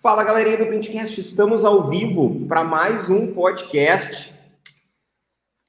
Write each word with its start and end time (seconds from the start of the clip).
Fala 0.00 0.22
galerinha 0.22 0.58
do 0.58 0.66
Printcast, 0.66 1.20
estamos 1.20 1.64
ao 1.64 1.88
vivo 1.88 2.46
para 2.46 2.62
mais 2.62 3.10
um 3.10 3.34
podcast. 3.34 4.32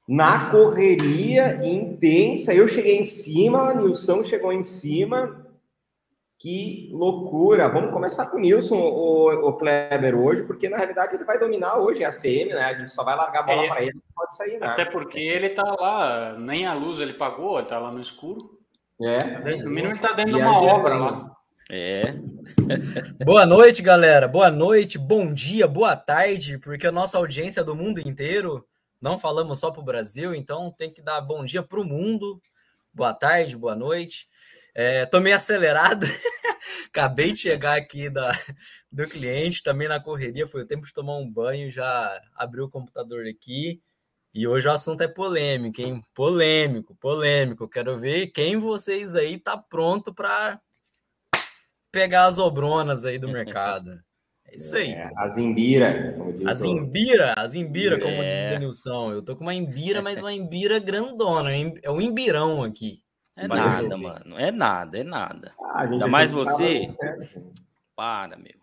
Na 0.08 0.52
correria 0.52 1.66
intensa, 1.66 2.54
eu 2.54 2.68
cheguei 2.68 2.96
em 2.96 3.04
cima, 3.04 3.74
Nilson 3.74 4.22
chegou 4.22 4.52
em 4.52 4.62
cima. 4.62 5.44
Que 6.38 6.90
loucura! 6.92 7.68
Vamos 7.68 7.92
começar 7.92 8.26
com 8.26 8.36
o 8.36 8.40
Nilson, 8.40 8.76
o, 8.76 9.48
o 9.48 9.52
Kleber, 9.54 10.16
hoje, 10.16 10.44
porque 10.44 10.68
na 10.68 10.76
realidade 10.76 11.16
ele 11.16 11.24
vai 11.24 11.36
dominar 11.36 11.78
hoje 11.78 12.04
a 12.04 12.12
CM, 12.12 12.54
né? 12.54 12.62
A 12.62 12.74
gente 12.74 12.92
só 12.92 13.02
vai 13.02 13.16
largar 13.16 13.40
a 13.40 13.46
bola 13.46 13.64
é, 13.64 13.68
para 13.68 13.82
ele, 13.82 13.94
não 13.94 14.14
pode 14.14 14.36
sair, 14.36 14.60
né? 14.60 14.66
Até 14.68 14.84
porque 14.84 15.18
ele 15.18 15.48
tá 15.48 15.64
lá, 15.64 16.36
nem 16.38 16.68
a 16.68 16.72
luz 16.72 17.00
ele 17.00 17.14
pagou, 17.14 17.58
ele 17.58 17.66
tá 17.66 17.80
lá 17.80 17.90
no 17.90 18.00
escuro. 18.00 18.60
É. 19.02 19.58
No 19.60 19.70
mínimo 19.70 19.92
ele 19.92 19.98
tá 19.98 20.12
dentro 20.12 20.34
de 20.34 20.38
uma 20.38 20.56
obra 20.56 20.94
lá. 20.94 21.39
É. 21.72 22.14
boa 23.24 23.46
noite, 23.46 23.80
galera. 23.80 24.26
Boa 24.26 24.50
noite, 24.50 24.98
bom 24.98 25.32
dia, 25.32 25.68
boa 25.68 25.94
tarde, 25.94 26.58
porque 26.58 26.84
a 26.84 26.90
nossa 26.90 27.16
audiência 27.16 27.60
é 27.60 27.64
do 27.64 27.76
mundo 27.76 28.00
inteiro. 28.00 28.66
Não 29.00 29.20
falamos 29.20 29.60
só 29.60 29.70
para 29.70 29.80
o 29.80 29.84
Brasil, 29.84 30.34
então 30.34 30.74
tem 30.76 30.92
que 30.92 31.00
dar 31.00 31.20
bom 31.20 31.44
dia 31.44 31.62
para 31.62 31.80
o 31.80 31.84
mundo. 31.84 32.42
Boa 32.92 33.14
tarde, 33.14 33.56
boa 33.56 33.76
noite. 33.76 34.28
É, 34.74 35.06
tô 35.06 35.20
meio 35.20 35.36
acelerado. 35.36 36.06
Acabei 36.88 37.30
de 37.30 37.38
chegar 37.38 37.78
aqui 37.78 38.10
da, 38.10 38.32
do 38.90 39.06
cliente, 39.06 39.62
também 39.62 39.86
na 39.86 40.00
correria. 40.00 40.48
Foi 40.48 40.62
o 40.62 40.66
tempo 40.66 40.84
de 40.84 40.92
tomar 40.92 41.18
um 41.18 41.30
banho, 41.30 41.70
já 41.70 42.20
abri 42.34 42.60
o 42.60 42.68
computador 42.68 43.28
aqui. 43.28 43.80
E 44.34 44.44
hoje 44.44 44.66
o 44.66 44.72
assunto 44.72 45.02
é 45.02 45.08
polêmico, 45.08 45.80
hein? 45.80 46.00
Polêmico, 46.14 46.96
polêmico. 46.96 47.68
Quero 47.68 47.96
ver 47.96 48.26
quem 48.32 48.56
vocês 48.56 49.14
aí 49.14 49.38
tá 49.38 49.56
pronto 49.56 50.12
para 50.12 50.60
pegar 51.90 52.26
as 52.26 52.38
obronas 52.38 53.04
aí 53.04 53.18
do 53.18 53.28
mercado. 53.32 54.00
É 54.46 54.56
isso 54.56 54.76
aí. 54.76 54.92
É, 54.92 55.10
a 55.16 55.28
Zimbira. 55.28 56.16
A 56.44 56.54
Zimbira, 56.54 57.34
a 57.36 57.46
Zimbira, 57.46 58.00
como 58.00 58.22
é. 58.22 58.42
diz 58.42 58.52
Denilson. 58.52 59.12
Eu 59.12 59.22
tô 59.22 59.36
com 59.36 59.42
uma 59.42 59.54
Imbira, 59.54 60.02
mas 60.02 60.20
uma 60.20 60.32
Imbira 60.32 60.78
grandona. 60.78 61.50
É 61.82 61.90
um 61.90 62.00
Imbirão 62.00 62.64
aqui. 62.64 63.02
É 63.36 63.46
nada, 63.46 63.96
mano. 63.96 64.38
É 64.38 64.50
nada, 64.50 64.98
é 64.98 65.04
nada. 65.04 65.54
Ah, 65.62 65.82
Ainda 65.82 66.06
mais 66.08 66.30
você. 66.30 66.88
Para, 67.94 68.36
meu. 68.36 68.60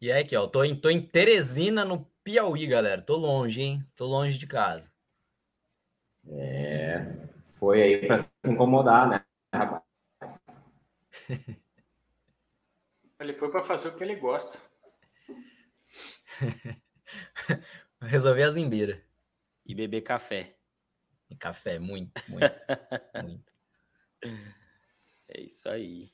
E 0.00 0.10
é 0.10 0.18
aqui, 0.18 0.36
ó. 0.36 0.46
Tô 0.46 0.62
em, 0.64 0.74
tô 0.74 0.90
em 0.90 1.00
Teresina, 1.00 1.84
no 1.84 2.04
Piauí, 2.22 2.66
galera. 2.66 3.00
Tô 3.00 3.16
longe, 3.16 3.62
hein? 3.62 3.86
Tô 3.94 4.04
longe 4.06 4.36
de 4.36 4.46
casa. 4.46 4.90
É. 6.28 7.06
Foi 7.58 7.82
aí 7.82 8.06
pra 8.06 8.18
se 8.18 8.28
incomodar, 8.44 9.08
né, 9.08 9.24
rapaz? 9.54 9.82
Ele 13.18 13.32
foi 13.34 13.50
para 13.50 13.62
fazer 13.62 13.88
o 13.88 13.96
que 13.96 14.04
ele 14.04 14.16
gosta. 14.16 14.58
Resolver 18.00 18.42
as 18.42 18.56
embeiras. 18.56 19.00
E 19.64 19.74
beber 19.74 20.02
café. 20.02 20.56
E 21.28 21.34
café, 21.34 21.78
muito, 21.78 22.22
muito, 22.28 22.54
muito. 23.24 23.52
É 25.28 25.40
isso 25.40 25.68
aí. 25.68 26.12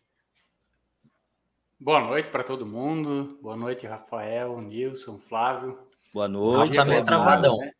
Boa 1.79 2.01
noite 2.01 2.31
para 2.31 2.45
todo 2.45 2.65
mundo. 2.65 3.39
Boa 3.43 3.57
noite, 3.57 3.87
Rafael, 3.87 4.61
Nilson, 4.61 5.19
Flávio. 5.19 5.87
Boa 6.15 6.29
noite. 6.29 6.77
Tá 6.77 6.85
meio 6.85 7.05
travadão. 7.05 7.59
Né? 7.59 7.73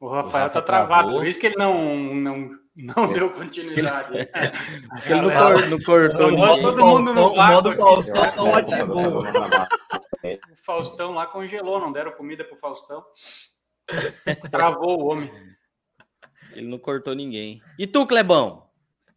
O 0.00 0.08
Rafael 0.08 0.48
o 0.48 0.50
tá 0.50 0.60
travado, 0.60 1.12
por 1.12 1.26
isso 1.26 1.38
que 1.38 1.46
ele 1.46 1.56
não, 1.56 2.14
não, 2.14 2.58
não 2.76 3.12
deu 3.12 3.30
continuidade. 3.30 4.28
Diz 4.92 5.02
que 5.04 5.12
ele 5.12 5.22
não, 5.32 5.70
não 5.70 5.78
cortou 5.82 6.30
ninguém. 6.30 6.62
Todo 6.62 6.86
mundo 6.86 7.14
no 7.14 7.32
o 7.32 7.36
modo 7.36 7.76
Faustão 7.76 8.36
não 8.36 8.54
ativou. 8.54 9.24
O 10.26 10.56
Faustão 10.64 11.12
lá 11.12 11.24
congelou, 11.24 11.78
não 11.78 11.92
deram 11.92 12.10
comida 12.10 12.42
pro 12.42 12.56
Faustão. 12.56 13.04
Travou 14.50 15.00
o 15.00 15.06
homem. 15.06 15.30
Ele 16.52 16.66
não 16.66 16.80
cortou 16.80 17.14
ninguém. 17.14 17.62
E 17.78 17.86
tu, 17.86 18.04
Clebão? 18.04 18.68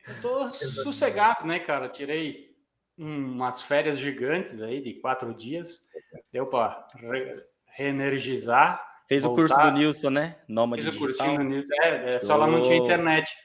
Eu 0.08 0.22
tô 0.22 0.53
sossegado, 0.53 1.48
né, 1.48 1.58
cara? 1.58 1.90
Tirei 1.90 2.56
umas 2.96 3.64
férias 3.64 3.98
gigantes 3.98 4.62
aí 4.62 4.84
de 4.84 4.94
quatro 4.96 5.34
dias. 5.34 5.88
Deu 6.31 6.46
para 6.46 6.88
re 6.96 7.44
reenergizar 7.66 8.80
Fez 9.09 9.24
voltar. 9.24 9.34
o 9.34 9.48
curso 9.48 9.62
do 9.62 9.72
Nilson, 9.72 10.09
né? 10.12 10.36
Nômade 10.48 10.84
Fez 10.84 10.96
o 10.96 11.00
cursinho 11.00 11.38
do 11.40 11.44
Nilson. 11.44 11.74
É, 11.81 12.14
é 12.14 12.19
só 12.19 12.36
lá 12.36 12.46
não 12.46 12.62
tinha 12.62 12.78
internet. 12.78 13.36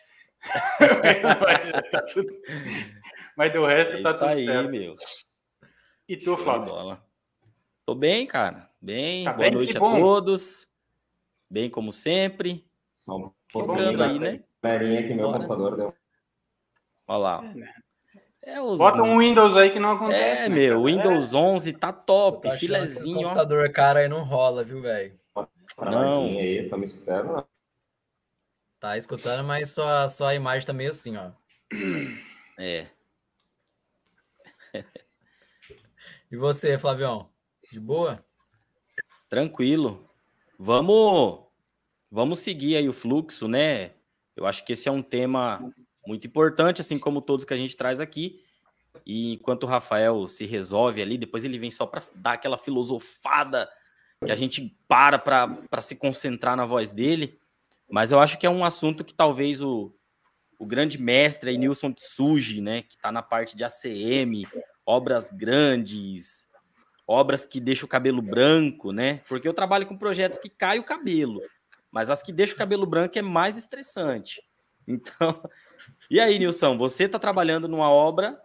Mas, 0.81 1.91
tá 1.91 2.03
tudo... 2.03 2.32
mas 3.37 3.53
do 3.53 3.66
resto 3.66 3.97
é 3.97 4.03
tá 4.03 4.12
tudo 4.12 4.27
aí, 4.27 4.44
certo. 4.44 4.71
meu. 4.71 4.97
E 6.09 6.16
tu, 6.16 6.37
Flávio? 6.37 6.99
Tô 7.87 7.94
bem, 7.94 8.27
cara. 8.27 8.71
Bem. 8.81 9.25
Tá 9.25 9.33
Boa 9.33 9.44
bem? 9.44 9.54
noite 9.54 9.77
a 9.77 9.81
todos. 9.81 10.69
Bem 11.49 11.71
como 11.71 11.93
sempre. 11.93 12.66
Só 12.93 13.16
um 13.16 13.31
pouquinho 13.53 14.03
aí, 14.03 14.19
né? 14.19 14.43
Perinha 14.60 15.06
que 15.06 15.15
meu 15.15 15.27
Bora. 15.27 15.38
computador 15.38 15.77
deu. 15.77 15.94
Olha 17.06 17.19
lá. 17.19 17.44
É, 17.44 17.54
né? 17.54 17.75
É 18.47 18.60
os... 18.60 18.78
Bota 18.78 19.03
um 19.03 19.19
Windows 19.19 19.56
aí 19.56 19.71
que 19.71 19.78
não 19.78 19.93
acontece. 19.93 20.44
É, 20.44 20.49
né, 20.49 20.54
meu, 20.54 20.81
o 20.81 20.84
Windows 20.84 21.33
é. 21.33 21.37
11 21.37 21.72
tá 21.75 21.93
top, 21.93 22.50
filezinho. 22.59 23.21
O 23.21 23.22
computador 23.22 23.72
cara 23.72 24.00
aí 24.00 24.09
não 24.09 24.22
rola, 24.22 24.62
viu, 24.62 24.83
velho? 24.83 25.19
Não. 25.78 26.27
Aí, 26.27 26.69
tá 26.69 26.77
me 26.77 26.84
escutando? 26.84 27.47
Tá 28.84 28.99
escutando, 28.99 29.47
mas 29.47 29.71
só, 29.71 30.06
só 30.09 30.27
a 30.27 30.34
imagem 30.34 30.67
tá 30.67 30.72
meio 30.75 30.91
assim, 30.91 31.17
ó. 31.17 31.31
É. 32.59 32.87
e 36.31 36.37
você, 36.37 36.77
Flavião? 36.77 37.31
De 37.72 37.81
boa? 37.81 38.22
Tranquilo. 39.31 40.05
Vamos 40.59 41.47
vamos 42.11 42.41
seguir 42.41 42.77
aí 42.77 42.87
o 42.87 42.93
fluxo, 42.93 43.49
né? 43.49 43.93
Eu 44.37 44.45
acho 44.45 44.62
que 44.62 44.75
esse 44.75 44.87
é 44.87 44.93
um 44.93 45.01
tema 45.03 45.66
muito 46.06 46.27
importante, 46.27 46.83
assim 46.83 46.99
como 46.99 47.22
todos 47.22 47.47
que 47.47 47.55
a 47.55 47.56
gente 47.56 47.78
traz 47.78 48.01
aqui. 48.01 48.45
E 49.06 49.33
enquanto 49.33 49.62
o 49.62 49.66
Rafael 49.66 50.28
se 50.28 50.45
resolve 50.45 51.01
ali, 51.01 51.16
depois 51.16 51.43
ele 51.43 51.59
vem 51.59 51.71
só 51.71 51.87
para 51.87 52.03
dar 52.15 52.34
aquela 52.34 52.59
filosofada 52.59 53.66
que 54.22 54.31
a 54.31 54.37
gente 54.37 54.77
para 54.87 55.19
para 55.19 55.81
se 55.81 55.97
concentrar 55.97 56.55
na 56.55 56.66
voz 56.66 56.93
dele, 56.93 57.41
mas 57.94 58.10
eu 58.10 58.19
acho 58.19 58.41
que 58.41 58.44
é 58.44 58.50
um 58.50 58.65
assunto 58.65 59.05
que 59.05 59.15
talvez 59.15 59.62
o, 59.62 59.94
o 60.59 60.66
grande 60.66 61.00
mestre 61.00 61.50
aí, 61.50 61.56
Nilson 61.56 61.93
Tsuji, 61.93 62.60
né, 62.60 62.82
que 62.82 62.97
está 62.97 63.12
na 63.12 63.22
parte 63.22 63.55
de 63.55 63.62
ACM, 63.62 64.43
obras 64.84 65.31
grandes, 65.31 66.49
obras 67.06 67.44
que 67.44 67.60
deixam 67.60 67.87
o 67.87 67.88
cabelo 67.88 68.21
branco, 68.21 68.91
né? 68.91 69.21
Porque 69.28 69.47
eu 69.47 69.54
trabalho 69.54 69.87
com 69.87 69.97
projetos 69.97 70.41
que 70.41 70.49
cai 70.49 70.81
o 70.81 70.83
cabelo, 70.83 71.41
mas 71.93 72.10
as 72.10 72.21
que 72.21 72.33
deixam 72.33 72.56
o 72.56 72.59
cabelo 72.59 72.84
branco 72.84 73.16
é 73.16 73.22
mais 73.22 73.56
estressante. 73.56 74.43
Então, 74.88 75.41
e 76.10 76.19
aí, 76.19 76.37
Nilson, 76.37 76.77
você 76.77 77.04
está 77.04 77.21
trabalhando 77.21 77.69
numa 77.69 77.88
obra 77.88 78.37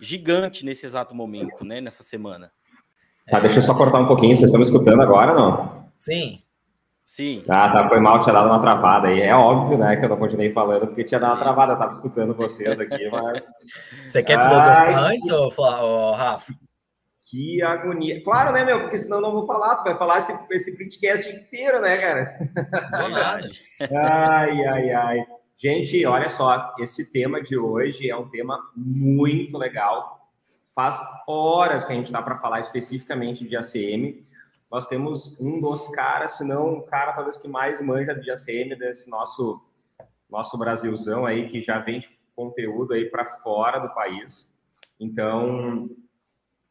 gigante 0.00 0.64
nesse 0.64 0.86
exato 0.86 1.14
momento, 1.14 1.66
né? 1.66 1.82
Nessa 1.82 2.02
semana. 2.02 2.50
Tá, 3.30 3.40
deixa 3.40 3.58
eu 3.58 3.62
só 3.62 3.74
cortar 3.74 3.98
um 3.98 4.06
pouquinho. 4.06 4.34
Vocês 4.34 4.46
estão 4.46 4.58
me 4.58 4.64
escutando 4.64 5.02
agora 5.02 5.34
não? 5.34 5.92
Sim. 5.94 6.42
Sim. 7.08 7.42
Ah, 7.48 7.72
tá. 7.72 7.88
Foi 7.88 7.98
mal, 8.00 8.20
tinha 8.20 8.34
dado 8.34 8.48
uma 8.48 8.60
travada 8.60 9.08
aí. 9.08 9.22
É 9.22 9.34
óbvio, 9.34 9.78
né, 9.78 9.96
que 9.96 10.04
eu 10.04 10.10
não 10.10 10.18
continuei 10.18 10.52
falando, 10.52 10.88
porque 10.88 11.02
tinha 11.02 11.18
dado 11.18 11.36
uma 11.36 11.42
travada. 11.42 11.72
Eu 11.72 11.78
tava 11.78 11.92
escutando 11.92 12.34
vocês 12.34 12.78
aqui, 12.78 13.08
mas. 13.10 13.46
Você 14.06 14.22
quer 14.22 14.38
filosofar 14.38 14.98
Ai, 14.98 15.16
antes, 15.16 15.30
ou, 15.30 15.50
ou 15.56 16.12
Rafa? 16.12 16.52
Que 17.24 17.62
agonia. 17.62 18.22
Claro, 18.22 18.52
né, 18.52 18.62
meu? 18.62 18.82
Porque 18.82 18.98
senão 18.98 19.16
eu 19.16 19.22
não 19.22 19.32
vou 19.32 19.46
falar. 19.46 19.76
Tu 19.76 19.84
vai 19.84 19.96
falar 19.96 20.18
esse, 20.18 20.38
esse 20.50 20.76
printcast 20.76 21.34
inteiro, 21.34 21.80
né, 21.80 21.96
cara? 21.96 22.38
Ai, 23.90 24.66
ai, 24.66 24.90
ai. 24.90 25.26
Gente, 25.56 26.04
olha 26.04 26.28
só. 26.28 26.74
Esse 26.78 27.10
tema 27.10 27.42
de 27.42 27.56
hoje 27.56 28.10
é 28.10 28.16
um 28.16 28.28
tema 28.28 28.60
muito 28.76 29.56
legal 29.56 30.18
Faz 30.78 30.96
horas 31.26 31.84
que 31.84 31.92
a 31.92 31.96
gente 31.96 32.04
está 32.04 32.22
para 32.22 32.38
falar 32.38 32.60
especificamente 32.60 33.44
de 33.44 33.56
ACM. 33.56 34.22
Nós 34.70 34.86
temos 34.86 35.40
um 35.40 35.60
dos 35.60 35.88
caras, 35.88 36.36
se 36.36 36.44
não 36.44 36.74
um 36.74 36.82
cara 36.82 37.12
talvez 37.12 37.36
que 37.36 37.48
mais 37.48 37.80
manja 37.80 38.14
de 38.14 38.30
ACM 38.30 38.76
desse 38.76 39.08
nosso 39.08 39.64
nosso 40.28 40.58
Brasilzão 40.58 41.24
aí 41.24 41.48
que 41.48 41.62
já 41.62 41.78
vende 41.78 42.18
conteúdo 42.36 42.92
aí 42.92 43.06
para 43.06 43.24
fora 43.38 43.78
do 43.78 43.88
país. 43.94 44.46
Então, 45.00 45.88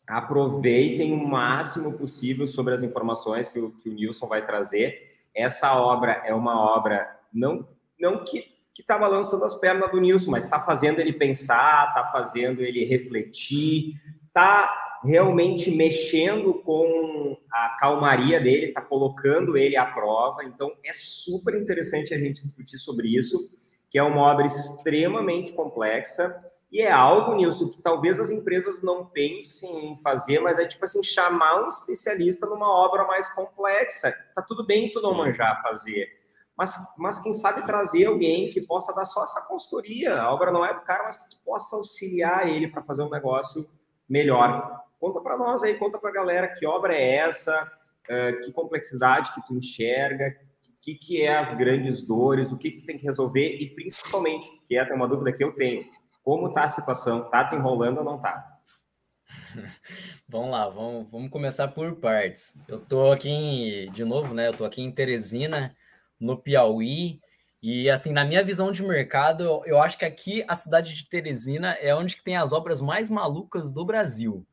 aproveitem 0.08 1.12
o 1.12 1.28
máximo 1.28 1.98
possível 1.98 2.46
sobre 2.46 2.74
as 2.74 2.84
informações 2.84 3.50
que 3.50 3.60
o, 3.60 3.72
que 3.72 3.90
o 3.90 3.94
Nilson 3.94 4.28
vai 4.28 4.46
trazer. 4.46 5.16
Essa 5.36 5.76
obra 5.76 6.22
é 6.26 6.34
uma 6.34 6.60
obra 6.60 7.20
não 7.34 7.68
não 8.00 8.24
que 8.24 8.56
que 8.78 8.84
está 8.84 8.96
balançando 8.96 9.44
as 9.44 9.56
pernas 9.56 9.90
do 9.90 10.00
Nilson, 10.00 10.30
mas 10.30 10.44
está 10.44 10.60
fazendo 10.60 11.00
ele 11.00 11.12
pensar, 11.12 11.88
está 11.88 12.12
fazendo 12.12 12.62
ele 12.62 12.86
refletir, 12.86 14.00
está 14.28 14.87
realmente 15.08 15.72
mexendo 15.72 16.54
com 16.56 17.38
a 17.52 17.78
calmaria 17.80 18.40
dele, 18.40 18.68
está 18.68 18.82
colocando 18.82 19.58
ele 19.58 19.78
à 19.78 19.86
prova. 19.86 20.44
Então, 20.44 20.72
é 20.86 20.92
super 20.94 21.56
interessante 21.56 22.14
a 22.14 22.20
gente 22.20 22.46
discutir 22.46 22.78
sobre 22.78 23.08
isso, 23.18 23.50
que 23.90 23.98
é 23.98 24.04
uma 24.04 24.22
obra 24.22 24.46
extremamente 24.46 25.54
complexa 25.54 26.36
E 26.70 26.82
é 26.82 26.92
algo, 26.92 27.36
Nilson, 27.36 27.70
que 27.70 27.82
talvez 27.82 28.20
as 28.20 28.30
empresas 28.30 28.84
não 28.84 29.06
pensem 29.06 29.94
em 29.94 29.98
fazer, 30.02 30.40
mas 30.42 30.60
é 30.60 30.66
tipo 30.66 30.84
assim, 30.84 31.02
chamar 31.02 31.64
um 31.64 31.68
especialista 31.68 32.46
numa 32.46 32.70
obra 32.70 33.06
mais 33.06 33.34
complexa. 33.34 34.14
Tá 34.36 34.42
tudo 34.42 34.66
bem 34.66 34.92
tu 34.92 35.02
não 35.02 35.14
manjar 35.14 35.62
fazer, 35.62 36.10
mas, 36.58 36.76
mas 36.98 37.20
quem 37.20 37.34
sabe 37.34 37.66
trazer 37.66 38.08
alguém 38.08 38.50
que 38.50 38.66
possa 38.66 38.94
dar 38.94 39.06
só 39.06 39.24
essa 39.24 39.42
consultoria. 39.42 40.20
A 40.20 40.34
obra 40.34 40.52
não 40.52 40.66
é 40.66 40.74
do 40.74 40.82
cara, 40.82 41.04
mas 41.04 41.18
que 41.18 41.30
tu 41.30 41.38
possa 41.46 41.76
auxiliar 41.76 42.50
ele 42.50 42.68
para 42.68 42.84
fazer 42.84 43.04
um 43.04 43.10
negócio 43.10 43.70
melhor. 44.10 44.87
Conta 45.00 45.22
para 45.22 45.38
nós 45.38 45.64
aí, 45.64 45.76
conta 45.76 46.00
para 46.00 46.10
a 46.10 46.14
galera 46.14 46.48
que 46.48 46.66
obra 46.66 46.94
é 46.94 47.16
essa, 47.18 47.64
uh, 47.64 48.42
que 48.42 48.52
complexidade 48.52 49.34
que 49.34 49.46
tu 49.46 49.56
enxerga, 49.56 50.36
o 50.68 50.82
que, 50.82 50.96
que 50.96 51.22
é 51.22 51.38
as 51.38 51.56
grandes 51.56 52.06
dores, 52.06 52.52
o 52.52 52.58
que, 52.58 52.72
que 52.72 52.82
tu 52.82 52.86
tem 52.86 52.98
que 52.98 53.06
resolver 53.06 53.58
e 53.58 53.70
principalmente, 53.76 54.50
que 54.66 54.76
é 54.78 54.94
uma 54.94 55.08
dúvida 55.08 55.32
que 55.32 55.44
eu 55.44 55.54
tenho, 55.54 55.86
como 56.24 56.48
está 56.48 56.64
a 56.64 56.68
situação? 56.68 57.26
Está 57.26 57.44
desenrolando 57.44 58.00
ou 58.00 58.06
não 58.06 58.16
está? 58.18 58.58
vamos 60.28 60.52
lá, 60.52 60.70
vamos, 60.70 61.10
vamos 61.12 61.30
começar 61.30 61.68
por 61.70 61.96
partes. 61.98 62.58
Eu 62.68 62.78
estou 62.78 63.12
aqui, 63.12 63.30
em, 63.30 63.92
de 63.92 64.04
novo, 64.04 64.34
né? 64.34 64.48
Eu 64.48 64.52
estou 64.52 64.66
aqui 64.66 64.82
em 64.82 64.92
Teresina, 64.92 65.76
no 66.20 66.38
Piauí, 66.38 67.20
e 67.62 67.90
assim, 67.90 68.12
na 68.12 68.24
minha 68.24 68.44
visão 68.44 68.72
de 68.72 68.84
mercado, 68.84 69.44
eu, 69.44 69.62
eu 69.66 69.82
acho 69.82 69.98
que 69.98 70.06
aqui 70.06 70.44
a 70.48 70.56
cidade 70.56 70.96
de 70.96 71.08
Teresina 71.08 71.74
é 71.74 71.94
onde 71.94 72.16
que 72.16 72.24
tem 72.24 72.38
as 72.38 72.54
obras 72.54 72.82
mais 72.82 73.10
malucas 73.10 73.72
do 73.72 73.86
Brasil. 73.86 74.46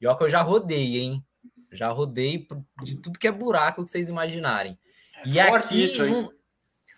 E 0.00 0.06
olha 0.06 0.16
que 0.16 0.24
eu 0.24 0.28
já 0.28 0.42
rodei, 0.42 0.98
hein? 0.98 1.24
Já 1.72 1.90
rodei 1.90 2.46
de 2.82 2.96
tudo 2.96 3.18
que 3.18 3.26
é 3.26 3.32
buraco 3.32 3.84
que 3.84 3.90
vocês 3.90 4.08
imaginarem. 4.08 4.78
E 5.24 5.38
é 5.38 5.42
aqui, 5.42 5.84
isso, 5.84 6.04
não, 6.06 6.32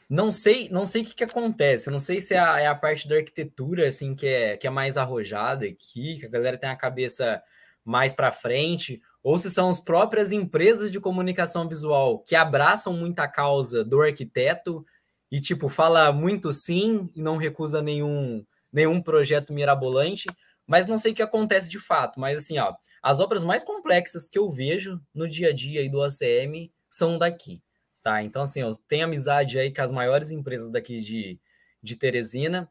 não 0.09 0.33
sei, 0.33 0.69
não 0.71 0.87
sei 0.87 1.03
o 1.03 1.05
que, 1.05 1.15
que 1.15 1.25
acontece. 1.25 1.91
Não 1.91 2.01
sei 2.01 2.21
se 2.21 2.35
é 2.35 2.39
a, 2.39 2.61
é 2.61 2.67
a, 2.67 2.75
parte 2.75 3.09
da 3.09 3.17
arquitetura 3.17 3.89
assim 3.89 4.15
que 4.15 4.27
é, 4.27 4.57
que 4.57 4.67
é 4.67 4.71
mais 4.71 4.97
arrojada 4.97 5.67
aqui, 5.67 6.19
que 6.19 6.27
a 6.27 6.31
galera 6.31 6.59
tem 6.59 6.71
a 6.71 6.77
cabeça 6.77 7.43
mais 7.85 8.13
para 8.13 8.33
frente, 8.33 9.01
ou 9.23 9.39
se 9.39 9.51
são 9.51 9.71
as 9.71 9.81
próprias 9.81 10.33
empresas 10.33 10.91
de 10.91 11.01
comunicação 11.01 11.69
visual 11.69 12.19
que 12.21 12.37
abraçam 12.37 12.93
muita 12.93 13.27
causa 13.27 13.85
do 13.85 14.01
arquiteto 14.03 14.85
e 15.31 15.41
tipo 15.41 15.69
fala 15.69 16.13
muito 16.13 16.53
sim 16.53 17.11
e 17.15 17.23
não 17.23 17.37
recusa 17.37 17.83
nenhum 17.83 18.45
nenhum 18.71 19.01
projeto 19.01 19.53
mirabolante, 19.53 20.27
mas 20.67 20.87
não 20.87 20.99
sei 20.99 21.13
o 21.13 21.15
que 21.15 21.23
acontece 21.23 21.69
de 21.71 21.79
fato. 21.79 22.21
Mas 22.21 22.39
assim, 22.39 22.59
ó, 22.59 22.75
as 23.03 23.21
obras 23.21 23.45
mais 23.45 23.65
complexas 23.65 24.29
que 24.29 24.39
eu 24.39 24.51
vejo 24.51 25.01
no 25.15 25.29
dia 25.29 25.49
a 25.49 25.53
dia 25.53 25.81
aí 25.81 25.89
do 25.89 26.03
ACM 26.03 26.73
são 26.91 27.19
daqui 27.19 27.63
tá? 28.09 28.23
Então, 28.23 28.43
assim, 28.43 28.61
eu 28.61 28.75
tenho 28.75 29.05
amizade 29.05 29.59
aí 29.59 29.73
com 29.73 29.83
as 29.83 29.91
maiores 29.91 30.31
empresas 30.31 30.71
daqui 30.71 31.01
de, 31.01 31.39
de 31.83 31.95
Teresina. 31.95 32.71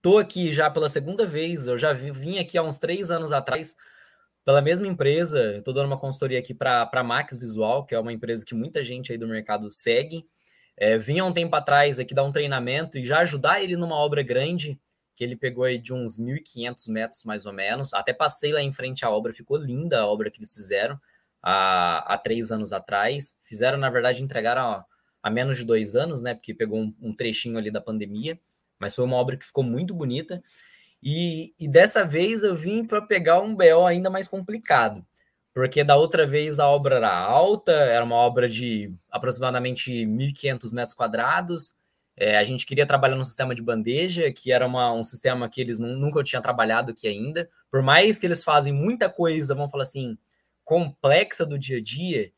Tô 0.00 0.18
aqui 0.18 0.52
já 0.52 0.70
pela 0.70 0.88
segunda 0.88 1.26
vez, 1.26 1.66
eu 1.66 1.76
já 1.76 1.92
vim 1.92 2.38
aqui 2.38 2.56
há 2.56 2.62
uns 2.62 2.78
três 2.78 3.10
anos 3.10 3.32
atrás 3.32 3.74
pela 4.44 4.62
mesma 4.62 4.86
empresa, 4.86 5.56
estou 5.56 5.74
dando 5.74 5.88
uma 5.88 5.98
consultoria 5.98 6.38
aqui 6.38 6.54
para 6.54 6.88
a 6.92 7.02
Max 7.02 7.36
Visual, 7.36 7.84
que 7.84 7.96
é 7.96 7.98
uma 7.98 8.12
empresa 8.12 8.44
que 8.44 8.54
muita 8.54 8.84
gente 8.84 9.10
aí 9.10 9.18
do 9.18 9.26
mercado 9.26 9.68
segue. 9.72 10.24
É, 10.76 10.96
vim 10.96 11.18
há 11.18 11.24
um 11.24 11.32
tempo 11.32 11.56
atrás 11.56 11.98
aqui 11.98 12.14
dar 12.14 12.22
um 12.22 12.30
treinamento 12.30 12.96
e 12.96 13.04
já 13.04 13.18
ajudar 13.20 13.60
ele 13.60 13.76
numa 13.76 13.96
obra 13.96 14.22
grande, 14.22 14.78
que 15.16 15.24
ele 15.24 15.34
pegou 15.34 15.64
aí 15.64 15.78
de 15.78 15.94
uns 15.94 16.18
1.500 16.18 16.88
metros 16.92 17.24
mais 17.24 17.46
ou 17.46 17.52
menos. 17.52 17.92
Até 17.94 18.12
passei 18.12 18.52
lá 18.52 18.60
em 18.60 18.72
frente 18.72 19.04
à 19.04 19.10
obra, 19.10 19.32
ficou 19.32 19.56
linda 19.56 20.00
a 20.00 20.06
obra 20.06 20.30
que 20.30 20.38
eles 20.38 20.54
fizeram 20.54 21.00
há, 21.42 22.14
há 22.14 22.18
três 22.18 22.52
anos 22.52 22.70
atrás. 22.70 23.36
Fizeram, 23.40 23.78
na 23.78 23.88
verdade, 23.88 24.22
entregaram 24.22 24.84
há 25.22 25.30
menos 25.30 25.56
de 25.56 25.64
dois 25.64 25.96
anos, 25.96 26.20
né? 26.20 26.34
Porque 26.34 26.52
pegou 26.52 26.80
um, 26.80 26.94
um, 27.00 27.14
trechinho 27.14 27.56
ali 27.56 27.70
da 27.70 27.80
pandemia, 27.80 28.38
mas 28.78 28.94
foi 28.94 29.06
uma 29.06 29.16
obra 29.16 29.38
que 29.38 29.46
ficou 29.46 29.64
muito 29.64 29.94
bonita. 29.94 30.42
E, 31.02 31.54
e 31.58 31.66
dessa 31.66 32.04
vez 32.04 32.42
eu 32.42 32.54
vim 32.54 32.84
para 32.84 33.00
pegar 33.00 33.40
um 33.40 33.54
BO 33.54 33.86
ainda 33.86 34.10
mais 34.10 34.28
complicado, 34.28 35.04
porque 35.54 35.82
da 35.82 35.96
outra 35.96 36.26
vez 36.26 36.58
a 36.58 36.68
obra 36.68 36.96
era 36.96 37.18
alta, 37.18 37.72
era 37.72 38.04
uma 38.04 38.16
obra 38.16 38.48
de 38.48 38.92
aproximadamente 39.10 39.90
1.500 40.04 40.74
metros 40.74 40.94
quadrados. 40.94 41.74
É, 42.16 42.38
a 42.38 42.44
gente 42.44 42.64
queria 42.64 42.86
trabalhar 42.86 43.16
no 43.16 43.24
sistema 43.24 43.54
de 43.54 43.62
bandeja, 43.62 44.32
que 44.32 44.50
era 44.50 44.66
uma, 44.66 44.90
um 44.92 45.04
sistema 45.04 45.48
que 45.48 45.60
eles 45.60 45.78
nunca 45.78 46.24
tinham 46.24 46.42
trabalhado 46.42 46.92
aqui 46.92 47.06
ainda. 47.06 47.48
Por 47.70 47.82
mais 47.82 48.18
que 48.18 48.26
eles 48.26 48.42
fazem 48.42 48.72
muita 48.72 49.08
coisa, 49.10 49.54
vamos 49.54 49.70
falar 49.70 49.82
assim, 49.82 50.16
complexa 50.64 51.44
do 51.44 51.58
dia 51.58 51.78
a 51.78 51.82
dia, 51.82 52.32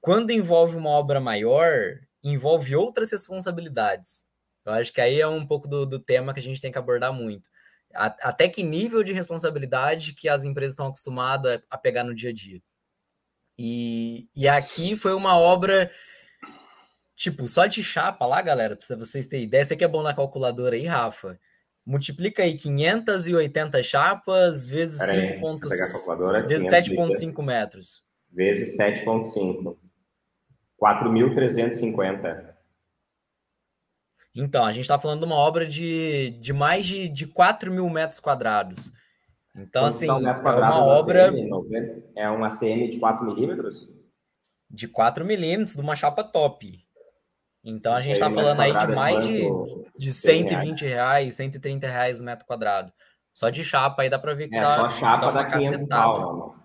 quando 0.00 0.32
envolve 0.32 0.76
uma 0.76 0.90
obra 0.90 1.20
maior, 1.20 2.00
envolve 2.22 2.74
outras 2.74 3.10
responsabilidades. 3.12 4.24
Eu 4.64 4.72
acho 4.72 4.92
que 4.92 5.00
aí 5.00 5.20
é 5.20 5.26
um 5.26 5.46
pouco 5.46 5.68
do, 5.68 5.86
do 5.86 5.98
tema 5.98 6.34
que 6.34 6.40
a 6.40 6.42
gente 6.42 6.60
tem 6.60 6.72
que 6.72 6.78
abordar 6.78 7.12
muito. 7.12 7.48
A, 7.94 8.06
até 8.28 8.48
que 8.48 8.62
nível 8.62 9.02
de 9.02 9.12
responsabilidade 9.12 10.14
que 10.14 10.28
as 10.28 10.44
empresas 10.44 10.72
estão 10.72 10.86
acostumadas 10.86 11.60
a 11.70 11.78
pegar 11.78 12.04
no 12.04 12.14
dia 12.14 12.30
a 12.30 12.32
dia. 12.32 12.60
E, 13.58 14.28
e 14.34 14.48
aqui 14.48 14.96
foi 14.96 15.14
uma 15.14 15.38
obra, 15.38 15.90
tipo, 17.14 17.46
só 17.48 17.66
de 17.66 17.82
chapa 17.82 18.26
lá, 18.26 18.40
galera, 18.42 18.76
para 18.76 18.96
vocês 18.96 19.26
terem 19.26 19.44
ideia. 19.44 19.64
Você 19.64 19.76
que 19.76 19.84
é 19.84 19.88
bom 19.88 20.02
na 20.02 20.14
calculadora 20.14 20.76
aí, 20.76 20.86
Rafa. 20.86 21.38
Multiplica 21.84 22.42
aí 22.42 22.56
580 22.56 23.82
chapas 23.82 24.66
vezes 24.66 25.00
5 25.00 25.58
vezes 26.46 26.70
7,5 26.70 27.42
metros. 27.42 28.04
Vezes 28.30 28.78
7,5. 28.78 29.76
4.350. 30.80 32.52
Então, 34.34 34.64
a 34.64 34.72
gente 34.72 34.82
está 34.82 34.98
falando 34.98 35.20
de 35.20 35.26
uma 35.26 35.36
obra 35.36 35.66
de, 35.66 36.30
de 36.40 36.52
mais 36.52 36.86
de, 36.86 37.08
de 37.08 37.26
4 37.26 37.70
mil 37.70 37.88
metros 37.90 38.18
quadrados. 38.18 38.90
Então, 39.54 39.84
assim, 39.84 40.10
um 40.10 40.26
é 40.26 40.40
uma 40.40 40.84
obra. 40.84 41.28
ACM, 41.28 42.02
é 42.16 42.30
uma 42.30 42.46
ACM 42.46 42.88
de 42.88 42.98
4 42.98 43.26
milímetros? 43.26 43.88
De 44.70 44.88
4 44.88 45.24
milímetros, 45.24 45.76
de 45.76 45.82
uma 45.82 45.94
chapa 45.94 46.24
top. 46.24 46.81
Então, 47.64 47.94
a 47.94 48.00
gente 48.00 48.14
está 48.14 48.30
falando 48.30 48.60
aí 48.60 48.76
de 48.76 48.86
mais 48.88 49.24
de 49.24 49.46
de 50.02 50.12
120 50.12 50.84
reais, 50.84 51.36
130 51.36 51.86
reais 51.86 52.20
o 52.20 52.24
metro 52.24 52.44
quadrado. 52.44 52.92
Só 53.32 53.48
de 53.48 53.64
chapa 53.64 54.02
aí 54.02 54.10
dá 54.10 54.18
para 54.18 54.34
ver 54.34 54.48
que 54.48 54.56
é, 54.56 54.60
dá, 54.60 54.76
só 54.76 54.90
chapa 54.90 55.26
dá 55.26 55.32
uma 55.32 55.44
cacetada. 55.44 55.86
Pau, 55.88 56.56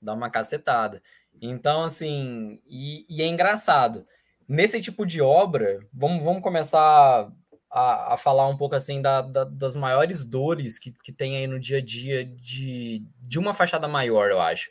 dá 0.00 0.14
uma 0.14 0.30
cacetada. 0.30 1.02
Então, 1.40 1.84
assim, 1.84 2.60
e, 2.68 3.06
e, 3.08 3.22
é 3.22 3.26
engraçado. 3.26 4.06
Nesse 4.46 4.80
tipo 4.80 5.06
de 5.06 5.22
obra, 5.22 5.80
vamos, 5.92 6.22
vamos 6.22 6.42
começar 6.42 7.30
a, 7.70 8.14
a 8.14 8.16
falar 8.16 8.46
um 8.48 8.56
pouco 8.56 8.74
assim 8.74 9.00
da, 9.00 9.22
da, 9.22 9.44
das 9.44 9.74
maiores 9.74 10.24
dores 10.24 10.78
que, 10.78 10.92
que 10.92 11.12
tem 11.12 11.36
aí 11.36 11.46
no 11.46 11.58
dia 11.58 11.78
a 11.78 11.80
dia 11.80 12.24
de, 12.24 13.04
de 13.22 13.38
uma 13.38 13.54
fachada 13.54 13.88
maior, 13.88 14.30
eu 14.30 14.40
acho. 14.40 14.70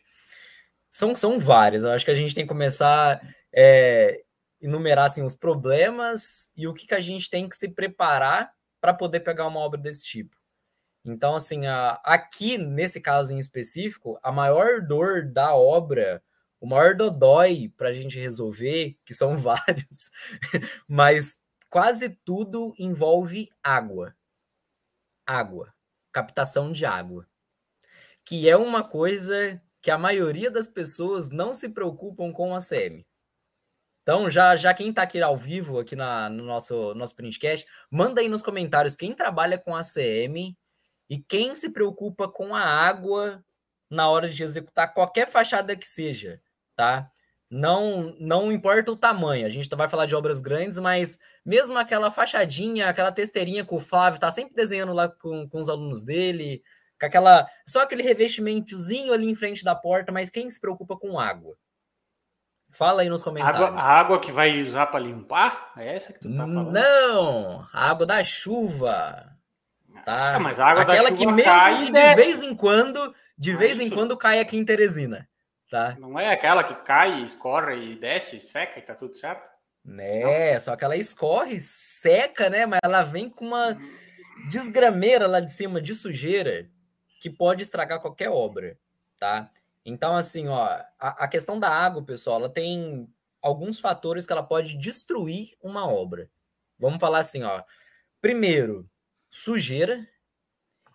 São, 0.92 1.16
são 1.16 1.40
várias. 1.40 1.84
Eu 1.84 1.92
acho 1.92 2.06
que 2.06 2.12
a 2.12 2.16
gente 2.16 2.36
tem 2.36 2.44
que 2.44 2.50
começar 2.50 3.22
é, 3.54 4.22
enumerassem 4.62 5.24
os 5.24 5.36
problemas 5.36 6.52
e 6.56 6.68
o 6.68 6.74
que, 6.74 6.88
que 6.88 6.96
a 6.96 7.00
gente 7.00 7.30
tem 7.30 7.48
que 7.48 7.58
se 7.58 7.70
preparar 7.70 8.54
para 8.82 8.94
poder 8.94 9.22
pegar 9.22 9.48
uma 9.48 9.60
obra 9.60 9.80
desse 9.80 10.04
tipo. 10.04 10.38
Então, 11.04 11.36
assim, 11.36 11.66
a, 11.66 11.94
aqui, 12.04 12.58
nesse 12.58 13.00
caso 13.00 13.34
em 13.34 13.40
específico, 13.40 14.20
a 14.22 14.32
maior 14.32 14.82
dor 14.82 15.26
da 15.26 15.56
obra, 15.56 16.22
o 16.60 16.68
maior 16.68 16.96
dodói 16.96 17.74
para 17.78 17.90
a 17.90 17.94
gente 17.94 18.20
resolver, 18.20 18.98
que 19.06 19.14
são 19.14 19.36
vários, 19.38 20.12
mas 20.88 21.40
quase 21.70 22.10
tudo 22.26 22.74
envolve 22.78 23.50
água. 23.64 24.16
Água. 25.26 25.74
Captação 26.12 26.72
de 26.72 26.86
água. 26.86 27.28
Que 28.26 28.50
é 28.50 28.58
uma 28.58 28.84
coisa 28.84 29.62
que 29.82 29.90
a 29.90 29.98
maioria 29.98 30.52
das 30.52 30.68
pessoas 30.68 31.30
não 31.30 31.54
se 31.54 31.70
preocupam 31.70 32.32
com 32.32 32.54
a 32.54 32.60
CM. 32.60 33.06
Então, 34.02 34.30
já, 34.30 34.56
já 34.56 34.74
quem 34.74 34.90
está 34.90 35.04
aqui 35.04 35.22
ao 35.22 35.38
vivo, 35.38 35.80
aqui 35.80 35.96
na, 35.96 36.30
no 36.30 36.44
nosso, 36.44 36.94
nosso 36.96 37.16
printcast, 37.16 37.68
manda 37.92 38.22
aí 38.22 38.30
nos 38.30 38.42
comentários 38.42 38.96
quem 38.96 39.14
trabalha 39.14 39.58
com 39.58 39.76
ACM 39.76 40.58
e 41.10 41.18
quem 41.20 41.56
se 41.56 41.70
preocupa 41.70 42.28
com 42.28 42.56
a 42.56 42.62
água 42.62 43.44
na 43.90 44.10
hora 44.10 44.30
de 44.30 44.44
executar 44.44 44.94
qualquer 44.94 45.28
fachada 45.28 45.76
que 45.76 45.88
seja, 45.88 46.42
tá? 46.76 47.12
Não, 47.50 48.16
não 48.20 48.52
importa 48.52 48.92
o 48.92 48.96
tamanho, 48.96 49.46
a 49.46 49.50
gente 49.50 49.68
vai 49.76 49.88
falar 49.88 50.06
de 50.06 50.16
obras 50.16 50.40
grandes, 50.40 50.78
mas 50.78 51.18
mesmo 51.44 51.76
aquela 51.80 52.12
fachadinha, 52.12 52.88
aquela 52.88 53.12
testeirinha 53.12 53.66
que 53.66 53.74
o 53.74 53.80
Flávio 53.80 54.20
tá 54.20 54.32
sempre 54.32 54.54
desenhando 54.56 54.94
lá 54.94 55.10
com, 55.10 55.50
com 55.50 55.60
os 55.60 55.68
alunos 55.68 56.04
dele, 56.04 56.62
com 57.00 57.08
aquela. 57.08 57.48
Só 57.68 57.82
aquele 57.82 58.04
revestimentozinho 58.04 59.12
ali 59.14 59.28
em 59.28 59.36
frente 59.36 59.64
da 59.64 59.76
porta, 59.76 60.12
mas 60.12 60.30
quem 60.30 60.48
se 60.48 60.60
preocupa 60.60 60.96
com 60.96 61.20
água? 61.20 61.58
Fala 62.80 63.02
aí 63.02 63.10
nos 63.10 63.22
comentários. 63.22 63.62
Água, 63.62 63.78
a 63.78 63.84
água 63.84 64.20
que 64.22 64.32
vai 64.32 64.64
usar 64.64 64.88
para 64.88 65.02
limpar? 65.02 65.74
É 65.76 65.98
essa 65.98 66.14
que 66.14 66.20
tu 66.22 66.32
tá 66.32 66.38
falando? 66.38 66.72
Não, 66.72 67.62
a 67.74 67.90
água 67.90 68.06
da 68.06 68.24
chuva. 68.24 69.36
Tá? 70.06 70.36
Ah, 70.36 70.40
mas 70.40 70.62
a 70.62 70.68
água 70.68 70.84
Aquela 70.84 71.10
da 71.10 71.18
chuva 71.18 71.18
que 71.18 71.44
mesmo 71.44 71.92
de 71.92 72.16
vez 72.16 72.42
em 72.42 72.56
quando, 72.56 73.14
de 73.38 73.54
vez 73.54 73.74
Isso. 73.74 73.84
em 73.84 73.90
quando 73.90 74.16
cai 74.16 74.40
aqui 74.40 74.56
em 74.56 74.64
Teresina. 74.64 75.28
Tá? 75.70 75.98
Não 76.00 76.18
é 76.18 76.32
aquela 76.32 76.64
que 76.64 76.74
cai, 76.74 77.22
escorre 77.22 77.76
e 77.76 77.96
desce, 77.98 78.40
seca 78.40 78.80
e 78.80 78.82
tá 78.82 78.96
tudo 78.96 79.14
certo? 79.14 79.52
Né, 79.84 80.58
só 80.62 80.74
que 80.78 80.86
ela 80.86 80.96
escorre, 80.96 81.60
seca, 81.60 82.50
né? 82.50 82.66
Mas 82.66 82.80
ela 82.82 83.04
vem 83.04 83.30
com 83.30 83.44
uma. 83.44 83.78
desgrameira 84.50 85.28
lá 85.28 85.42
de 85.42 85.52
cima 85.52 85.82
de 85.82 85.94
sujeira 85.94 86.70
que 87.20 87.30
pode 87.30 87.62
estragar 87.62 88.00
qualquer 88.00 88.30
obra, 88.30 88.78
tá? 89.20 89.52
Então, 89.90 90.16
assim, 90.16 90.48
ó, 90.48 90.66
a, 91.00 91.26
a 91.26 91.28
questão 91.28 91.60
da 91.60 91.70
água, 91.70 92.04
pessoal, 92.04 92.40
ela 92.40 92.50
tem 92.50 93.08
alguns 93.42 93.80
fatores 93.80 94.26
que 94.26 94.32
ela 94.34 94.44
pode 94.44 94.78
destruir 94.78 95.56
uma 95.62 95.88
obra. 95.90 96.30
Vamos 96.78 97.00
falar 97.00 97.20
assim, 97.20 97.44
ó. 97.44 97.64
Primeiro, 98.22 98.90
sujeira. 99.30 100.08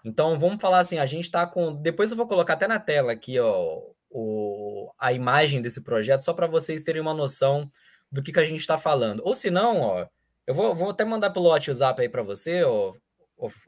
Então, 0.05 0.39
vamos 0.39 0.61
falar 0.61 0.81
assim, 0.81 0.99
a 0.99 1.07
gente 1.07 1.31
tá 1.31 1.47
com. 1.47 1.75
Depois 1.75 2.11
eu 2.11 2.17
vou 2.17 2.27
colocar 2.27 2.55
até 2.55 2.67
na 2.67 2.79
tela 2.79 3.13
aqui, 3.13 3.39
ó, 3.39 3.83
o, 4.11 4.93
a 4.99 5.13
imagem 5.13 5.61
desse 5.61 5.83
projeto, 5.83 6.23
só 6.23 6.33
para 6.33 6.47
vocês 6.47 6.83
terem 6.83 7.03
uma 7.03 7.15
noção 7.15 7.69
do 8.13 8.23
que, 8.23 8.33
que 8.33 8.41
a 8.41 8.45
gente 8.45 8.61
está 8.61 8.79
falando. 8.79 9.23
Ou 9.25 9.35
se 9.35 9.51
não, 9.51 9.81
ó, 9.81 10.07
eu 10.47 10.55
vou, 10.55 10.75
vou 10.75 10.91
até 10.91 11.05
mandar 11.05 11.31
pelo 11.31 11.49
WhatsApp 11.49 12.01
aí 12.01 12.09
para 12.09 12.23
você, 12.23 12.63
ó, 12.65 12.95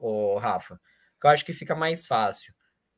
ó, 0.00 0.38
Rafa, 0.38 0.80
que 1.20 1.26
eu 1.26 1.30
acho 1.30 1.44
que 1.44 1.52
fica 1.52 1.74
mais 1.74 2.06
fácil. 2.06 2.54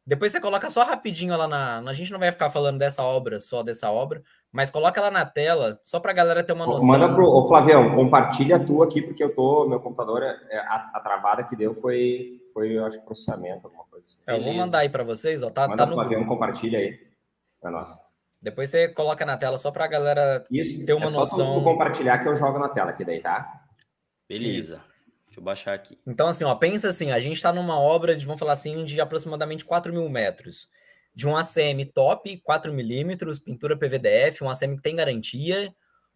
Depois 0.08 0.32
você 0.32 0.40
coloca 0.40 0.70
só 0.70 0.84
rapidinho 0.84 1.36
lá 1.36 1.46
na. 1.46 1.80
A 1.80 1.92
gente 1.92 2.10
não 2.10 2.18
vai 2.18 2.32
ficar 2.32 2.48
falando 2.48 2.78
dessa 2.78 3.02
obra, 3.02 3.40
só 3.40 3.62
dessa 3.62 3.90
obra, 3.90 4.22
mas 4.50 4.70
coloca 4.70 4.98
lá 5.02 5.10
na 5.10 5.26
tela, 5.26 5.78
só 5.84 6.00
para 6.00 6.12
a 6.12 6.14
galera 6.14 6.42
ter 6.42 6.54
uma 6.54 6.64
noção. 6.64 6.88
Manda 6.88 7.14
pro. 7.14 7.26
Ô, 7.26 7.46
Flavião, 7.46 7.94
compartilha 7.94 8.56
a 8.56 8.64
tua 8.64 8.86
aqui, 8.86 9.02
porque 9.02 9.22
eu 9.22 9.34
tô. 9.34 9.68
Meu 9.68 9.80
computador, 9.80 10.22
é, 10.22 10.34
é, 10.48 10.58
a, 10.60 10.92
a 10.94 11.00
travada 11.00 11.44
que 11.44 11.54
deu 11.54 11.74
foi, 11.74 12.40
foi, 12.54 12.78
eu 12.78 12.86
acho, 12.86 12.98
processamento, 13.02 13.66
alguma 13.66 13.84
coisa 13.84 14.06
assim. 14.06 14.16
Eu 14.26 14.42
vou 14.42 14.54
mandar 14.54 14.78
aí 14.78 14.88
para 14.88 15.04
vocês, 15.04 15.42
ó. 15.42 15.50
Tá, 15.50 15.68
Manda 15.68 15.84
tá 15.84 15.86
no 15.86 15.92
Flavião, 15.92 16.20
grupo. 16.20 16.36
compartilha 16.36 16.78
aí. 16.78 16.98
É 17.62 17.68
nossa. 17.68 18.00
Depois 18.40 18.70
você 18.70 18.88
coloca 18.88 19.26
na 19.26 19.36
tela 19.36 19.58
só 19.58 19.70
para 19.70 19.84
a 19.84 19.88
galera 19.88 20.42
Isso, 20.50 20.86
ter 20.86 20.94
uma 20.94 21.08
é 21.08 21.10
noção. 21.10 21.56
Só 21.56 21.60
compartilhar 21.60 22.16
que 22.16 22.28
eu 22.28 22.34
jogo 22.34 22.58
na 22.58 22.70
tela 22.70 22.92
aqui 22.92 23.04
daí, 23.04 23.20
tá? 23.20 23.60
Beleza. 24.26 24.76
Isso. 24.76 24.88
Deixa 25.38 25.40
eu 25.40 25.42
baixar 25.42 25.74
aqui. 25.74 25.98
Então, 26.06 26.26
assim, 26.26 26.44
ó, 26.44 26.54
pensa 26.54 26.88
assim, 26.88 27.12
a 27.12 27.20
gente 27.20 27.36
está 27.36 27.52
numa 27.52 27.78
obra 27.78 28.16
de, 28.16 28.26
vamos 28.26 28.40
falar 28.40 28.52
assim, 28.52 28.84
de 28.84 29.00
aproximadamente 29.00 29.64
4 29.64 29.92
mil 29.92 30.08
metros. 30.08 30.68
De 31.14 31.26
um 31.26 31.36
ACM 31.36 31.84
top, 31.92 32.38
4 32.38 32.72
milímetros, 32.72 33.38
pintura 33.38 33.76
PVDF, 33.76 34.42
um 34.42 34.50
ACM 34.50 34.76
que 34.76 34.82
tem 34.82 34.96
garantia. 34.96 35.74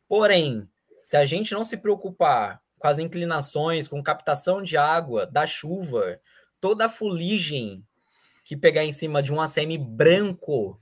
Porém, 0.09 0.69
se 1.03 1.17
a 1.17 1.25
gente 1.25 1.55
não 1.55 1.65
se 1.65 1.77
preocupar 1.77 2.61
com 2.79 2.89
as 2.89 2.99
inclinações, 2.99 3.87
com 3.87 4.03
captação 4.03 4.63
de 4.63 4.77
água, 4.77 5.25
da 5.27 5.47
chuva, 5.47 6.21
toda 6.61 6.87
a 6.87 6.89
fuligem 6.89 7.87
que 8.45 8.57
pegar 8.57 8.85
em 8.85 8.93
cima 8.93 9.23
de 9.23 9.33
um 9.33 9.41
ACM 9.41 9.79
branco, 9.79 10.81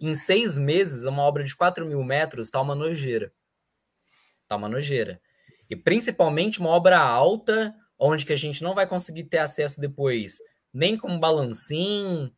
em 0.00 0.14
seis 0.14 0.56
meses, 0.56 1.04
uma 1.04 1.22
obra 1.22 1.42
de 1.42 1.54
4 1.54 1.84
mil 1.84 2.02
metros, 2.04 2.50
tá 2.50 2.60
uma 2.60 2.74
nojeira. 2.74 3.32
Tá 4.48 4.56
uma 4.56 4.68
nojeira. 4.68 5.20
E 5.70 5.76
principalmente 5.76 6.60
uma 6.60 6.70
obra 6.70 6.98
alta, 6.98 7.74
onde 7.98 8.26
que 8.26 8.32
a 8.32 8.36
gente 8.36 8.62
não 8.62 8.74
vai 8.74 8.86
conseguir 8.86 9.24
ter 9.24 9.38
acesso 9.38 9.80
depois 9.80 10.38
nem 10.72 10.96
com 10.96 11.18
balancim. 11.18 12.32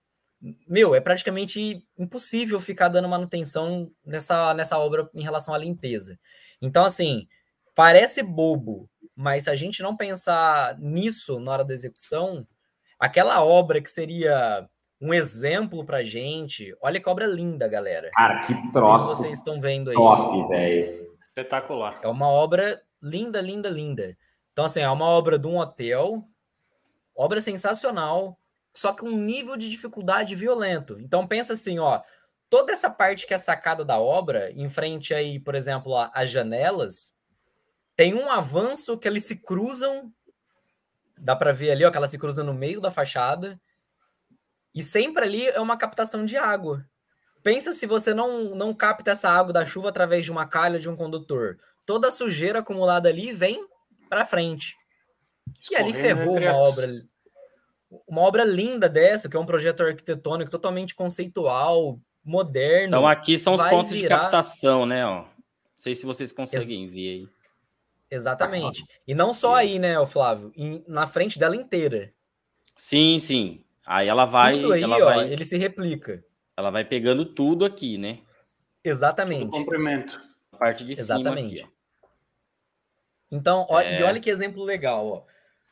Meu, 0.69 0.95
é 0.95 1.01
praticamente 1.01 1.87
impossível 1.97 2.61
ficar 2.61 2.89
dando 2.89 3.09
manutenção 3.09 3.91
nessa, 4.05 4.53
nessa 4.55 4.79
obra 4.79 5.09
em 5.15 5.23
relação 5.23 5.55
à 5.55 5.59
limpeza. 5.59 6.19
Então, 6.61 6.85
assim, 6.85 7.27
parece 7.75 8.23
bobo, 8.23 8.91
mas 9.15 9.45
se 9.45 9.51
a 9.51 9.55
gente 9.55 9.83
não 9.83 9.97
pensar 9.97 10.77
nisso 10.79 11.39
na 11.39 11.53
hora 11.53 11.65
da 11.65 11.73
execução, 11.73 12.47
aquela 12.99 13.43
obra 13.43 13.81
que 13.81 13.91
seria 13.91 14.69
um 15.01 15.15
exemplo 15.15 15.85
pra 15.85 16.05
gente, 16.05 16.77
olha 16.81 17.01
que 17.01 17.09
obra 17.09 17.27
linda, 17.27 17.69
galera. 17.69 18.11
Cara, 18.13 18.47
que 18.47 18.73
troço. 18.73 19.17
Se 19.17 19.23
vocês 19.23 19.39
estão 19.39 19.61
vendo 19.61 19.91
aí. 19.91 19.97
Top, 19.97 20.49
velho. 20.49 21.15
Espetacular. 21.21 22.01
É 22.03 22.09
uma 22.09 22.29
obra 22.29 22.81
linda, 23.05 23.41
linda, 23.41 23.69
linda. 23.69 24.17
Então, 24.53 24.65
assim, 24.65 24.81
é 24.81 24.89
uma 24.89 25.05
obra 25.05 25.39
de 25.39 25.47
um 25.47 25.59
hotel, 25.59 26.27
obra 27.15 27.41
sensacional, 27.41 28.39
só 28.75 28.93
que 28.93 29.05
um 29.05 29.17
nível 29.17 29.57
de 29.57 29.71
dificuldade 29.71 30.35
violento. 30.35 30.99
Então, 30.99 31.27
pensa 31.27 31.53
assim, 31.53 31.79
ó, 31.79 32.01
toda 32.49 32.73
essa 32.73 32.91
parte 32.91 33.27
que 33.27 33.35
é 33.35 33.39
sacada 33.39 33.85
da 33.85 33.99
obra, 33.99 34.51
em 34.53 34.69
frente 34.71 35.13
aí, 35.13 35.39
por 35.39 35.55
exemplo, 35.55 35.95
as 36.13 36.31
janelas, 36.31 37.15
tem 37.95 38.15
um 38.15 38.29
avanço 38.31 38.99
que 38.99 39.07
eles 39.07 39.25
se 39.25 39.37
cruzam, 39.37 40.13
dá 41.19 41.37
para 41.37 41.53
ver 41.53 41.71
ali, 41.73 41.85
ó, 41.85 41.91
que 41.91 41.97
ela 41.97 42.09
se 42.09 42.19
cruza 42.19 42.43
no 42.43 42.55
meio 42.55 42.81
da 42.81 42.91
fachada, 42.91 43.61
e 44.75 44.83
sempre 44.83 45.25
ali 45.25 45.47
é 45.47 45.61
uma 45.61 45.77
captação 45.77 46.25
de 46.25 46.37
água. 46.37 46.85
Pensa 47.43 47.73
se 47.73 47.87
você 47.87 48.15
não, 48.15 48.55
não 48.55 48.73
capta 48.73 49.11
essa 49.11 49.29
água 49.29 49.53
da 49.53 49.67
chuva 49.67 49.91
através 49.91 50.25
de 50.25 50.33
uma 50.33 50.47
calha 50.47 50.81
de 50.81 50.89
um 50.89 50.97
condutor 50.97 51.59
toda 51.87 52.09
a 52.09 52.13
sujeira 52.13 52.61
acumulada 52.61 53.09
ali 53.09 53.33
vem 53.33 53.67
para 54.09 54.25
frente. 54.25 54.77
E 55.71 55.77
ali 55.77 55.93
ferrou 55.93 56.37
uma 56.37 56.57
obra. 56.57 56.89
Uma 58.09 58.23
obra 58.23 58.45
linda 58.45 58.89
dessa, 58.89 59.29
que 59.29 59.37
é 59.37 59.41
um 59.41 59.47
projeto 59.47 59.83
arquitetônico 59.83 60.51
totalmente 60.51 60.95
conceitual, 60.95 62.01
moderno. 62.25 62.89
Então 62.89 63.07
aqui 63.07 63.39
são 63.39 63.55
os 63.55 63.63
pontos 63.63 63.93
virar... 63.93 64.17
de 64.17 64.23
captação, 64.23 64.85
né? 64.85 65.07
Ó. 65.07 65.23
Não 65.23 65.29
sei 65.77 65.95
se 65.95 66.05
vocês 66.05 66.33
conseguem 66.33 66.85
Ex... 66.85 66.93
ver 66.93 67.09
aí. 67.09 67.29
Exatamente. 68.11 68.85
E 69.07 69.15
não 69.15 69.33
só 69.35 69.55
aí, 69.55 69.79
né, 69.79 69.95
Flávio? 70.07 70.53
Em, 70.57 70.85
na 70.87 71.07
frente 71.07 71.39
dela 71.39 71.57
inteira. 71.57 72.13
Sim, 72.77 73.19
sim. 73.21 73.65
Aí 73.87 74.09
ela 74.09 74.25
vai. 74.25 74.55
Tudo 74.55 74.73
aí, 74.73 74.83
ela 74.83 74.97
ó, 74.97 75.05
vai... 75.05 75.33
ele 75.33 75.45
se 75.45 75.57
replica. 75.57 76.25
Ela 76.57 76.71
vai 76.71 76.85
pegando 76.85 77.25
tudo 77.25 77.65
aqui, 77.65 77.99
né? 77.99 78.21
Exatamente. 78.83 79.51
Tudo 79.51 79.65
comprimento. 79.65 80.21
A 80.53 80.57
parte 80.57 80.85
de 80.85 80.93
Exatamente. 80.93 81.59
cima 81.59 81.67
aqui, 81.67 81.74
então, 83.35 83.67
ó, 83.69 83.81
é... 83.81 84.01
e 84.01 84.03
olha 84.03 84.21
que 84.21 84.31
exemplo 84.31 84.63
legal, 84.63 85.07
ó. 85.07 85.25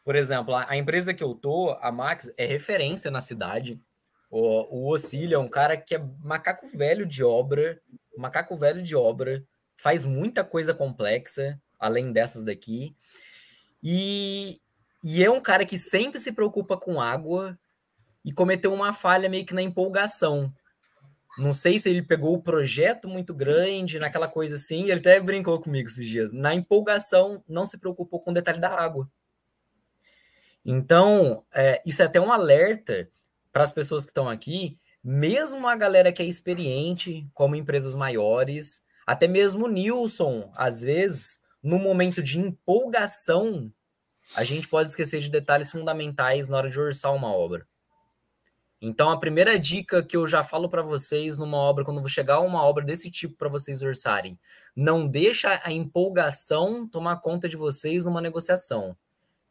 Por 0.04 0.16
exemplo, 0.16 0.54
a, 0.54 0.69
a, 0.69 0.76
empresa 0.76 1.14
que 1.14 1.23
eu 1.23 1.33
tô, 1.33 1.76
a 1.81 1.92
Max, 1.92 2.28
é 2.37 2.45
referência 2.45 3.09
na 3.11 3.21
cidade. 3.21 3.81
O, 4.28 4.40
o 4.88 4.92
Ocílio 4.92 5.37
é 5.37 5.38
um 5.38 5.49
cara 5.49 5.76
que 5.76 5.95
é 5.95 6.04
macaco 6.25 6.66
velho 6.76 7.07
de 7.07 7.23
obra, 7.23 7.81
macaco 8.19 8.57
velho 8.57 8.83
de 8.83 8.97
obra, 8.97 9.45
faz 9.76 10.04
muita 10.04 10.42
coisa 10.42 10.75
complexa, 10.75 11.61
além 11.78 12.12
dessas 12.12 12.45
daqui. 12.45 12.97
E, 13.81 14.61
e 15.04 15.23
é 15.23 15.31
um 15.31 15.40
cara 15.40 15.64
que 15.64 15.78
sempre 15.78 16.19
se 16.19 16.33
preocupa 16.33 16.76
com 16.76 17.00
água 17.00 17.57
e 18.25 18.33
cometeu 18.33 18.73
uma 18.73 18.92
falha 18.92 19.28
meio 19.28 19.47
que 19.47 19.54
na 19.54 19.62
empolgação. 19.62 20.52
Não 21.38 21.52
sei 21.52 21.78
se 21.78 21.88
ele 21.88 22.02
pegou 22.02 22.34
o 22.34 22.42
projeto 22.42 23.08
muito 23.08 23.34
grande, 23.34 23.98
naquela 23.98 24.28
coisa 24.28 24.56
assim. 24.56 24.82
Ele 24.84 25.00
até 25.00 25.18
brincou 25.18 25.60
comigo 25.60 25.88
esses 25.88 26.06
dias. 26.06 26.32
Na 26.32 26.54
empolgação, 26.54 27.42
não 27.48 27.64
se 27.64 27.78
preocupou 27.78 28.20
com 28.20 28.30
o 28.30 28.34
detalhe 28.34 28.60
da 28.60 28.68
água. 28.68 29.10
Então, 30.64 31.44
é, 31.52 31.82
isso 31.84 32.02
é 32.02 32.04
até 32.04 32.20
um 32.20 32.30
alerta 32.30 33.10
para 33.52 33.64
as 33.64 33.72
pessoas 33.72 34.04
que 34.04 34.10
estão 34.10 34.28
aqui, 34.28 34.78
mesmo 35.02 35.66
a 35.68 35.74
galera 35.74 36.12
que 36.12 36.22
é 36.22 36.26
experiente, 36.26 37.28
como 37.34 37.56
empresas 37.56 37.96
maiores, 37.96 38.82
até 39.06 39.26
mesmo 39.26 39.66
o 39.66 39.68
Nilson, 39.68 40.52
às 40.54 40.82
vezes, 40.82 41.42
no 41.62 41.78
momento 41.78 42.22
de 42.22 42.38
empolgação, 42.38 43.72
a 44.34 44.44
gente 44.44 44.68
pode 44.68 44.90
esquecer 44.90 45.20
de 45.20 45.30
detalhes 45.30 45.70
fundamentais 45.70 46.48
na 46.48 46.56
hora 46.56 46.70
de 46.70 46.78
orçar 46.78 47.12
uma 47.12 47.32
obra. 47.34 47.66
Então, 48.84 49.10
a 49.10 49.16
primeira 49.16 49.56
dica 49.56 50.02
que 50.02 50.16
eu 50.16 50.26
já 50.26 50.42
falo 50.42 50.68
para 50.68 50.82
vocês 50.82 51.38
numa 51.38 51.56
obra, 51.56 51.84
quando 51.84 52.06
chegar 52.08 52.40
uma 52.40 52.64
obra 52.64 52.84
desse 52.84 53.08
tipo 53.12 53.36
para 53.36 53.48
vocês 53.48 53.80
orçarem, 53.80 54.36
não 54.74 55.06
deixa 55.06 55.60
a 55.62 55.70
empolgação 55.70 56.88
tomar 56.88 57.20
conta 57.20 57.48
de 57.48 57.56
vocês 57.56 58.04
numa 58.04 58.20
negociação. 58.20 58.96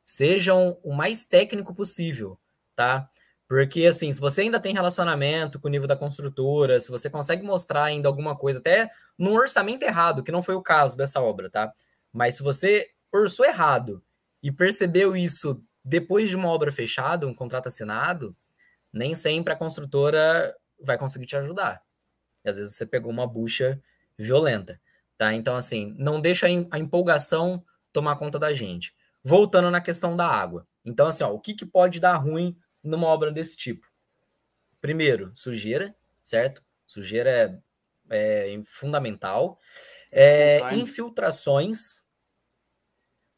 Sejam 0.04 0.78
o 0.84 0.94
mais 0.94 1.24
técnico 1.24 1.74
possível, 1.74 2.38
tá? 2.76 3.10
Porque, 3.48 3.86
assim, 3.86 4.12
se 4.12 4.20
você 4.20 4.42
ainda 4.42 4.60
tem 4.60 4.74
relacionamento 4.74 5.62
com 5.62 5.70
o 5.70 5.72
nível 5.72 5.88
da 5.88 5.96
construtora, 5.96 6.78
se 6.82 6.92
você 6.92 7.10
consegue 7.10 7.42
mostrar 7.42 7.86
ainda 7.86 8.10
alguma 8.10 8.36
coisa, 8.36 8.60
até 8.60 8.92
no 9.18 9.32
orçamento 9.32 9.84
errado, 9.84 10.24
que 10.24 10.32
não 10.32 10.44
foi 10.44 10.56
o 10.56 10.62
caso 10.62 10.98
dessa 10.98 11.22
obra, 11.22 11.50
tá? 11.50 11.72
Mas 12.12 12.36
se 12.36 12.44
você 12.44 12.90
orçou 13.14 13.46
errado 13.46 14.04
e 14.44 14.52
percebeu 14.52 15.16
isso 15.16 15.64
depois 15.86 16.28
de 16.28 16.36
uma 16.36 16.50
obra 16.50 16.70
fechada, 16.70 17.26
um 17.26 17.34
contrato 17.34 17.68
assinado, 17.68 18.36
nem 18.92 19.16
sempre 19.16 19.54
a 19.54 19.56
construtora 19.56 20.56
vai 20.80 20.98
conseguir 20.98 21.26
te 21.26 21.38
ajudar. 21.38 21.82
E 22.44 22.50
às 22.50 22.56
vezes 22.56 22.76
você 22.76 22.86
pegou 22.86 23.12
uma 23.12 23.28
bucha 23.28 23.82
violenta, 24.18 24.82
tá? 25.18 25.34
Então, 25.34 25.56
assim, 25.56 25.96
não 25.98 26.20
deixa 26.20 26.48
a 26.48 26.80
empolgação 26.80 27.64
tomar 27.92 28.16
conta 28.16 28.40
da 28.40 28.54
gente. 28.54 28.96
Voltando 29.24 29.70
na 29.70 29.82
questão 29.82 30.16
da 30.16 30.28
água. 30.28 30.68
Então, 30.84 31.08
assim, 31.08 31.24
ó, 31.24 31.32
o 31.32 31.40
que, 31.40 31.54
que 31.54 31.66
pode 31.66 32.00
dar 32.00 32.16
ruim 32.18 32.58
numa 32.84 33.08
obra 33.08 33.32
desse 33.32 33.56
tipo? 33.56 33.88
Primeiro, 34.80 35.32
sujeira, 35.36 35.96
certo? 36.24 36.64
Sujeira 36.88 37.64
é, 38.10 38.54
é 38.54 38.62
fundamental. 38.66 39.60
É, 40.12 40.74
infiltrações, 40.74 42.04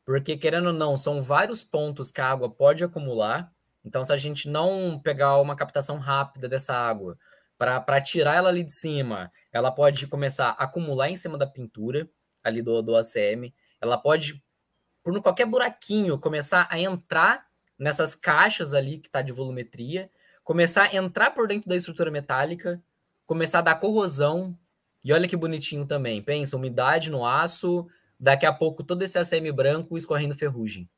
porque 0.06 0.38
querendo 0.38 0.68
ou 0.68 0.74
não, 0.74 0.98
são 0.98 1.22
vários 1.22 1.64
pontos 1.64 2.10
que 2.10 2.22
a 2.22 2.30
água 2.30 2.50
pode 2.50 2.84
acumular 2.84 3.54
então, 3.84 4.04
se 4.04 4.14
a 4.14 4.18
gente 4.18 4.48
não 4.48 5.00
pegar 5.00 5.38
uma 5.40 5.56
captação 5.56 5.98
rápida 5.98 6.48
dessa 6.48 6.74
água 6.74 7.18
para 7.58 8.02
tirar 8.02 8.36
ela 8.36 8.50
ali 8.50 8.64
de 8.64 8.74
cima, 8.74 9.32
ela 9.52 9.72
pode 9.72 10.08
começar 10.08 10.50
a 10.50 10.64
acumular 10.64 11.10
em 11.10 11.16
cima 11.16 11.38
da 11.38 11.48
pintura 11.48 12.10
ali 12.44 12.62
do, 12.62 12.82
do 12.82 12.96
ACM, 12.96 13.54
ela 13.82 13.98
pode, 13.98 14.44
por 15.02 15.22
qualquer 15.22 15.46
buraquinho, 15.46 16.18
começar 16.18 16.68
a 16.70 16.80
entrar 16.80 17.46
nessas 17.78 18.16
caixas 18.16 18.74
ali 18.74 19.00
que 19.00 19.08
está 19.08 19.22
de 19.22 19.32
volumetria, 19.32 20.10
começar 20.44 20.84
a 20.84 20.96
entrar 20.96 21.32
por 21.32 21.48
dentro 21.48 21.70
da 21.70 21.76
estrutura 21.76 22.12
metálica, 22.12 22.82
começar 23.26 23.60
a 23.60 23.64
dar 23.64 23.76
corrosão. 23.76 24.58
E 25.04 25.14
olha 25.14 25.28
que 25.28 25.38
bonitinho 25.38 25.86
também. 25.86 26.22
Pensa, 26.22 26.56
umidade 26.56 27.10
no 27.10 27.26
aço, 27.26 27.88
daqui 28.20 28.46
a 28.46 28.54
pouco 28.54 28.84
todo 28.84 29.04
esse 29.04 29.18
ACM 29.18 29.52
branco 29.52 29.98
escorrendo 29.98 30.36
ferrugem. 30.36 30.90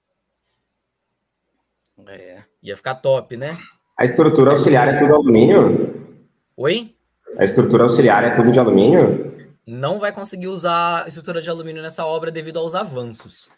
É, 2.07 2.43
ia 2.61 2.75
ficar 2.75 2.95
top, 2.95 3.37
né? 3.37 3.57
A 3.97 4.03
estrutura 4.03 4.51
auxiliar 4.51 4.87
é 4.87 4.99
tudo 4.99 5.15
alumínio? 5.15 6.17
Oi? 6.57 6.95
A 7.37 7.43
estrutura 7.43 7.83
auxiliar 7.83 8.23
é 8.23 8.31
tudo 8.31 8.51
de 8.51 8.59
alumínio? 8.59 9.33
Não 9.65 9.99
vai 9.99 10.11
conseguir 10.11 10.47
usar 10.47 11.07
estrutura 11.07 11.41
de 11.41 11.49
alumínio 11.49 11.81
nessa 11.81 12.05
obra 12.05 12.31
devido 12.31 12.59
aos 12.59 12.75
avanços. 12.75 13.49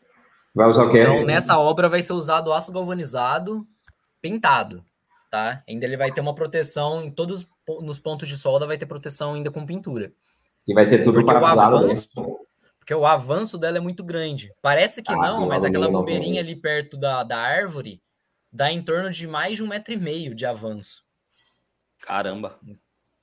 Vai 0.54 0.68
usar 0.68 0.86
o 0.86 0.90
quê? 0.90 1.02
Então, 1.02 1.26
nessa 1.26 1.58
obra 1.58 1.90
vai 1.90 2.02
ser 2.02 2.14
usado 2.14 2.54
aço 2.54 2.72
galvanizado 2.72 3.62
pintado, 4.22 4.84
tá? 5.30 5.64
Ainda 5.68 5.86
ele 5.86 5.98
vai 5.98 6.12
ter 6.12 6.22
uma 6.22 6.34
proteção 6.34 7.04
em 7.04 7.12
todos 7.12 7.48
nos 7.82 8.00
pontos 8.00 8.28
de 8.28 8.38
solda, 8.38 8.66
vai 8.66 8.78
ter 8.78 8.86
proteção 8.86 9.34
ainda 9.34 9.52
com 9.52 9.66
pintura. 9.66 10.12
E 10.68 10.74
vai 10.74 10.86
ser 10.86 11.04
tudo 11.04 11.26
para 11.26 11.40
avanço, 11.40 12.10
porque 12.80 12.94
o 12.94 13.06
avanço 13.06 13.58
dela 13.58 13.78
é 13.78 13.82
muito 13.82 14.04
grande. 14.04 14.52
Parece 14.62 15.02
que 15.02 15.12
ah, 15.12 15.18
não, 15.18 15.48
mas 15.48 15.64
aquela 15.64 15.90
bobeirinha 15.90 16.42
ali 16.42 16.56
perto 16.56 16.98
da, 16.98 17.24
da 17.24 17.38
árvore 17.38 18.02
dá 18.58 18.72
em 18.72 18.82
torno 18.82 19.12
de 19.12 19.28
mais 19.28 19.58
de 19.58 19.64
um 19.64 19.68
metro 19.68 19.94
e 19.94 19.98
meio 19.98 20.34
de 20.34 20.44
avanço. 20.44 21.04
Caramba. 22.02 22.60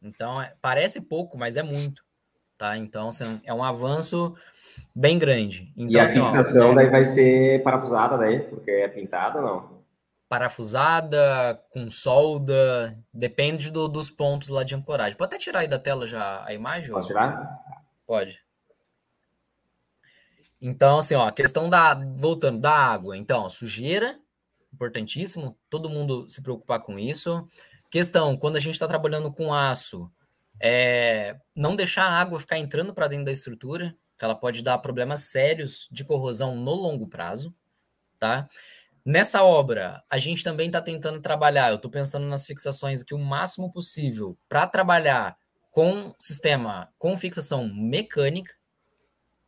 Então, 0.00 0.40
é, 0.40 0.54
parece 0.62 1.00
pouco, 1.00 1.36
mas 1.36 1.56
é 1.56 1.62
muito. 1.62 2.04
Tá? 2.56 2.78
Então, 2.78 3.08
assim, 3.08 3.40
é 3.44 3.52
um 3.52 3.64
avanço 3.64 4.36
bem 4.94 5.18
grande. 5.18 5.72
Então, 5.76 5.90
e 5.92 5.98
a 5.98 6.04
assim, 6.04 6.20
fixação 6.20 6.70
ó, 6.70 6.74
daí 6.74 6.88
vai 6.88 7.04
ser 7.04 7.64
parafusada 7.64 8.16
daí, 8.16 8.40
porque 8.44 8.70
é 8.70 8.86
pintada 8.86 9.40
ou 9.40 9.44
não? 9.44 9.84
Parafusada, 10.28 11.60
com 11.70 11.90
solda, 11.90 12.96
depende 13.12 13.72
do, 13.72 13.88
dos 13.88 14.10
pontos 14.10 14.50
lá 14.50 14.62
de 14.62 14.76
ancoragem. 14.76 15.16
Pode 15.16 15.34
até 15.34 15.38
tirar 15.42 15.60
aí 15.60 15.68
da 15.68 15.80
tela 15.80 16.06
já 16.06 16.44
a 16.44 16.54
imagem? 16.54 16.92
Posso 16.92 17.08
tirar? 17.08 17.60
Pode. 18.06 18.40
Então, 20.62 20.98
assim, 20.98 21.16
ó, 21.16 21.26
a 21.26 21.32
questão 21.32 21.68
da. 21.68 21.94
Voltando, 21.94 22.60
da 22.60 22.72
água. 22.72 23.16
Então, 23.16 23.48
sujeira, 23.50 24.18
importantíssimo, 24.74 25.56
todo 25.70 25.88
mundo 25.88 26.28
se 26.28 26.42
preocupar 26.42 26.80
com 26.80 26.98
isso. 26.98 27.46
Questão, 27.90 28.36
quando 28.36 28.56
a 28.56 28.60
gente 28.60 28.74
está 28.74 28.88
trabalhando 28.88 29.32
com 29.32 29.54
aço, 29.54 30.10
é, 30.60 31.36
não 31.54 31.76
deixar 31.76 32.04
a 32.04 32.20
água 32.20 32.40
ficar 32.40 32.58
entrando 32.58 32.92
para 32.92 33.08
dentro 33.08 33.26
da 33.26 33.32
estrutura, 33.32 33.96
que 34.18 34.24
ela 34.24 34.34
pode 34.34 34.62
dar 34.62 34.78
problemas 34.78 35.24
sérios 35.24 35.88
de 35.90 36.04
corrosão 36.04 36.56
no 36.56 36.74
longo 36.74 37.08
prazo, 37.08 37.54
tá? 38.18 38.48
Nessa 39.04 39.42
obra, 39.42 40.02
a 40.08 40.18
gente 40.18 40.42
também 40.42 40.68
está 40.68 40.80
tentando 40.80 41.20
trabalhar, 41.20 41.70
eu 41.70 41.76
estou 41.76 41.90
pensando 41.90 42.26
nas 42.26 42.46
fixações 42.46 43.02
aqui 43.02 43.14
o 43.14 43.18
máximo 43.18 43.70
possível 43.70 44.38
para 44.48 44.66
trabalhar 44.66 45.36
com 45.70 46.14
sistema 46.18 46.88
com 46.96 47.18
fixação 47.18 47.68
mecânica, 47.68 48.54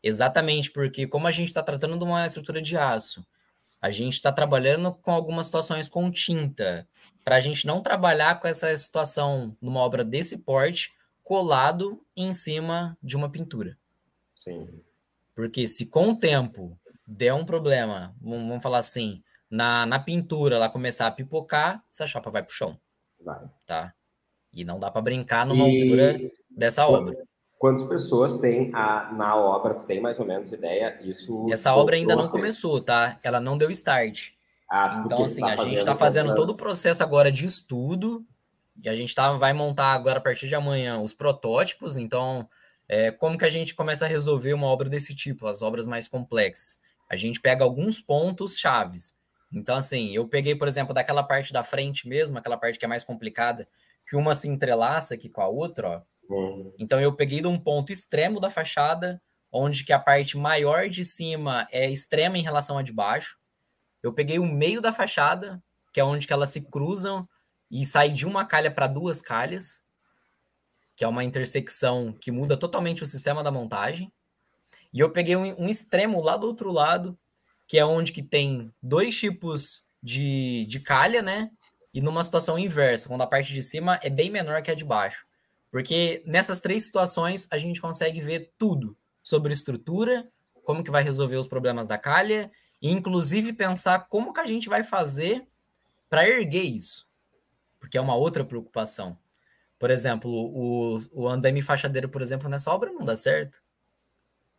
exatamente 0.02 0.71
porque 0.71 1.06
como 1.06 1.26
a 1.26 1.30
gente 1.30 1.49
está 1.49 1.62
tratando 1.62 1.97
de 1.97 2.04
uma 2.04 2.26
estrutura 2.26 2.61
de 2.61 2.76
aço, 2.76 3.26
a 3.80 3.90
gente 3.90 4.14
está 4.14 4.33
trabalhando 4.33 4.92
com 4.92 5.11
algumas 5.11 5.47
situações 5.47 5.88
com 5.88 6.11
tinta, 6.11 6.88
para 7.25 7.37
a 7.37 7.40
gente 7.40 7.66
não 7.66 7.83
trabalhar 7.83 8.40
com 8.40 8.47
essa 8.47 8.76
situação 8.76 9.56
numa 9.61 9.80
obra 9.80 10.04
desse 10.04 10.38
porte 10.38 10.92
colado 11.23 12.00
em 12.16 12.33
cima 12.33 12.97
de 13.02 13.16
uma 13.16 13.30
pintura. 13.30 13.76
Sim. 14.35 14.80
Porque 15.35 15.66
se 15.66 15.87
com 15.87 16.11
o 16.11 16.16
tempo 16.16 16.78
der 17.06 17.35
um 17.35 17.45
problema, 17.45 18.14
vamos 18.21 18.62
falar 18.62 18.78
assim, 18.78 19.23
na, 19.50 19.85
na 19.87 19.99
pintura 19.99 20.56
ela 20.56 20.68
começar 20.68 21.06
a 21.06 21.11
pipocar, 21.11 21.85
essa 21.92 22.06
chapa 22.06 22.30
vai 22.30 22.42
para 22.42 22.52
o 22.52 22.54
chão. 22.54 22.80
Vai. 23.21 23.45
Tá? 23.66 23.92
E 24.52 24.64
não 24.64 24.78
dá 24.78 24.90
para 24.90 25.02
brincar 25.02 25.45
numa 25.45 25.68
e... 25.68 25.83
altura 25.83 26.33
dessa 26.49 26.87
obra. 26.87 27.16
Quantas 27.59 27.83
pessoas 27.85 28.39
tem 28.39 28.71
a, 28.75 29.13
na 29.13 29.35
obra? 29.35 29.75
Tu 29.75 29.87
tem 29.87 30.01
mais 30.01 30.19
ou 30.19 30.27
menos 30.27 30.53
ideia? 30.53 30.99
Isso. 31.03 31.47
Essa 31.51 31.75
obra 31.75 31.97
ainda 31.97 32.14
não 32.14 32.29
começou, 32.29 32.81
tá? 32.81 33.19
Ela 33.23 33.40
não 33.40 33.57
deu 33.57 33.71
start. 33.71 34.33
Ah, 34.69 35.03
então, 35.05 35.25
assim, 35.25 35.40
tá 35.40 35.53
a 35.53 35.57
gente 35.57 35.79
está 35.79 35.97
fazendo 35.97 36.35
todo 36.35 36.51
o 36.51 36.57
processo 36.57 37.03
agora 37.03 37.33
de 37.33 37.45
estudo. 37.47 38.25
E 38.83 38.88
a 38.88 38.97
gente 38.97 39.14
tá, 39.14 39.33
vai 39.33 39.55
montar 39.55 39.92
agora, 39.95 40.19
a 40.19 40.23
partir 40.23 40.49
de 40.49 40.55
amanhã, 40.55 41.01
os 41.01 41.14
protótipos. 41.14 41.97
Então, 41.97 42.47
é, 42.88 43.11
como 43.11 43.38
que 43.38 43.45
a 43.45 43.51
gente 43.51 43.75
começa 43.75 44.05
a 44.05 44.09
resolver 44.09 44.53
uma 44.53 44.66
obra 44.66 44.88
desse 44.90 45.14
tipo, 45.14 45.47
as 45.47 45.62
obras 45.62 45.87
mais 45.87 46.07
complexas? 46.07 46.79
A 47.09 47.16
gente 47.16 47.40
pega 47.40 47.64
alguns 47.64 48.01
pontos 48.01 48.59
chaves. 48.59 49.16
Então, 49.53 49.77
assim, 49.77 50.14
eu 50.14 50.29
peguei, 50.29 50.55
por 50.55 50.69
exemplo, 50.69 50.92
daquela 50.92 51.23
parte 51.23 51.53
da 51.53 51.62
frente 51.62 52.07
mesmo, 52.07 52.37
aquela 52.37 52.57
parte 52.57 52.79
que 52.79 52.85
é 52.85 52.88
mais 52.88 53.05
complicada, 53.05 53.66
que 54.07 54.16
uma 54.16 54.35
se 54.35 54.47
entrelaça 54.47 55.14
aqui 55.14 55.29
com 55.29 55.40
a 55.40 55.49
outra, 55.49 55.88
ó. 55.88 56.01
Então, 56.79 57.01
eu 57.01 57.15
peguei 57.15 57.41
de 57.41 57.47
um 57.47 57.59
ponto 57.59 57.93
extremo 57.93 58.41
da 58.41 58.51
fachada, 58.51 59.21
onde 59.51 59.85
que 59.85 59.93
a 59.93 59.99
parte 59.99 60.37
maior 60.37 60.89
de 60.89 61.05
cima 61.05 61.67
é 61.71 61.91
extrema 61.91 62.39
em 62.39 62.43
relação 62.43 62.79
à 62.79 62.83
de 62.83 62.93
baixo. 62.93 63.37
Eu 64.03 64.12
peguei 64.12 64.39
o 64.39 64.45
meio 64.45 64.81
da 64.81 64.93
fachada, 64.93 65.62
que 65.93 66.01
é 66.01 66.05
onde 66.05 66.27
que 66.27 66.33
elas 66.33 66.51
se 66.51 66.61
cruzam 66.61 67.29
e 67.71 67.85
sai 67.85 68.11
de 68.11 68.27
uma 68.27 68.45
calha 68.45 68.71
para 68.71 68.87
duas 68.87 69.21
calhas, 69.21 69.85
que 70.95 71.05
é 71.05 71.09
uma 71.09 71.25
intersecção 71.25 72.12
que 72.12 72.31
muda 72.31 72.57
totalmente 72.57 73.03
o 73.03 73.07
sistema 73.07 73.43
da 73.43 73.51
montagem. 73.51 74.12
E 74.93 75.01
eu 75.01 75.11
peguei 75.11 75.37
um, 75.37 75.62
um 75.62 75.69
extremo 75.69 76.23
lá 76.23 76.37
do 76.37 76.47
outro 76.47 76.71
lado, 76.73 77.19
que 77.67 77.79
é 77.79 77.85
onde 77.85 78.12
que 78.12 78.23
tem 78.23 78.73
dois 78.83 79.19
tipos 79.19 79.85
de, 80.03 80.65
de 80.67 80.81
calha, 80.81 81.21
né? 81.21 81.51
E 81.93 82.01
numa 82.01 82.23
situação 82.23 82.59
inversa, 82.59 83.09
quando 83.09 83.23
a 83.23 83.27
parte 83.27 83.53
de 83.53 83.62
cima 83.62 83.99
é 84.03 84.09
bem 84.09 84.31
menor 84.31 84.62
que 84.62 84.71
a 84.71 84.75
de 84.75 84.85
baixo. 84.85 85.26
Porque 85.77 86.23
nessas 86.25 86.59
três 86.59 86.85
situações 86.85 87.47
a 87.51 87.59
gente 87.59 87.83
consegue 87.83 88.19
ver 88.19 88.51
tudo 88.57 88.97
sobre 89.23 89.53
estrutura, 89.53 90.27
como 90.65 90.83
que 90.83 90.91
vai 90.91 91.03
resolver 91.03 91.37
os 91.37 91.47
problemas 91.47 91.87
da 91.87 91.99
calha 91.99 92.51
e 92.81 92.91
inclusive 92.91 93.53
pensar 93.53 94.09
como 94.09 94.33
que 94.33 94.41
a 94.41 94.47
gente 94.47 94.71
vai 94.71 94.83
fazer 94.83 95.47
para 96.09 96.27
erguer 96.27 96.62
isso, 96.62 97.07
porque 97.79 97.99
é 97.99 98.01
uma 98.01 98.15
outra 98.15 98.43
preocupação. 98.43 99.19
Por 99.79 99.91
exemplo, 99.91 100.31
o, 100.31 100.97
o 101.12 101.29
andame 101.29 101.61
fachadeiro, 101.61 102.09
por 102.09 102.23
exemplo, 102.23 102.49
nessa 102.49 102.73
obra 102.73 102.91
não 102.91 103.05
dá 103.05 103.15
certo. 103.15 103.61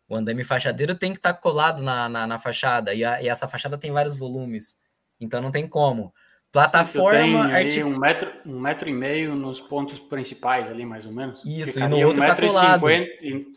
O 0.08 0.16
andame 0.16 0.44
fachadeiro 0.44 0.94
tem 0.94 1.14
que 1.14 1.18
estar 1.18 1.34
tá 1.34 1.42
colado 1.42 1.82
na, 1.82 2.08
na, 2.08 2.28
na 2.28 2.38
fachada, 2.38 2.94
e, 2.94 3.04
a, 3.04 3.24
e, 3.24 3.28
essa 3.28 3.48
fachada 3.48 3.76
tem 3.76 3.92
vários 3.92 4.16
volumes, 4.16 4.80
então 5.20 5.42
não 5.42 5.50
tem 5.50 5.68
como. 5.68 6.14
Plataforma. 6.58 7.50
Tem 7.50 7.84
um, 7.84 8.00
metro, 8.00 8.34
um 8.44 8.60
metro 8.60 8.90
e 8.90 8.94
meio 8.94 9.36
nos 9.36 9.62
pontos 9.62 10.00
principais 10.00 10.68
ali, 10.72 10.84
mais 10.84 11.06
ou 11.06 11.12
menos. 11.12 11.40
Isso, 11.46 11.74
Ficaria 11.74 11.98
e 11.98 12.02
no 12.02 12.08
outro 12.08 12.24
um 12.24 12.26
tá 12.26 12.30
metro 12.30 12.48
tá 12.48 12.52
colado. 12.52 12.86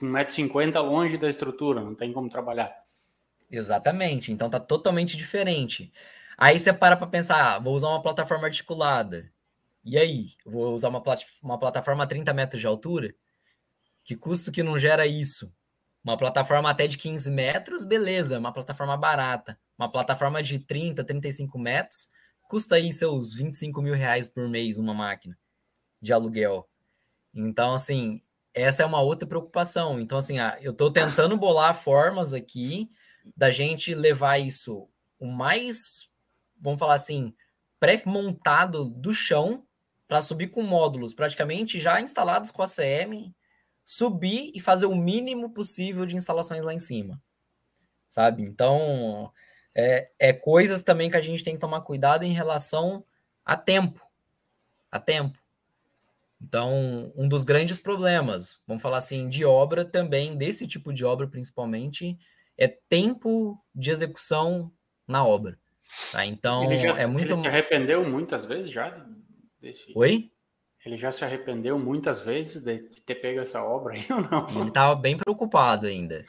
um 0.02 0.06
metro 0.06 0.32
e 0.32 0.34
cinquenta 0.34 0.80
longe 0.80 1.16
da 1.16 1.26
estrutura, 1.26 1.80
não 1.80 1.94
tem 1.94 2.12
como 2.12 2.28
trabalhar. 2.28 2.70
Exatamente. 3.50 4.30
Então 4.30 4.50
tá 4.50 4.60
totalmente 4.60 5.16
diferente. 5.16 5.90
Aí 6.36 6.58
você 6.58 6.74
para 6.74 6.94
para 6.94 7.06
pensar, 7.06 7.56
ah, 7.56 7.58
vou 7.58 7.74
usar 7.74 7.88
uma 7.88 8.02
plataforma 8.02 8.46
articulada. 8.46 9.32
E 9.82 9.96
aí? 9.96 10.32
Vou 10.44 10.74
usar 10.74 10.90
uma, 10.90 11.02
plat 11.02 11.22
uma 11.42 11.58
plataforma 11.58 12.04
a 12.04 12.06
30 12.06 12.34
metros 12.34 12.60
de 12.60 12.66
altura? 12.66 13.14
Que 14.04 14.14
custo 14.14 14.52
que 14.52 14.62
não 14.62 14.78
gera 14.78 15.06
isso? 15.06 15.50
Uma 16.04 16.18
plataforma 16.18 16.68
até 16.68 16.86
de 16.86 16.98
15 16.98 17.30
metros, 17.30 17.82
beleza, 17.82 18.38
uma 18.38 18.52
plataforma 18.52 18.94
barata. 18.94 19.58
Uma 19.78 19.90
plataforma 19.90 20.42
de 20.42 20.58
30, 20.58 21.02
35 21.02 21.58
metros, 21.58 22.08
custa 22.50 22.74
aí 22.74 22.92
seus 22.92 23.32
25 23.32 23.80
mil 23.80 23.94
reais 23.94 24.26
por 24.26 24.48
mês 24.48 24.76
uma 24.76 24.92
máquina 24.92 25.38
de 26.02 26.12
aluguel. 26.12 26.68
Então, 27.32 27.74
assim, 27.74 28.20
essa 28.52 28.82
é 28.82 28.86
uma 28.86 29.00
outra 29.00 29.24
preocupação. 29.24 30.00
Então, 30.00 30.18
assim, 30.18 30.40
ah, 30.40 30.58
eu 30.60 30.72
estou 30.72 30.90
tentando 30.90 31.36
bolar 31.36 31.72
formas 31.72 32.32
aqui 32.32 32.90
da 33.36 33.52
gente 33.52 33.94
levar 33.94 34.38
isso 34.38 34.88
o 35.16 35.26
mais, 35.26 36.10
vamos 36.60 36.80
falar 36.80 36.94
assim, 36.94 37.32
pré-montado 37.78 38.84
do 38.84 39.12
chão 39.12 39.64
para 40.08 40.20
subir 40.20 40.48
com 40.48 40.64
módulos 40.64 41.14
praticamente 41.14 41.78
já 41.78 42.00
instalados 42.00 42.50
com 42.50 42.62
a 42.62 42.66
CM, 42.66 43.32
subir 43.84 44.50
e 44.52 44.58
fazer 44.58 44.86
o 44.86 44.96
mínimo 44.96 45.50
possível 45.50 46.04
de 46.04 46.16
instalações 46.16 46.64
lá 46.64 46.74
em 46.74 46.80
cima. 46.80 47.22
Sabe? 48.08 48.42
Então, 48.42 49.32
é, 49.74 50.10
é 50.18 50.32
coisas 50.32 50.82
também 50.82 51.10
que 51.10 51.16
a 51.16 51.20
gente 51.20 51.42
tem 51.42 51.54
que 51.54 51.60
tomar 51.60 51.80
cuidado 51.82 52.24
em 52.24 52.32
relação 52.32 53.04
a 53.44 53.56
tempo. 53.56 54.00
A 54.90 54.98
tempo. 54.98 55.38
Então, 56.40 57.12
um 57.14 57.28
dos 57.28 57.44
grandes 57.44 57.78
problemas, 57.78 58.62
vamos 58.66 58.82
falar 58.82 58.96
assim, 58.96 59.28
de 59.28 59.44
obra 59.44 59.84
também, 59.84 60.36
desse 60.36 60.66
tipo 60.66 60.92
de 60.92 61.04
obra 61.04 61.28
principalmente, 61.28 62.18
é 62.56 62.66
tempo 62.66 63.62
de 63.74 63.90
execução 63.90 64.72
na 65.06 65.24
obra. 65.24 65.58
Tá? 66.10 66.24
Então, 66.24 66.72
ele 66.72 66.78
já, 66.80 67.02
é 67.02 67.06
muito. 67.06 67.34
Ele 67.34 67.42
se 67.42 67.48
arrependeu 67.48 68.08
muitas 68.08 68.44
vezes 68.44 68.70
já 68.70 69.06
desse. 69.60 69.92
Oi? 69.94 70.30
Ele 70.84 70.96
já 70.96 71.12
se 71.12 71.22
arrependeu 71.24 71.78
muitas 71.78 72.20
vezes 72.20 72.64
de 72.64 72.78
ter 73.04 73.16
pego 73.16 73.40
essa 73.40 73.62
obra 73.62 73.94
aí 73.94 74.06
ou 74.10 74.22
não? 74.22 74.48
Ele 74.60 74.68
estava 74.68 74.94
bem 74.94 75.16
preocupado 75.16 75.86
ainda. 75.86 76.24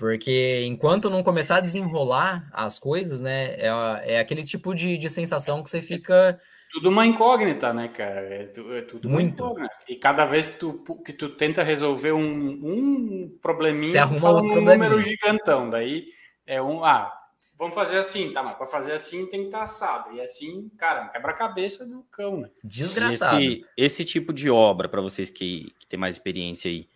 Porque 0.00 0.64
enquanto 0.64 1.10
não 1.10 1.22
começar 1.22 1.56
a 1.56 1.60
desenrolar 1.60 2.48
as 2.54 2.78
coisas, 2.78 3.20
né, 3.20 3.54
é, 3.56 4.14
é 4.14 4.18
aquele 4.18 4.42
tipo 4.42 4.74
de, 4.74 4.96
de 4.96 5.10
sensação 5.10 5.62
que 5.62 5.68
você 5.68 5.82
fica. 5.82 6.40
Tudo 6.72 6.88
uma 6.88 7.06
incógnita, 7.06 7.74
né, 7.74 7.88
cara? 7.88 8.22
É, 8.22 8.50
é 8.78 8.80
tudo 8.80 9.10
Muito. 9.10 9.44
uma 9.44 9.52
incógnita. 9.52 9.74
E 9.86 9.96
cada 9.96 10.24
vez 10.24 10.46
que 10.46 10.58
tu, 10.58 10.82
que 11.04 11.12
tu 11.12 11.28
tenta 11.28 11.62
resolver 11.62 12.12
um, 12.12 12.22
um 12.22 13.38
probleminha, 13.42 13.92
você 13.92 13.98
arruma 13.98 14.30
outro 14.30 14.58
um 14.58 14.64
número 14.64 15.02
gigantão. 15.02 15.68
Daí 15.68 16.06
é 16.46 16.62
um. 16.62 16.82
Ah, 16.82 17.12
vamos 17.58 17.74
fazer 17.74 17.98
assim, 17.98 18.32
tá? 18.32 18.42
Mas 18.42 18.54
para 18.54 18.66
fazer 18.66 18.92
assim 18.92 19.26
tem 19.26 19.40
que 19.40 19.46
estar 19.48 19.64
assado. 19.64 20.16
E 20.16 20.22
assim, 20.22 20.70
cara, 20.78 21.08
quebra-cabeça 21.08 21.84
do 21.84 22.04
cão, 22.04 22.38
né? 22.38 22.48
Desgraçado. 22.64 23.38
Esse, 23.38 23.66
esse 23.76 24.04
tipo 24.06 24.32
de 24.32 24.48
obra, 24.48 24.88
para 24.88 25.02
vocês 25.02 25.28
que, 25.28 25.74
que 25.78 25.86
têm 25.86 26.00
mais 26.00 26.14
experiência 26.14 26.70
aí 26.70 26.88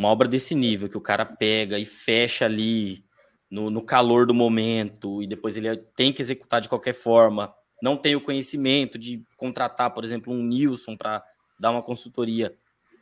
uma 0.00 0.08
obra 0.08 0.26
desse 0.26 0.54
nível, 0.54 0.88
que 0.88 0.96
o 0.96 1.00
cara 1.00 1.26
pega 1.26 1.78
e 1.78 1.84
fecha 1.84 2.46
ali 2.46 3.04
no, 3.50 3.68
no 3.68 3.82
calor 3.82 4.26
do 4.26 4.32
momento, 4.32 5.22
e 5.22 5.26
depois 5.26 5.58
ele 5.58 5.76
tem 5.94 6.10
que 6.10 6.22
executar 6.22 6.62
de 6.62 6.70
qualquer 6.70 6.94
forma, 6.94 7.54
não 7.82 7.98
tem 7.98 8.16
o 8.16 8.20
conhecimento 8.20 8.98
de 8.98 9.22
contratar, 9.36 9.90
por 9.90 10.02
exemplo, 10.02 10.32
um 10.32 10.42
Nilson 10.42 10.96
para 10.96 11.22
dar 11.58 11.70
uma 11.70 11.82
consultoria, 11.82 12.56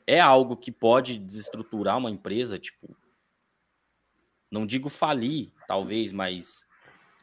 é 0.08 0.18
algo 0.18 0.56
que 0.56 0.72
pode 0.72 1.20
desestruturar 1.20 1.96
uma 1.98 2.10
empresa, 2.10 2.58
tipo, 2.58 2.96
não 4.50 4.66
digo 4.66 4.88
falir, 4.88 5.52
talvez, 5.68 6.12
mas 6.12 6.66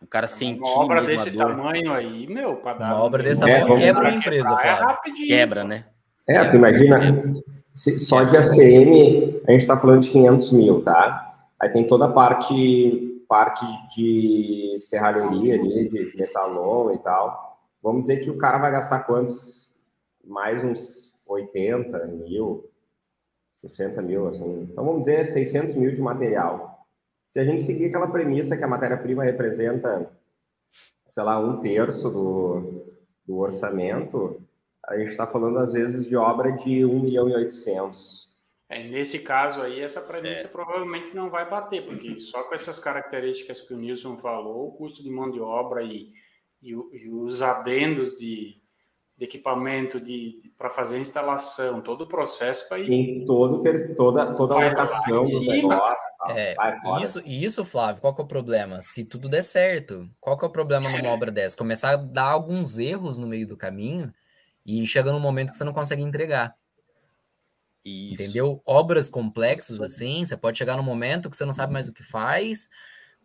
o 0.02 0.08
cara 0.08 0.26
sentir 0.26 0.62
uma 0.62 0.70
obra 0.70 1.02
desse 1.02 1.32
dor. 1.32 1.50
tamanho 1.50 1.92
aí, 1.92 2.28
meu, 2.28 2.56
para 2.58 2.78
dar 2.78 2.96
uma 2.96 3.04
obra 3.04 3.24
desse 3.24 3.42
tamanho 3.42 3.76
quebra 3.76 4.08
a 4.08 4.12
empresa, 4.14 4.56
é 4.64 5.12
quebra, 5.28 5.66
né? 5.66 5.86
É, 6.30 6.50
tu 6.50 6.56
imagina, 6.56 7.44
só 7.74 8.24
de 8.24 8.38
ACM, 8.38 9.35
a 9.48 9.52
gente 9.52 9.62
está 9.62 9.78
falando 9.78 10.02
de 10.02 10.10
500 10.10 10.52
mil, 10.52 10.84
tá? 10.84 11.50
Aí 11.60 11.70
tem 11.70 11.86
toda 11.86 12.06
a 12.06 12.12
parte, 12.12 13.24
parte 13.28 13.66
de 13.96 14.76
serralheria 14.80 15.56
ali, 15.56 15.90
de 15.90 16.18
metalon 16.18 16.92
e 16.94 16.98
tal. 17.00 17.60
Vamos 17.82 18.02
dizer 18.02 18.22
que 18.22 18.30
o 18.30 18.38
cara 18.38 18.58
vai 18.58 18.72
gastar 18.72 19.02
quantos? 19.02 19.76
Mais 20.24 20.64
uns 20.64 21.22
80 21.28 22.08
mil, 22.08 22.70
60 23.52 24.02
mil, 24.02 24.28
assim. 24.28 24.68
Então 24.72 24.84
vamos 24.84 25.06
dizer 25.06 25.24
600 25.26 25.76
mil 25.76 25.94
de 25.94 26.02
material. 26.02 26.86
Se 27.28 27.40
a 27.40 27.44
gente 27.44 27.64
seguir 27.64 27.88
aquela 27.88 28.08
premissa 28.08 28.58
que 28.58 28.64
a 28.64 28.68
matéria-prima 28.68 29.24
representa, 29.24 30.10
sei 31.08 31.24
lá, 31.24 31.40
um 31.40 31.62
terço 31.62 32.10
do, 32.10 32.86
do 33.28 33.38
orçamento, 33.38 34.42
a 34.88 34.98
gente 34.98 35.12
está 35.12 35.28
falando, 35.28 35.60
às 35.60 35.74
vezes, 35.74 36.06
de 36.08 36.16
obra 36.16 36.52
de 36.52 36.84
1 36.84 37.00
milhão 37.00 37.30
e 37.30 37.36
800. 37.36 38.35
É, 38.68 38.84
nesse 38.84 39.20
caso 39.20 39.62
aí, 39.62 39.80
essa 39.80 40.02
premissa 40.02 40.46
é. 40.46 40.50
provavelmente 40.50 41.16
não 41.16 41.30
vai 41.30 41.48
bater, 41.48 41.86
porque 41.86 42.20
só 42.20 42.44
com 42.44 42.56
essas 42.56 42.80
características 42.80 43.62
que 43.62 43.74
o 43.74 43.78
Nilson 43.78 44.18
falou, 44.18 44.68
o 44.68 44.72
custo 44.74 45.04
de 45.04 45.10
mão 45.10 45.30
de 45.30 45.40
obra 45.40 45.84
e, 45.84 46.12
e, 46.62 46.72
e 46.72 47.10
os 47.10 47.44
adendos 47.44 48.18
de, 48.18 48.56
de 49.16 49.24
equipamento 49.24 50.02
de, 50.02 50.52
para 50.58 50.70
fazer 50.70 50.98
a 50.98 51.00
instalação, 51.00 51.80
todo 51.80 52.06
o 52.06 52.08
processo 52.08 52.68
vai. 52.68 52.82
Em 52.82 53.24
todo 53.24 53.62
ter, 53.62 53.96
toda, 53.96 54.34
toda 54.34 54.56
a 54.56 54.70
locação 54.70 55.24
do 55.24 55.40
negócio. 55.42 56.10
É, 56.30 56.56
isso, 57.04 57.22
isso, 57.24 57.64
Flávio, 57.64 58.02
qual 58.02 58.16
que 58.16 58.22
é 58.22 58.24
o 58.24 58.28
problema? 58.28 58.82
Se 58.82 59.06
tudo 59.06 59.30
der 59.30 59.44
certo, 59.44 60.10
qual 60.20 60.36
que 60.36 60.44
é 60.44 60.48
o 60.48 60.52
problema 60.52 60.90
numa 60.90 61.10
obra 61.14 61.32
dessa? 61.32 61.56
Começar 61.56 61.92
a 61.92 61.98
dar 61.98 62.32
alguns 62.32 62.80
erros 62.80 63.20
no 63.20 63.28
meio 63.28 63.48
do 63.48 63.56
caminho 63.56 64.12
e 64.66 64.84
chega 64.88 65.12
num 65.12 65.20
momento 65.20 65.52
que 65.52 65.58
você 65.58 65.64
não 65.64 65.74
consegue 65.74 66.02
entregar. 66.02 66.56
Isso. 67.86 68.16
Entendeu? 68.16 68.64
Obras 68.66 69.08
complexas 69.08 69.80
assim, 69.80 70.26
você 70.26 70.36
pode 70.36 70.58
chegar 70.58 70.76
num 70.76 70.84
momento 70.84 71.30
que 71.30 71.38
você 71.38 71.46
não 71.46 71.54
sabe 71.54 71.72
mais 71.72 71.88
o 71.88 71.94
que 71.94 72.02
faz, 72.02 72.68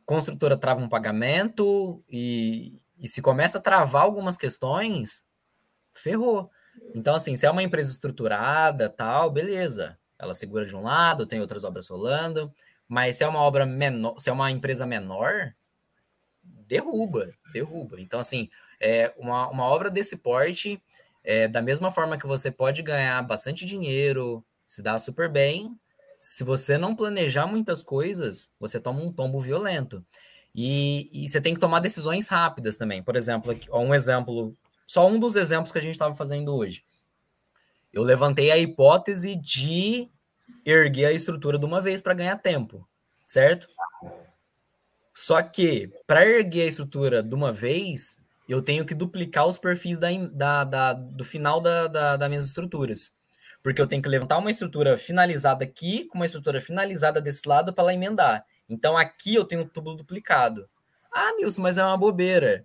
construtora 0.05 0.57
trava 0.57 0.83
um 0.83 0.89
pagamento 0.89 2.05
e, 2.11 2.79
e 2.99 3.09
se 3.09 3.23
começa 3.23 3.57
a 3.57 3.61
travar 3.61 4.03
algumas 4.03 4.37
questões, 4.37 5.25
ferrou. 5.95 6.51
Então, 6.95 7.15
assim, 7.15 7.37
se 7.37 7.47
é 7.47 7.51
uma 7.51 7.63
empresa 7.63 7.91
estruturada, 7.91 8.89
tal, 8.91 9.31
beleza. 9.31 9.99
Ela 10.19 10.35
segura 10.35 10.67
de 10.67 10.77
um 10.77 10.83
lado, 10.83 11.27
tem 11.27 11.41
outras 11.41 11.65
obras 11.65 11.89
rolando, 11.89 12.53
mas 12.87 13.17
se 13.17 13.25
é 13.25 13.29
uma 13.29 13.41
obra 13.41 13.65
menor, 13.65 14.19
se 14.19 14.29
é 14.29 14.33
uma 14.33 14.51
empresa 14.51 14.85
menor, 14.85 15.55
derruba, 16.43 17.33
derruba. 17.53 17.99
Então, 17.99 18.21
assim, 18.21 18.51
é 18.79 19.15
uma, 19.17 19.49
uma 19.49 19.65
obra 19.65 19.89
desse 19.89 20.19
porte, 20.19 20.83
é, 21.25 21.49
da 21.49 21.63
mesma 21.63 21.91
forma 21.91 22.19
que 22.19 22.27
você 22.27 22.51
pode 22.51 22.83
ganhar 22.83 23.23
bastante 23.23 23.65
dinheiro, 23.65 24.45
se 24.71 24.83
dar 24.83 25.01
super 25.01 25.29
bem, 25.29 25.77
se 26.17 26.45
você 26.45 26.79
não 26.79 26.95
planejar 26.95 27.45
muitas 27.45 27.83
coisas, 27.83 28.53
você 28.61 28.79
toma 28.79 29.03
um 29.03 29.13
tombo 29.13 29.41
violento. 29.41 30.07
E, 30.55 31.11
e 31.13 31.29
você 31.29 31.41
tem 31.41 31.55
que 31.55 31.61
tomar 31.61 31.81
decisões 31.81 32.29
rápidas 32.29 32.77
também. 32.77 33.03
Por 33.03 33.17
exemplo, 33.17 33.51
aqui, 33.51 33.67
ó, 33.69 33.81
um 33.81 33.93
exemplo, 33.93 34.57
só 34.87 35.09
um 35.09 35.19
dos 35.19 35.35
exemplos 35.35 35.73
que 35.73 35.79
a 35.79 35.83
gente 35.83 35.95
estava 35.95 36.15
fazendo 36.15 36.55
hoje. 36.55 36.85
Eu 37.93 38.05
levantei 38.05 38.53
a 38.53 38.59
hipótese 38.59 39.35
de 39.35 40.09
erguer 40.65 41.07
a 41.07 41.13
estrutura 41.13 41.59
de 41.59 41.67
uma 41.67 41.81
vez 41.81 42.01
para 42.01 42.15
ganhar 42.15 42.37
tempo, 42.37 42.89
certo? 43.25 43.67
Só 45.13 45.43
que 45.43 45.91
para 46.07 46.25
erguer 46.25 46.63
a 46.63 46.69
estrutura 46.69 47.25
de 47.25 47.35
uma 47.35 47.53
vez, 47.53 48.21
eu 48.49 48.63
tenho 48.63 48.87
que 48.87 48.95
duplicar 48.95 49.49
os 49.49 49.59
perfis 49.59 49.99
da, 49.99 50.13
da, 50.33 50.63
da 50.63 50.93
do 50.93 51.25
final 51.25 51.61
da, 51.61 51.89
da, 51.89 52.17
das 52.17 52.29
minhas 52.29 52.47
estruturas. 52.47 53.19
Porque 53.63 53.81
eu 53.81 53.87
tenho 53.87 54.03
que 54.03 54.09
levantar 54.09 54.39
uma 54.39 54.51
estrutura 54.51 54.97
finalizada 54.97 55.65
aqui, 55.65 56.07
com 56.07 56.19
uma 56.19 56.27
estrutura 56.27 56.61
finalizada 56.61 57.21
desse 57.21 57.47
lado 57.47 57.73
para 57.73 57.85
ela 57.85 57.95
emendar. 57.95 58.45
Então 58.69 58.97
aqui 58.97 59.35
eu 59.35 59.45
tenho 59.45 59.63
um 59.63 59.69
tubo 59.69 59.95
duplicado. 59.95 60.69
Ah, 61.13 61.33
Nilson, 61.37 61.63
mas 61.63 61.77
é 61.77 61.85
uma 61.85 61.97
bobeira. 61.97 62.65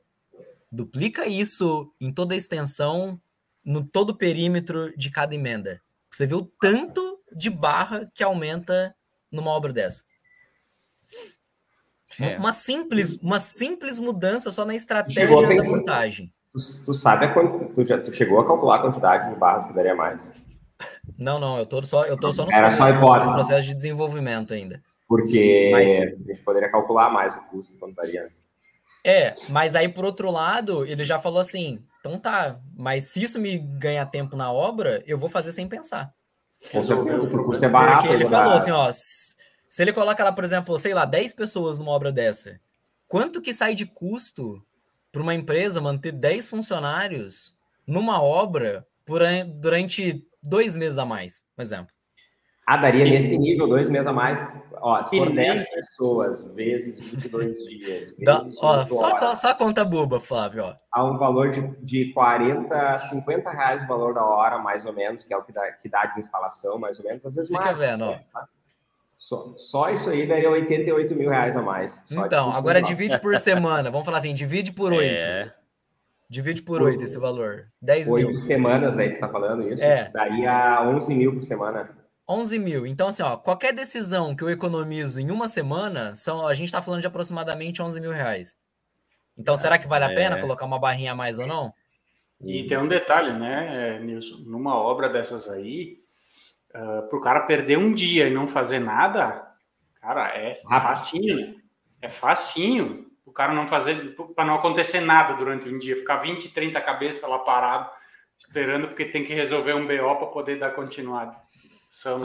Duplica 0.72 1.26
isso 1.26 1.92
em 2.00 2.12
toda 2.12 2.34
a 2.34 2.38
extensão, 2.38 3.20
no 3.64 3.84
todo 3.84 4.12
o 4.12 4.16
perímetro 4.16 4.96
de 4.98 5.10
cada 5.10 5.34
emenda. 5.34 5.82
Você 6.12 6.26
vê 6.26 6.36
o 6.36 6.44
tanto 6.44 7.20
de 7.32 7.50
barra 7.50 8.10
que 8.14 8.24
aumenta 8.24 8.96
numa 9.32 9.52
obra 9.52 9.74
dessa. 9.74 10.04
É. 12.20 12.38
Uma 12.38 12.54
simples, 12.54 13.16
uma 13.16 13.40
simples 13.40 14.00
mudança 14.00 14.52
só 14.52 14.64
na 14.64 14.76
estratégia 14.76 15.28
da 15.28 15.64
montagem. 15.64 16.32
Tu, 16.54 16.60
tu 16.86 16.94
sabe 16.94 17.26
a, 17.26 17.34
tu, 17.74 17.84
já, 17.84 17.98
tu 17.98 18.12
chegou 18.12 18.40
a 18.40 18.46
calcular 18.46 18.78
a 18.78 18.80
quantidade 18.80 19.30
de 19.30 19.36
barras 19.36 19.66
que 19.66 19.74
daria 19.74 19.96
mais? 19.96 20.34
Não, 21.18 21.40
não, 21.40 21.58
eu 21.58 21.66
tô 21.66 21.84
só, 21.84 22.06
eu 22.06 22.18
tô 22.18 22.32
só 22.32 22.46
nos 22.46 22.54
Era 22.54 22.72
só 22.72 22.90
hipótese. 22.90 23.34
processo 23.34 23.68
de 23.68 23.74
desenvolvimento 23.74 24.54
ainda. 24.54 24.82
Porque 25.08 25.70
mas, 25.72 25.92
a 25.92 26.06
gente 26.06 26.42
poderia 26.44 26.70
calcular 26.70 27.10
mais 27.10 27.36
o 27.36 27.42
custo 27.44 27.78
quando 27.78 27.96
daria. 27.96 28.30
É, 29.04 29.34
mas 29.50 29.76
aí 29.76 29.88
por 29.88 30.04
outro 30.04 30.32
lado, 30.32 30.86
ele 30.86 31.04
já 31.04 31.20
falou 31.20 31.40
assim: 31.40 31.84
então 32.00 32.18
tá, 32.20 32.60
mas 32.76 33.06
se 33.06 33.22
isso 33.22 33.40
me 33.40 33.58
ganhar 33.58 34.06
tempo 34.08 34.36
na 34.36 34.52
obra, 34.52 35.04
eu 35.06 35.18
vou 35.18 35.30
fazer 35.30 35.52
sem 35.52 35.68
pensar. 35.68 36.12
Com 36.72 36.84
certeza, 36.84 37.28
que 37.28 37.36
o 37.36 37.44
custo 37.44 37.64
é 37.64 37.70
barato. 37.70 38.02
Porque 38.02 38.14
ele 38.14 38.26
falou 38.26 38.54
assim: 38.54 38.72
ó, 38.72 38.92
se 38.92 39.82
ele 39.82 39.94
coloca 39.94 40.24
lá, 40.24 40.32
por 40.32 40.44
exemplo, 40.44 40.78
sei 40.80 40.94
lá, 40.94 41.06
10 41.06 41.34
pessoas 41.34 41.78
numa 41.78 41.92
obra 41.92 42.12
dessa, 42.12 42.60
quanto 43.08 43.42
que 43.42 43.54
sai 43.54 43.76
de 43.76 43.86
custo 43.86 44.64
para 45.12 45.22
uma 45.22 45.36
empresa 45.36 45.80
manter 45.80 46.12
10 46.12 46.48
funcionários 46.48 47.56
numa 47.86 48.22
obra 48.22 48.86
por, 49.06 49.22
durante 49.62 50.26
dois 50.46 50.76
meses 50.76 50.98
a 50.98 51.06
mais, 51.06 51.44
por 51.56 51.62
exemplo? 51.62 51.94
Ah, 52.68 52.78
daria 52.78 53.06
nesse 53.06 53.38
nível, 53.38 53.68
dois 53.68 53.88
meses 53.90 54.08
a 54.08 54.14
mais. 54.14 54.40
Ó, 54.82 55.02
se 55.04 55.18
for 55.18 55.32
10 55.32 55.70
pessoas 55.70 56.46
vezes 56.54 57.00
22 57.00 57.56
dias. 57.66 58.16
Dá, 58.20 58.42
ó, 58.60 58.86
só, 58.88 59.12
só, 59.14 59.36
só 59.36 59.54
conta 59.54 59.86
boba, 59.86 60.20
Flávio. 60.20 60.64
Ó. 60.64 60.76
Há 60.92 61.04
um 61.04 61.18
valor 61.18 61.50
de, 61.52 61.62
de 61.84 62.12
40, 62.14 62.98
50 62.98 63.52
reais 63.52 63.84
o 63.84 63.88
valor 63.88 64.16
da 64.16 64.24
hora, 64.24 64.58
mais 64.58 64.84
ou 64.84 64.94
menos, 64.94 65.24
que 65.24 65.34
é 65.34 65.38
o 65.38 65.44
que 65.44 65.52
dá, 65.52 65.72
que 65.74 65.88
dá 65.88 66.06
de 66.08 66.20
instalação, 66.20 66.80
mais 66.80 66.98
ou 67.00 67.06
menos. 67.06 67.24
Às 67.24 67.36
vezes 67.36 67.50
Fica 67.50 67.66
mais. 67.66 67.78
vendo, 67.78 68.06
ó. 68.06 68.14
Tá? 68.34 68.48
Só, 69.16 69.54
só 69.58 69.90
isso 69.90 70.10
aí 70.10 70.28
daria 70.28 70.50
88 70.50 71.16
mil 71.16 71.30
reais 71.30 71.56
a 71.56 71.62
mais. 71.62 72.02
Então, 72.12 72.52
agora 72.52 72.82
divide 72.82 73.20
por 73.20 73.38
semana. 73.38 73.92
Vamos 73.92 74.06
falar 74.06 74.18
assim, 74.18 74.34
divide 74.34 74.74
por 74.74 74.92
oito. 74.92 75.14
É. 75.14 75.54
Divide 76.30 76.64
por 76.64 76.82
oito 76.82 77.04
esse 77.04 77.18
valor. 77.20 77.68
10 77.82 78.08
mil. 78.08 78.28
Oito 78.28 78.40
semanas, 78.40 78.96
né? 78.96 79.06
Você 79.06 79.12
está 79.12 79.30
falando 79.30 79.72
isso? 79.72 79.84
É. 79.84 80.10
Daria 80.10 80.82
11 80.84 81.14
mil 81.14 81.34
por 81.34 81.44
semana. 81.44 81.96
11 82.28 82.60
mil. 82.60 82.88
Então, 82.88 83.08
assim, 83.08 83.22
ó, 83.22 83.38
qualquer 83.38 83.74
decisão 83.74 84.36
que 84.36 84.44
eu 84.44 84.50
economizo 84.50 85.20
em 85.20 85.30
uma 85.30 85.48
semana, 85.48 86.16
são, 86.16 86.48
a 86.48 86.54
gente 86.56 86.66
está 86.66 86.82
falando 86.82 87.02
de 87.02 87.08
aproximadamente 87.08 87.82
11 87.82 88.02
mil 88.02 88.12
reais. 88.12 88.58
Então, 89.38 89.56
será 89.56 89.78
que 89.78 89.88
vale 89.88 90.06
a 90.06 90.16
pena 90.16 90.38
é. 90.38 90.42
colocar 90.42 90.66
uma 90.66 90.80
barrinha 90.80 91.12
a 91.12 91.16
mais 91.16 91.38
ou 91.38 91.46
não? 91.46 91.74
E 92.42 92.66
tem 92.66 92.78
um 92.78 92.88
detalhe, 92.88 93.32
né, 93.34 94.00
Nilson? 94.00 94.38
Numa 94.46 94.76
obra 94.76 95.10
dessas 95.10 95.48
aí, 95.48 96.00
uh, 96.74 97.08
para 97.08 97.18
o 97.18 97.22
cara 97.22 97.42
perder 97.42 97.78
um 97.78 97.94
dia 97.94 98.28
e 98.28 98.34
não 98.34 98.48
fazer 98.48 98.80
nada, 98.80 99.48
cara, 100.02 100.36
é 100.36 100.56
facinho, 100.56 101.36
né? 101.36 101.56
É 102.02 102.10
facinho 102.10 103.05
cara 103.36 103.54
não 103.54 103.68
fazer, 103.68 104.16
para 104.34 104.46
não 104.46 104.56
acontecer 104.56 105.02
nada 105.02 105.34
durante 105.34 105.68
um 105.68 105.78
dia, 105.78 105.96
ficar 105.96 106.18
20, 106.18 106.50
30 106.50 106.82
cabeças 106.82 107.30
lá 107.30 107.40
parado, 107.40 107.90
esperando 108.38 108.88
porque 108.88 109.06
tem 109.06 109.24
que 109.24 109.34
resolver 109.34 109.74
um 109.74 109.86
BO 109.86 110.16
para 110.18 110.28
poder 110.28 110.58
dar 110.58 110.72
continuidade. 110.72 111.36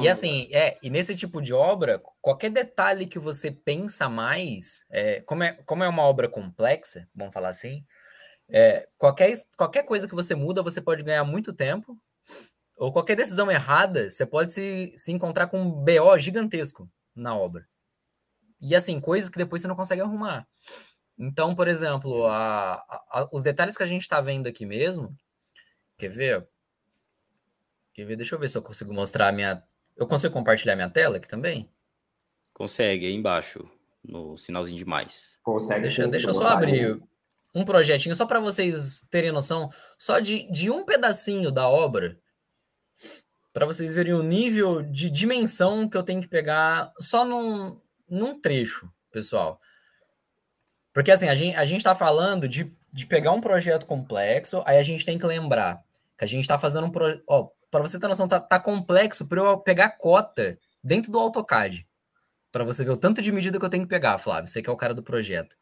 E 0.01 0.09
assim, 0.09 0.49
é, 0.53 0.79
e 0.83 0.91
nesse 0.91 1.15
tipo 1.15 1.41
de 1.41 1.53
obra, 1.53 2.03
qualquer 2.21 2.51
detalhe 2.51 3.07
que 3.07 3.19
você 3.19 3.51
pensa 3.51 4.09
mais, 4.09 4.85
é, 4.91 5.21
como, 5.21 5.43
é, 5.43 5.53
como 5.65 5.85
é 5.85 5.89
uma 5.89 6.03
obra 6.03 6.29
complexa, 6.29 7.09
vamos 7.15 7.33
falar 7.33 7.51
assim, 7.51 7.85
é, 8.49 8.89
qualquer, 8.99 9.33
qualquer 9.57 9.85
coisa 9.85 10.09
que 10.09 10.15
você 10.15 10.35
muda, 10.35 10.63
você 10.63 10.81
pode 10.81 11.05
ganhar 11.05 11.25
muito 11.25 11.53
tempo, 11.53 11.97
ou 12.77 12.93
qualquer 12.93 13.17
decisão 13.17 13.51
errada, 13.51 14.11
você 14.11 14.27
pode 14.27 14.53
se, 14.53 14.93
se 14.97 15.13
encontrar 15.13 15.47
com 15.47 15.61
um 15.61 15.71
BO 15.71 16.19
gigantesco 16.19 16.89
na 17.15 17.37
obra. 17.37 17.67
E 18.61 18.75
assim, 18.75 19.01
coisas 19.01 19.31
que 19.31 19.39
depois 19.39 19.63
você 19.63 19.69
não 19.69 19.77
consegue 19.77 20.03
arrumar. 20.03 20.47
Então, 21.23 21.55
por 21.55 21.69
exemplo, 21.69 22.27
a, 22.27 22.77
a, 23.11 23.29
os 23.31 23.43
detalhes 23.43 23.77
que 23.77 23.83
a 23.83 23.87
gente 23.87 24.01
está 24.01 24.23
vendo 24.23 24.47
aqui 24.47 24.65
mesmo, 24.65 25.15
quer 25.99 26.09
ver? 26.09 26.49
Quer 27.93 28.07
ver? 28.07 28.17
Deixa 28.17 28.35
eu 28.35 28.39
ver 28.39 28.49
se 28.49 28.57
eu 28.57 28.63
consigo 28.63 28.95
mostrar 28.95 29.29
a 29.29 29.33
minha. 29.33 29.63
Eu 29.95 30.07
consigo 30.07 30.33
compartilhar 30.33 30.75
minha 30.75 30.89
tela 30.89 31.19
aqui 31.19 31.29
também? 31.29 31.69
Consegue, 32.55 33.05
aí 33.05 33.13
embaixo, 33.13 33.71
no 34.03 34.39
sinalzinho 34.39 34.79
de 34.79 34.87
mais. 34.87 35.39
Consegue. 35.43 35.83
Deixa, 35.83 36.09
deixa 36.09 36.31
eu 36.31 36.35
só 36.35 36.49
abrir 36.49 36.99
um 37.55 37.67
projetinho, 37.67 38.17
só 38.17 38.25
para 38.25 38.41
vocês 38.41 39.07
terem 39.11 39.31
noção, 39.31 39.71
só 39.99 40.21
de, 40.21 40.51
de 40.51 40.71
um 40.71 40.87
pedacinho 40.87 41.51
da 41.51 41.69
obra, 41.69 42.19
para 43.53 43.67
vocês 43.67 43.93
verem 43.93 44.15
o 44.15 44.23
nível 44.23 44.81
de 44.83 45.11
dimensão 45.11 45.87
que 45.87 45.99
eu 45.99 46.03
tenho 46.03 46.23
que 46.23 46.29
pegar 46.29 46.95
só 46.99 47.27
num, 47.27 47.79
num 48.09 48.41
trecho, 48.41 48.91
pessoal. 49.11 49.61
Porque 51.01 51.13
assim, 51.13 51.31
a 51.31 51.35
gente, 51.35 51.57
a 51.57 51.65
gente 51.65 51.83
tá 51.83 51.95
falando 51.95 52.47
de, 52.47 52.71
de 52.93 53.07
pegar 53.07 53.33
um 53.33 53.41
projeto 53.41 53.87
complexo, 53.87 54.63
aí 54.67 54.77
a 54.77 54.83
gente 54.83 55.03
tem 55.03 55.17
que 55.17 55.25
lembrar 55.25 55.83
que 56.19 56.27
a 56.27 56.29
gente 56.29 56.43
está 56.43 56.59
fazendo 56.59 56.89
um 56.89 56.91
projeto. 56.91 57.25
Para 57.71 57.81
você 57.81 57.99
ter 57.99 58.07
noção, 58.07 58.29
tá, 58.29 58.39
tá 58.39 58.61
complexo 58.61 59.27
para 59.27 59.41
eu 59.41 59.57
pegar 59.57 59.97
cota 59.97 60.59
dentro 60.85 61.11
do 61.11 61.19
AutoCAD. 61.19 61.89
Para 62.53 62.65
você 62.65 62.85
ver 62.85 62.91
o 62.91 62.99
tanto 62.99 63.23
de 63.23 63.33
medida 63.33 63.59
que 63.59 63.65
eu 63.65 63.71
tenho 63.71 63.85
que 63.85 63.89
pegar, 63.89 64.19
Flávio. 64.19 64.47
Você 64.47 64.61
que 64.61 64.69
é 64.69 64.73
o 64.75 64.77
cara 64.77 64.93
do 64.93 65.03
projeto. 65.03 65.57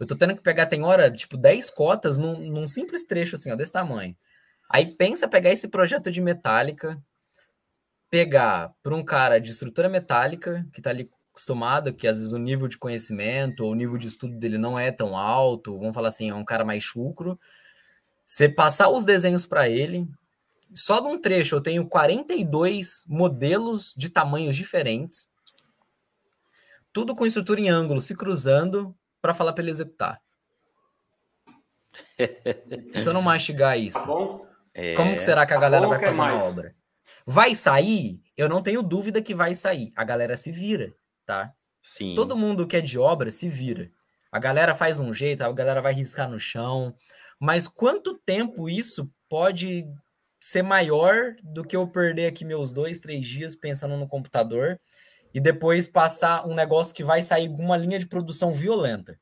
Eu 0.00 0.06
tô 0.06 0.16
tendo 0.16 0.34
que 0.34 0.40
pegar, 0.40 0.64
tem 0.64 0.82
hora, 0.82 1.10
tipo, 1.10 1.36
10 1.36 1.68
cotas 1.68 2.16
num, 2.16 2.38
num 2.38 2.66
simples 2.66 3.04
trecho, 3.04 3.36
assim, 3.36 3.52
ó, 3.52 3.56
desse 3.56 3.72
tamanho. 3.72 4.16
Aí 4.70 4.96
pensa 4.96 5.28
pegar 5.28 5.50
esse 5.50 5.68
projeto 5.68 6.10
de 6.10 6.22
metálica, 6.22 6.98
pegar 8.08 8.72
para 8.82 8.94
um 8.94 9.04
cara 9.04 9.38
de 9.38 9.50
estrutura 9.50 9.86
metálica, 9.86 10.66
que 10.72 10.80
tá 10.80 10.88
ali 10.88 11.10
acostumado, 11.38 11.94
que 11.94 12.08
às 12.08 12.18
vezes 12.18 12.32
o 12.32 12.38
nível 12.38 12.66
de 12.66 12.76
conhecimento 12.76 13.64
ou 13.64 13.70
o 13.70 13.74
nível 13.74 13.96
de 13.96 14.08
estudo 14.08 14.36
dele 14.36 14.58
não 14.58 14.76
é 14.78 14.90
tão 14.90 15.16
alto, 15.16 15.78
vamos 15.78 15.94
falar 15.94 16.08
assim, 16.08 16.30
é 16.30 16.34
um 16.34 16.44
cara 16.44 16.64
mais 16.64 16.82
chucro. 16.82 17.38
Você 18.26 18.48
passar 18.48 18.88
os 18.88 19.04
desenhos 19.04 19.46
para 19.46 19.68
ele, 19.68 20.06
só 20.74 21.00
de 21.00 21.06
um 21.06 21.18
trecho 21.18 21.54
eu 21.54 21.60
tenho 21.60 21.86
42 21.86 23.04
modelos 23.06 23.94
de 23.96 24.10
tamanhos 24.10 24.56
diferentes, 24.56 25.30
tudo 26.92 27.14
com 27.14 27.24
estrutura 27.24 27.60
em 27.60 27.68
ângulo, 27.68 28.02
se 28.02 28.14
cruzando 28.14 28.94
para 29.22 29.32
falar 29.32 29.52
para 29.52 29.62
ele 29.62 29.70
executar. 29.70 30.20
se 32.98 33.08
eu 33.08 33.12
não 33.12 33.22
mastigar 33.22 33.78
isso, 33.78 34.04
tá 34.04 34.48
é... 34.74 34.94
como 34.94 35.14
que 35.14 35.22
será 35.22 35.46
que 35.46 35.52
a 35.52 35.56
tá 35.56 35.60
galera 35.60 35.86
vai 35.86 36.00
fazer 36.00 36.16
na 36.16 36.34
obra? 36.34 36.74
Vai 37.24 37.54
sair? 37.54 38.20
Eu 38.36 38.48
não 38.48 38.62
tenho 38.62 38.82
dúvida 38.82 39.20
que 39.20 39.34
vai 39.34 39.54
sair. 39.54 39.92
A 39.94 40.02
galera 40.02 40.34
se 40.34 40.50
vira, 40.50 40.94
tá? 41.28 41.52
Sim. 41.82 42.14
Todo 42.14 42.36
mundo 42.36 42.66
que 42.66 42.78
é 42.78 42.80
de 42.80 42.98
obra 42.98 43.30
se 43.30 43.50
vira. 43.50 43.90
A 44.32 44.38
galera 44.38 44.74
faz 44.74 44.98
um 44.98 45.12
jeito, 45.12 45.42
a 45.42 45.52
galera 45.52 45.82
vai 45.82 45.92
riscar 45.92 46.28
no 46.28 46.40
chão. 46.40 46.94
Mas 47.38 47.68
quanto 47.68 48.18
tempo 48.18 48.68
isso 48.68 49.10
pode 49.28 49.86
ser 50.40 50.62
maior 50.62 51.34
do 51.42 51.62
que 51.62 51.76
eu 51.76 51.86
perder 51.86 52.28
aqui 52.28 52.46
meus 52.46 52.72
dois, 52.72 52.98
três 52.98 53.26
dias 53.26 53.54
pensando 53.54 53.94
no 53.96 54.08
computador 54.08 54.80
e 55.34 55.38
depois 55.38 55.86
passar 55.86 56.46
um 56.46 56.54
negócio 56.54 56.94
que 56.94 57.04
vai 57.04 57.22
sair 57.22 57.48
uma 57.50 57.76
linha 57.76 57.98
de 57.98 58.06
produção 58.06 58.50
violenta. 58.50 59.20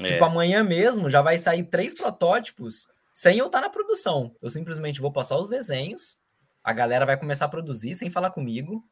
É. 0.00 0.04
Tipo, 0.04 0.24
amanhã 0.24 0.64
mesmo 0.64 1.08
já 1.08 1.22
vai 1.22 1.38
sair 1.38 1.62
três 1.64 1.94
protótipos 1.94 2.88
sem 3.12 3.38
eu 3.38 3.46
estar 3.46 3.60
na 3.60 3.70
produção. 3.70 4.34
Eu 4.42 4.50
simplesmente 4.50 5.00
vou 5.00 5.12
passar 5.12 5.38
os 5.38 5.48
desenhos, 5.48 6.18
a 6.64 6.72
galera 6.72 7.06
vai 7.06 7.16
começar 7.16 7.44
a 7.44 7.48
produzir 7.48 7.94
sem 7.94 8.10
falar 8.10 8.30
comigo 8.30 8.84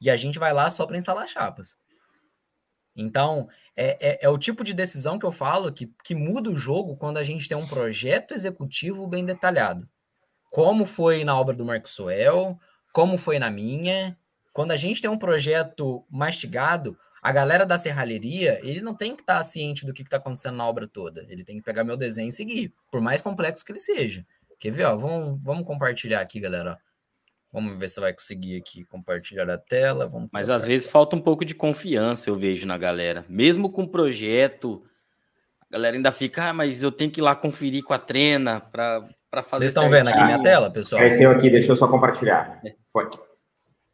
e 0.00 0.10
a 0.10 0.16
gente 0.16 0.38
vai 0.38 0.52
lá 0.52 0.70
só 0.70 0.86
para 0.86 0.98
instalar 0.98 1.28
chapas. 1.28 1.76
Então, 2.96 3.48
é, 3.76 3.96
é, 4.00 4.18
é, 4.22 4.28
o 4.28 4.38
tipo 4.38 4.64
de 4.64 4.74
decisão 4.74 5.18
que 5.18 5.26
eu 5.26 5.30
falo 5.30 5.72
que, 5.72 5.92
que 6.04 6.14
muda 6.14 6.50
o 6.50 6.56
jogo 6.56 6.96
quando 6.96 7.18
a 7.18 7.24
gente 7.24 7.48
tem 7.48 7.56
um 7.56 7.66
projeto 7.66 8.34
executivo 8.34 9.06
bem 9.06 9.24
detalhado 9.24 9.88
como 10.50 10.86
foi 10.86 11.24
na 11.24 11.38
obra 11.38 11.54
do 11.54 11.64
Marcosuel, 11.64 12.58
como 12.92 13.18
foi 13.18 13.38
na 13.38 13.50
minha. 13.50 14.16
Quando 14.52 14.72
a 14.72 14.76
gente 14.76 15.00
tem 15.00 15.10
um 15.10 15.18
projeto 15.18 16.04
mastigado, 16.10 16.96
a 17.22 17.30
galera 17.32 17.66
da 17.66 17.78
serralheria, 17.78 18.60
ele 18.62 18.80
não 18.80 18.94
tem 18.94 19.14
que 19.14 19.22
estar 19.22 19.42
ciente 19.44 19.84
do 19.84 19.92
que 19.92 20.02
está 20.02 20.16
acontecendo 20.16 20.56
na 20.56 20.66
obra 20.66 20.88
toda. 20.88 21.24
Ele 21.28 21.44
tem 21.44 21.56
que 21.56 21.62
pegar 21.62 21.84
meu 21.84 21.96
desenho 21.96 22.28
e 22.28 22.32
seguir, 22.32 22.72
por 22.90 23.00
mais 23.00 23.20
complexo 23.20 23.64
que 23.64 23.72
ele 23.72 23.80
seja. 23.80 24.26
Quer 24.58 24.70
ver? 24.70 24.84
Ó, 24.84 24.96
vamos, 24.96 25.42
vamos 25.42 25.66
compartilhar 25.66 26.20
aqui, 26.20 26.40
galera. 26.40 26.78
Vamos 27.52 27.78
ver 27.78 27.88
se 27.88 27.98
vai 27.98 28.12
conseguir 28.12 28.56
aqui 28.56 28.84
compartilhar 28.84 29.48
a 29.48 29.56
tela. 29.56 30.06
Vamos 30.06 30.28
Mas 30.32 30.50
às 30.50 30.64
vezes 30.64 30.86
falta 30.86 31.16
um 31.16 31.20
pouco 31.20 31.44
de 31.44 31.54
confiança, 31.54 32.28
eu 32.28 32.36
vejo 32.36 32.66
na 32.66 32.76
galera. 32.76 33.24
Mesmo 33.28 33.72
com 33.72 33.86
projeto, 33.86 34.82
a 35.70 35.74
galera 35.74 35.96
ainda 35.96 36.12
fica, 36.12 36.50
ah, 36.50 36.52
mas 36.52 36.82
eu 36.82 36.92
tenho 36.92 37.10
que 37.10 37.20
ir 37.20 37.22
lá 37.22 37.34
conferir 37.34 37.82
com 37.82 37.94
a 37.94 37.98
trena 37.98 38.60
para 38.60 39.02
fazer. 39.42 39.64
Vocês 39.64 39.70
estão 39.70 39.88
vendo 39.88 40.08
aqui 40.08 40.22
minha 40.22 40.42
tela, 40.42 40.70
pessoal? 40.70 41.00
Cresceu 41.00 41.30
aqui, 41.30 41.48
deixa 41.48 41.72
eu 41.72 41.76
só 41.76 41.88
compartilhar. 41.88 42.60
Foi. 42.92 43.08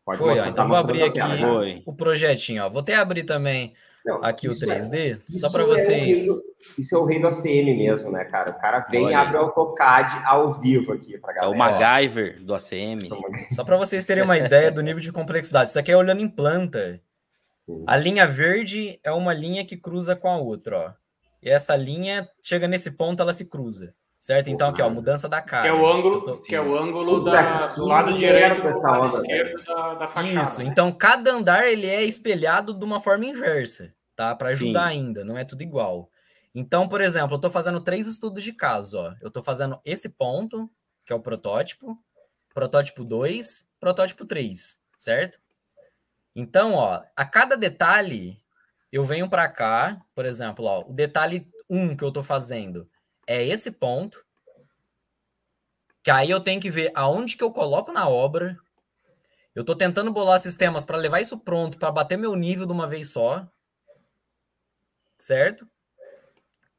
Pode 0.05 0.19
Foi, 0.19 0.39
ó, 0.39 0.47
então 0.47 0.69
vou 0.69 0.77
abrir 0.77 1.03
aqui 1.03 1.21
Foi. 1.41 1.83
o 1.87 1.93
projetinho. 1.95 2.65
Ó. 2.65 2.69
Vou 2.69 2.81
até 2.81 2.95
abrir 2.95 3.25
também 3.25 3.73
Não, 4.05 4.23
aqui 4.23 4.49
o 4.49 4.55
3D, 4.55 5.15
é, 5.15 5.19
só 5.31 5.51
para 5.51 5.65
vocês. 5.65 6.29
É 6.29 6.55
isso 6.79 6.95
é 6.95 6.99
o 6.99 7.05
rei 7.05 7.21
do 7.21 7.29
ACM 7.29 7.77
mesmo, 7.77 8.11
né, 8.11 8.25
cara? 8.25 8.51
O 8.51 8.59
cara 8.59 8.81
vem 8.81 9.11
e 9.11 9.15
abre 9.15 9.37
o 9.37 9.41
AutoCAD 9.41 10.23
ao 10.25 10.53
vivo 10.53 10.93
aqui 10.93 11.19
para 11.19 11.35
galera. 11.35 11.53
É 11.53 11.55
o 11.55 11.59
MacGyver 11.59 12.43
do 12.43 12.55
ACM. 12.55 13.09
Só 13.53 13.65
para 13.65 13.77
vocês 13.77 14.05
terem 14.05 14.25
uma 14.25 14.37
ideia 14.37 14.71
do 14.71 14.83
nível 14.83 15.01
de 15.01 15.13
complexidade. 15.13 15.71
Isso 15.71 15.79
aqui 15.79 15.93
é 15.93 15.97
olhando 15.97 16.23
em 16.23 16.29
planta. 16.29 17.01
A 17.87 17.97
linha 17.97 18.27
verde 18.27 18.99
é 19.03 19.11
uma 19.13 19.33
linha 19.33 19.65
que 19.65 19.77
cruza 19.77 20.15
com 20.15 20.29
a 20.29 20.37
outra, 20.37 20.79
ó. 20.79 20.93
E 21.43 21.51
essa 21.51 21.77
linha 21.77 22.29
chega 22.43 22.67
nesse 22.67 22.91
ponto, 22.91 23.21
ela 23.23 23.35
se 23.35 23.45
cruza. 23.45 23.95
Certo? 24.25 24.49
Então, 24.49 24.71
aqui, 24.71 24.81
ó, 24.81 24.89
mudança 24.89 25.29
da 25.29 25.43
cara. 25.43 25.65
Que 25.65 25.69
é 25.69 25.73
o 25.75 25.87
ângulo, 25.87 26.25
tô... 26.25 26.41
que 26.41 26.55
é 26.55 26.61
o 26.63 26.75
ângulo 26.79 27.25
da, 27.25 27.67
do 27.75 27.85
lado 27.85 28.17
direito 28.17 28.63
do 28.63 28.81
lado 28.81 29.09
esquerdo 29.09 29.63
da, 29.65 29.95
da 29.97 30.09
fachada. 30.09 30.43
Isso. 30.43 30.59
Né? 30.61 30.65
Então, 30.65 30.91
cada 30.91 31.31
andar 31.31 31.69
ele 31.69 31.87
é 31.87 32.03
espelhado 32.03 32.73
de 32.73 32.83
uma 32.87 33.01
forma 33.01 33.27
inversa, 33.27 33.95
tá? 34.17 34.35
Para 34.35 34.49
ajudar 34.49 34.89
Sim. 34.89 34.97
ainda, 34.97 35.27
não 35.27 35.37
é 35.37 35.45
tudo 35.45 35.61
igual. 35.61 36.09
Então, 36.55 36.89
por 36.89 37.03
exemplo, 37.03 37.35
eu 37.35 37.37
estou 37.37 37.51
fazendo 37.51 37.83
três 37.83 38.07
estudos 38.07 38.43
de 38.43 38.55
caso, 38.55 38.97
ó. 38.97 39.13
Eu 39.21 39.29
estou 39.29 39.43
fazendo 39.43 39.79
esse 39.85 40.09
ponto, 40.09 40.71
que 41.05 41.13
é 41.13 41.17
o 41.17 41.21
protótipo, 41.21 41.95
protótipo 42.55 43.05
2, 43.05 43.69
protótipo 43.79 44.25
3, 44.25 44.81
certo? 44.99 45.39
Então, 46.35 46.73
ó, 46.73 47.03
a 47.15 47.27
cada 47.27 47.59
detalhe 47.59 48.41
eu 48.91 49.05
venho 49.05 49.29
para 49.29 49.47
cá, 49.51 50.01
por 50.15 50.25
exemplo, 50.25 50.65
ó, 50.65 50.81
o 50.89 50.95
detalhe 50.95 51.47
1 51.69 51.95
que 51.95 52.03
eu 52.03 52.09
estou 52.09 52.23
fazendo 52.23 52.89
é 53.27 53.45
esse 53.45 53.71
ponto, 53.71 54.25
que 56.03 56.11
aí 56.11 56.31
eu 56.31 56.41
tenho 56.41 56.61
que 56.61 56.71
ver 56.71 56.93
aonde 56.95 57.37
que 57.37 57.43
eu 57.43 57.51
coloco 57.51 57.93
na 57.93 58.09
obra. 58.09 58.57
Eu 59.55 59.63
estou 59.63 59.75
tentando 59.75 60.13
bolar 60.13 60.39
sistemas 60.41 60.85
para 60.85 60.99
levar 60.99 61.21
isso 61.21 61.39
pronto, 61.39 61.79
para 61.79 61.91
bater 61.91 62.19
meu 62.19 62.35
nível 62.37 62.67
de 62.67 62.73
uma 62.73 62.87
vez 62.87 63.11
só. 63.11 63.49
Certo? 65.19 65.67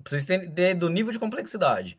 Preciso 0.03 0.31
entender 0.31 0.75
do 0.75 0.89
nível 0.89 1.12
de 1.12 1.19
complexidade. 1.19 1.97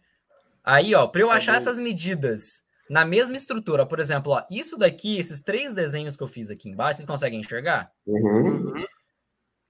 Aí, 0.62 0.94
ó, 0.94 1.06
para 1.06 1.20
eu 1.20 1.30
achar 1.30 1.56
essas 1.56 1.78
medidas 1.78 2.64
na 2.88 3.04
mesma 3.04 3.36
estrutura, 3.36 3.84
por 3.84 3.98
exemplo, 3.98 4.32
ó, 4.32 4.44
isso 4.50 4.76
daqui, 4.76 5.18
esses 5.18 5.40
três 5.40 5.74
desenhos 5.74 6.16
que 6.16 6.22
eu 6.22 6.28
fiz 6.28 6.50
aqui 6.50 6.68
embaixo, 6.68 6.98
vocês 6.98 7.06
conseguem 7.06 7.40
enxergar? 7.40 7.90
Uhum. 8.06 8.74
uhum. 8.74 8.86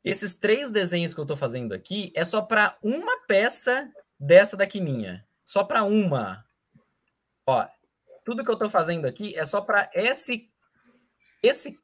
Esses 0.05 0.37
três 0.37 0.71
desenhos 0.71 1.13
que 1.13 1.19
eu 1.19 1.25
estou 1.25 1.37
fazendo 1.37 1.73
aqui 1.73 2.13
é 2.15 2.25
só 2.25 2.41
para 2.41 2.79
uma 2.81 3.27
peça 3.27 3.91
dessa 4.19 4.57
daqui 4.57 4.81
minha. 4.81 5.25
Só 5.45 5.65
para 5.65 5.85
uma. 5.85 6.45
Ó, 7.47 7.67
tudo 8.25 8.45
que 8.45 8.51
eu 8.51 8.55
estou 8.55 8.71
fazendo 8.71 9.07
aqui 9.07 9.37
é 9.37 9.45
só 9.45 9.61
para 9.61 9.89
esse 9.95 10.51
esse 11.43 11.79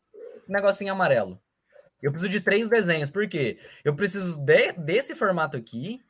negocinho 0.49 0.93
amarelo. 0.93 1.41
Eu 2.01 2.11
preciso 2.11 2.33
de 2.33 2.41
três 2.41 2.69
desenhos, 2.69 3.11
por 3.11 3.29
quê? 3.29 3.61
Eu 3.85 3.95
preciso 3.95 4.37
de, 4.39 4.73
desse 4.73 5.15
formato 5.15 5.57
aqui, 5.57 6.03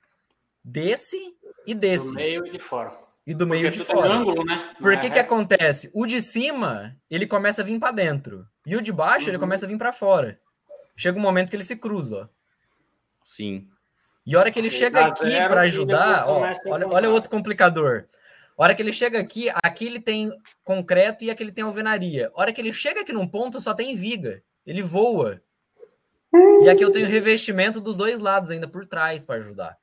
desse 0.64 1.36
e 1.66 1.74
desse. 1.74 2.08
Do 2.08 2.14
meio 2.14 2.46
e 2.46 2.50
de 2.50 2.58
fora. 2.58 2.98
E 3.26 3.34
do 3.34 3.46
meio 3.46 3.70
de 3.70 3.84
fora. 3.84 4.10
Ângulo, 4.10 4.42
né? 4.44 4.74
Por 4.80 4.98
que 4.98 5.08
é 5.08 5.10
que 5.10 5.18
acontece? 5.18 5.90
O 5.92 6.06
de 6.06 6.22
cima, 6.22 6.96
ele 7.10 7.26
começa 7.26 7.60
a 7.60 7.64
vir 7.64 7.78
para 7.78 7.92
dentro. 7.92 8.48
E 8.66 8.74
o 8.74 8.80
de 8.80 8.90
baixo, 8.90 9.26
uhum. 9.26 9.32
ele 9.32 9.38
começa 9.38 9.66
a 9.66 9.68
vir 9.68 9.76
para 9.76 9.92
fora 9.92 10.40
chega 10.96 11.18
um 11.18 11.22
momento 11.22 11.50
que 11.50 11.56
ele 11.56 11.64
se 11.64 11.76
cruza. 11.76 12.30
Sim. 13.24 13.68
E 14.24 14.36
a 14.36 14.38
hora 14.38 14.50
que 14.50 14.58
ele 14.58 14.70
chega 14.70 15.04
aqui 15.04 15.30
para 15.48 15.62
ajudar, 15.62 16.28
ó, 16.28 16.52
olha, 16.68 16.88
olha 16.88 17.10
outro 17.10 17.28
complicador. 17.28 18.06
hora 18.56 18.74
que 18.74 18.80
ele 18.80 18.92
chega 18.92 19.18
aqui, 19.18 19.48
aqui 19.62 19.86
ele 19.86 20.00
tem 20.00 20.30
concreto 20.62 21.24
e 21.24 21.30
aqui 21.30 21.42
ele 21.42 21.52
tem 21.52 21.64
alvenaria. 21.64 22.30
A 22.34 22.40
hora 22.40 22.52
que 22.52 22.60
ele 22.60 22.72
chega 22.72 23.00
aqui 23.00 23.12
num 23.12 23.26
ponto, 23.26 23.60
só 23.60 23.74
tem 23.74 23.96
viga. 23.96 24.42
Ele 24.64 24.82
voa. 24.82 25.42
E 26.62 26.68
aqui 26.68 26.84
eu 26.84 26.92
tenho 26.92 27.06
revestimento 27.06 27.80
dos 27.80 27.96
dois 27.96 28.20
lados 28.20 28.50
ainda 28.50 28.68
por 28.68 28.86
trás 28.86 29.22
para 29.22 29.36
ajudar. 29.36 29.76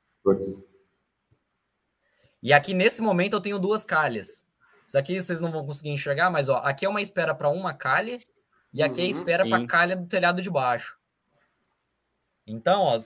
E 2.42 2.52
aqui 2.52 2.72
nesse 2.72 3.02
momento 3.02 3.34
eu 3.34 3.40
tenho 3.40 3.58
duas 3.58 3.84
calhas. 3.84 4.42
Isso 4.86 4.98
aqui 4.98 5.20
vocês 5.20 5.40
não 5.40 5.52
vão 5.52 5.64
conseguir 5.64 5.90
enxergar, 5.90 6.30
mas 6.30 6.48
ó, 6.48 6.56
aqui 6.64 6.84
é 6.84 6.88
uma 6.88 7.02
espera 7.02 7.34
para 7.34 7.50
uma 7.50 7.74
calha 7.74 8.18
e 8.72 8.82
aqui 8.82 9.00
é 9.00 9.04
a 9.04 9.06
uhum, 9.06 9.10
espera 9.10 9.46
para 9.46 9.62
a 9.62 9.66
calha 9.66 9.94
do 9.94 10.06
telhado 10.06 10.40
de 10.40 10.50
baixo. 10.50 10.98
Então, 12.46 12.80
ó, 12.80 12.98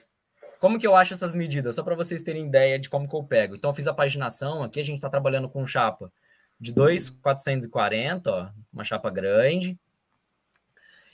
como 0.65 0.79
que 0.79 0.87
eu 0.87 0.97
acho 0.97 1.13
essas 1.13 1.35
medidas? 1.35 1.75
Só 1.75 1.83
para 1.83 1.95
vocês 1.95 2.23
terem 2.23 2.47
ideia 2.47 2.79
de 2.79 2.89
como 2.89 3.07
que 3.07 3.15
eu 3.15 3.23
pego. 3.23 3.55
Então, 3.55 3.69
eu 3.69 3.75
fiz 3.75 3.87
a 3.87 3.93
paginação. 3.93 4.63
Aqui 4.63 4.81
a 4.81 4.83
gente 4.83 4.97
está 4.97 5.11
trabalhando 5.11 5.47
com 5.47 5.67
chapa 5.67 6.11
de 6.59 6.73
2,440, 6.73 8.31
ó, 8.31 8.51
uma 8.73 8.83
chapa 8.83 9.11
grande. 9.11 9.79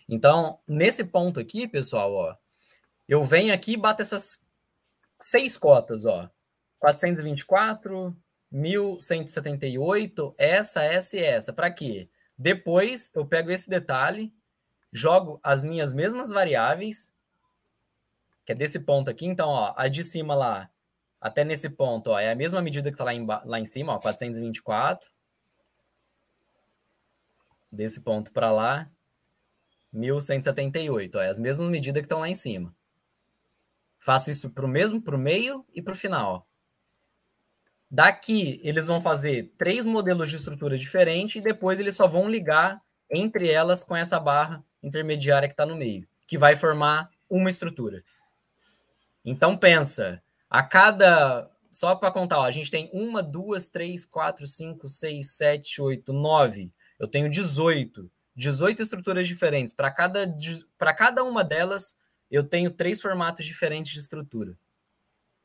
Então, 0.08 0.60
nesse 0.68 1.02
ponto 1.02 1.40
aqui, 1.40 1.66
pessoal, 1.66 2.12
ó, 2.12 2.36
eu 3.08 3.24
venho 3.24 3.52
aqui 3.52 3.72
e 3.72 3.76
bato 3.76 4.02
essas 4.02 4.46
seis 5.18 5.56
cotas, 5.56 6.04
ó. 6.04 6.30
424, 6.78 8.16
1178, 8.52 10.32
essa, 10.38 10.84
essa 10.84 11.16
e 11.16 11.24
essa. 11.24 11.52
Para 11.52 11.72
quê? 11.72 12.08
Depois 12.38 13.10
eu 13.16 13.26
pego 13.26 13.50
esse 13.50 13.68
detalhe, 13.68 14.32
jogo 14.92 15.40
as 15.42 15.64
minhas 15.64 15.92
mesmas 15.92 16.30
variáveis, 16.30 17.12
que 18.44 18.52
é 18.52 18.54
desse 18.54 18.80
ponto 18.80 19.10
aqui. 19.10 19.26
Então, 19.26 19.48
ó, 19.48 19.74
a 19.76 19.88
de 19.88 20.02
cima 20.02 20.34
lá, 20.34 20.70
até 21.20 21.44
nesse 21.44 21.68
ponto, 21.68 22.10
ó, 22.10 22.18
é 22.18 22.30
a 22.30 22.34
mesma 22.34 22.60
medida 22.62 22.90
que 22.90 22.94
está 22.94 23.04
lá, 23.04 23.14
em, 23.14 23.26
lá 23.26 23.60
em 23.60 23.66
cima, 23.66 23.94
ó, 23.94 23.98
424. 23.98 25.10
Desse 27.70 28.00
ponto 28.00 28.32
para 28.32 28.50
lá, 28.50 28.90
1178. 29.92 31.18
Ó, 31.18 31.22
é 31.22 31.28
as 31.28 31.38
mesmas 31.38 31.68
medidas 31.68 32.00
que 32.00 32.06
estão 32.06 32.20
lá 32.20 32.28
em 32.28 32.34
cima. 32.34 32.74
Faço 33.98 34.30
isso 34.30 34.50
para 34.50 34.64
o 34.64 34.68
mesmo, 34.68 35.02
para 35.02 35.14
o 35.14 35.18
meio 35.18 35.64
e 35.74 35.82
para 35.82 35.92
o 35.92 35.96
final. 35.96 36.48
Daqui, 37.90 38.60
eles 38.62 38.86
vão 38.86 39.00
fazer 39.00 39.52
três 39.58 39.84
modelos 39.84 40.30
de 40.30 40.36
estrutura 40.36 40.78
diferentes 40.78 41.36
e 41.36 41.44
depois 41.44 41.80
eles 41.80 41.96
só 41.96 42.06
vão 42.06 42.28
ligar 42.28 42.80
entre 43.10 43.50
elas 43.50 43.82
com 43.82 43.96
essa 43.96 44.18
barra 44.18 44.64
intermediária 44.82 45.48
que 45.48 45.52
está 45.52 45.66
no 45.66 45.76
meio, 45.76 46.08
que 46.26 46.38
vai 46.38 46.54
formar 46.54 47.10
uma 47.28 47.50
estrutura. 47.50 48.02
Então, 49.24 49.56
pensa, 49.56 50.22
a 50.48 50.62
cada. 50.62 51.50
Só 51.70 51.94
para 51.94 52.10
contar, 52.10 52.40
ó, 52.40 52.44
a 52.44 52.50
gente 52.50 52.70
tem 52.70 52.90
uma, 52.92 53.22
duas, 53.22 53.68
três, 53.68 54.04
quatro, 54.04 54.46
cinco, 54.46 54.88
seis, 54.88 55.32
sete, 55.32 55.80
oito, 55.80 56.12
nove. 56.12 56.72
Eu 56.98 57.06
tenho 57.06 57.28
18. 57.28 58.10
18 58.34 58.82
estruturas 58.82 59.28
diferentes. 59.28 59.74
Para 59.74 59.90
cada, 59.90 60.26
cada 60.96 61.22
uma 61.22 61.44
delas, 61.44 61.96
eu 62.30 62.42
tenho 62.42 62.70
três 62.70 63.00
formatos 63.00 63.44
diferentes 63.44 63.92
de 63.92 63.98
estrutura. 63.98 64.56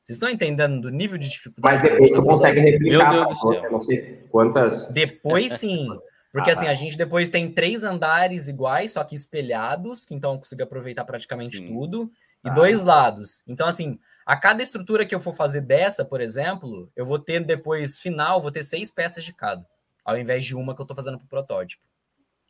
Vocês 0.04 0.18
estão 0.18 0.30
entendendo 0.30 0.82
do 0.82 0.90
nível 0.90 1.18
de 1.18 1.28
dificuldade? 1.28 1.82
Mas 1.82 1.92
depois 1.92 2.12
tu 2.12 2.22
consegue 2.22 2.60
replicar. 2.60 3.12
Meu 3.12 3.26
Deus 3.26 3.40
do 3.40 3.48
céu. 3.48 3.72
Não 3.72 3.82
sei 3.82 4.24
quantas. 4.30 4.92
Depois 4.92 5.54
sim. 5.54 5.90
Porque 6.32 6.50
ah, 6.50 6.54
assim, 6.54 6.68
a 6.68 6.74
gente 6.74 6.98
depois 6.98 7.30
tem 7.30 7.50
três 7.50 7.84
andares 7.84 8.48
iguais, 8.48 8.92
só 8.92 9.04
que 9.04 9.16
espelhados, 9.16 10.06
que 10.06 10.14
então 10.14 10.34
eu 10.34 10.38
consigo 10.38 10.62
aproveitar 10.62 11.06
praticamente 11.06 11.58
sim. 11.58 11.68
tudo, 11.68 12.12
e 12.46 12.50
ah. 12.50 12.54
dois 12.54 12.84
lados. 12.84 13.42
Então, 13.48 13.68
assim, 13.68 14.00
a 14.26 14.38
cada 14.38 14.64
estrutura 14.64 15.06
que 15.06 15.14
eu 15.14 15.20
for 15.20 15.34
fazer 15.34 15.62
dessa, 15.62 16.06
por 16.06 16.22
exemplo, 16.22 16.92
eu 16.96 17.06
vou 17.06 17.20
ter 17.20 17.44
depois, 17.44 18.00
final, 18.00 18.42
vou 18.42 18.52
ter 18.52 18.64
seis 18.64 18.92
peças 18.92 19.24
de 19.24 19.34
cada, 19.34 19.68
ao 20.06 20.18
invés 20.18 20.46
de 20.46 20.56
uma 20.56 20.74
que 20.74 20.82
eu 20.82 20.84
estou 20.86 20.96
fazendo 20.96 21.18
para 21.18 21.26
o 21.26 21.30
protótipo. 21.30 21.84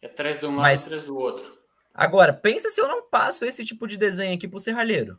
É 0.02 0.08
três 0.08 0.38
de 0.38 0.46
um 0.46 0.58
lado 0.58 0.76
e 0.76 0.84
três 0.84 1.04
do 1.04 1.18
outro. 1.18 1.58
Agora, 1.94 2.34
pensa 2.34 2.70
se 2.70 2.80
eu 2.80 2.88
não 2.88 3.10
passo 3.10 3.46
esse 3.46 3.66
tipo 3.66 3.88
de 3.88 3.98
desenho 3.98 4.36
aqui 4.36 4.48
para 4.48 4.58
o 4.58 4.60
serralheiro. 4.60 5.18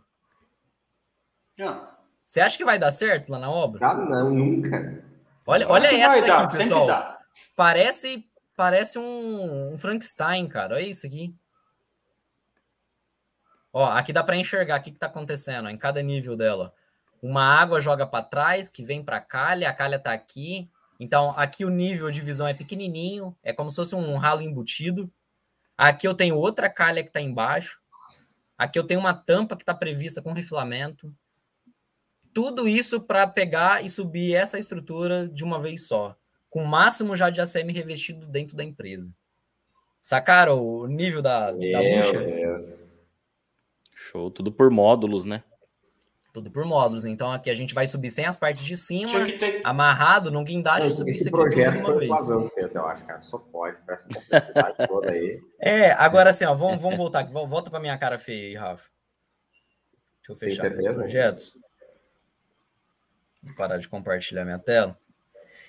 Não. 1.57 1.89
Você 2.27 2.41
acha 2.41 2.59
que 2.59 2.65
vai 2.65 2.79
dar 2.79 2.91
certo 2.91 3.31
lá 3.31 3.39
na 3.39 3.51
obra? 3.51 3.87
Ah, 3.87 3.95
não, 3.95 4.31
nunca. 4.31 5.03
Olha, 5.47 5.67
olha 5.69 5.87
essa 5.87 6.21
daqui, 6.21 6.27
dar, 6.27 6.49
pessoal. 6.49 7.19
Parece, 7.55 8.29
parece 8.55 8.99
um, 8.99 9.73
um, 9.73 9.79
Frankenstein, 9.79 10.47
cara. 10.49 10.75
Olha 10.75 10.83
isso 10.83 11.07
aqui. 11.07 11.35
Ó, 13.79 13.85
aqui 13.91 14.11
dá 14.11 14.25
para 14.25 14.39
enxergar 14.39 14.81
o 14.81 14.83
que, 14.83 14.89
está 14.89 15.05
acontecendo 15.05 15.67
ó, 15.67 15.69
em 15.69 15.77
cada 15.77 16.01
nível 16.01 16.35
dela. 16.35 16.73
Uma 17.21 17.43
água 17.43 17.79
joga 17.79 18.07
para 18.07 18.25
trás, 18.25 18.71
que 18.71 18.83
vem 18.83 19.05
para 19.05 19.19
a 19.19 19.21
calha, 19.21 19.69
a 19.69 19.73
calha 19.75 19.97
está 19.97 20.15
aqui. 20.15 20.71
Então, 20.99 21.35
aqui 21.37 21.62
o 21.62 21.69
nível 21.69 22.11
de 22.11 22.23
visão 22.23 22.49
é 22.49 22.55
pequenininho, 22.55 23.37
é 23.43 23.53
como 23.53 23.69
se 23.69 23.77
fosse 23.77 23.95
um 23.95 24.17
ralo 24.17 24.41
embutido. 24.41 25.12
Aqui 25.77 26.09
eu 26.09 26.15
tenho 26.15 26.39
outra 26.39 26.71
calha 26.71 27.03
que 27.03 27.11
está 27.11 27.21
embaixo. 27.21 27.79
Aqui 28.57 28.79
eu 28.79 28.87
tenho 28.87 28.99
uma 28.99 29.12
tampa 29.12 29.55
que 29.55 29.62
está 29.62 29.75
prevista 29.75 30.23
com 30.23 30.33
refilamento. 30.33 31.15
Tudo 32.33 32.67
isso 32.67 33.03
para 33.03 33.27
pegar 33.27 33.85
e 33.85 33.91
subir 33.91 34.35
essa 34.35 34.59
estrutura 34.59 35.29
de 35.29 35.45
uma 35.45 35.61
vez 35.61 35.87
só, 35.87 36.17
com 36.49 36.65
o 36.65 36.67
máximo 36.67 37.15
já 37.15 37.29
de 37.29 37.43
ACM 37.43 37.75
revestido 37.75 38.27
dentro 38.27 38.57
da 38.57 38.65
empresa. 38.65 39.15
Sacaram 40.01 40.65
o 40.65 40.87
nível 40.87 41.21
da, 41.21 41.53
Meu 41.53 41.73
da 41.73 41.79
bucha? 41.81 42.25
Deus. 42.25 42.86
Show, 44.11 44.31
tudo 44.31 44.53
por 44.53 44.71
módulos, 44.71 45.25
né? 45.25 45.42
Tudo 46.33 46.51
por 46.51 46.64
módulos. 46.64 47.05
Então 47.05 47.33
aqui 47.33 47.51
a 47.51 47.55
gente 47.55 47.75
vai 47.75 47.87
subir 47.87 48.11
sem 48.11 48.27
as 48.27 48.37
partes 48.37 48.64
de 48.64 48.77
cima, 48.77 49.11
ter... 49.38 49.62
amarrado 49.64 50.31
num 50.31 50.45
guindaste. 50.45 50.90
Esse, 50.90 51.11
esse 51.11 51.31
projeto 51.31 51.83
foi 51.83 51.99
vez. 51.99 52.29
Eu 52.75 52.87
acho, 52.87 53.05
cara. 53.07 53.23
Só 53.23 53.38
pode, 53.38 53.79
para 53.85 53.95
essa 53.95 54.07
complexidade 54.07 54.77
toda 54.87 55.11
aí. 55.11 55.40
É, 55.61 55.92
agora 55.92 56.31
assim, 56.31 56.45
ó, 56.45 56.55
vamos, 56.55 56.81
vamos 56.81 56.97
voltar 56.99 57.21
aqui. 57.21 57.33
Volta 57.33 57.71
para 57.71 57.81
minha 57.81 57.97
cara 57.97 58.19
feia 58.19 58.49
aí, 58.49 58.55
Rafa. 58.55 58.90
Deixa 60.19 60.33
eu 60.33 60.37
fechar 60.37 60.73
os 60.73 60.97
projetos. 60.97 61.57
Vou 63.42 63.55
parar 63.55 63.79
de 63.79 63.88
compartilhar 63.88 64.45
minha 64.45 64.59
tela. 64.59 64.99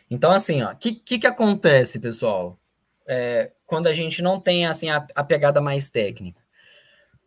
Então, 0.09 0.31
assim, 0.31 0.63
o 0.63 0.75
que, 0.75 0.93
que, 0.93 1.19
que, 1.19 1.27
acontece, 1.27 1.99
pessoal? 1.99 2.59
É, 3.07 3.51
quando 3.65 3.87
a 3.87 3.93
gente 3.93 4.21
não 4.21 4.39
tem 4.39 4.65
assim 4.65 4.89
a, 4.89 5.05
a, 5.15 5.23
pegada 5.23 5.61
mais 5.61 5.89
técnica. 5.89 6.41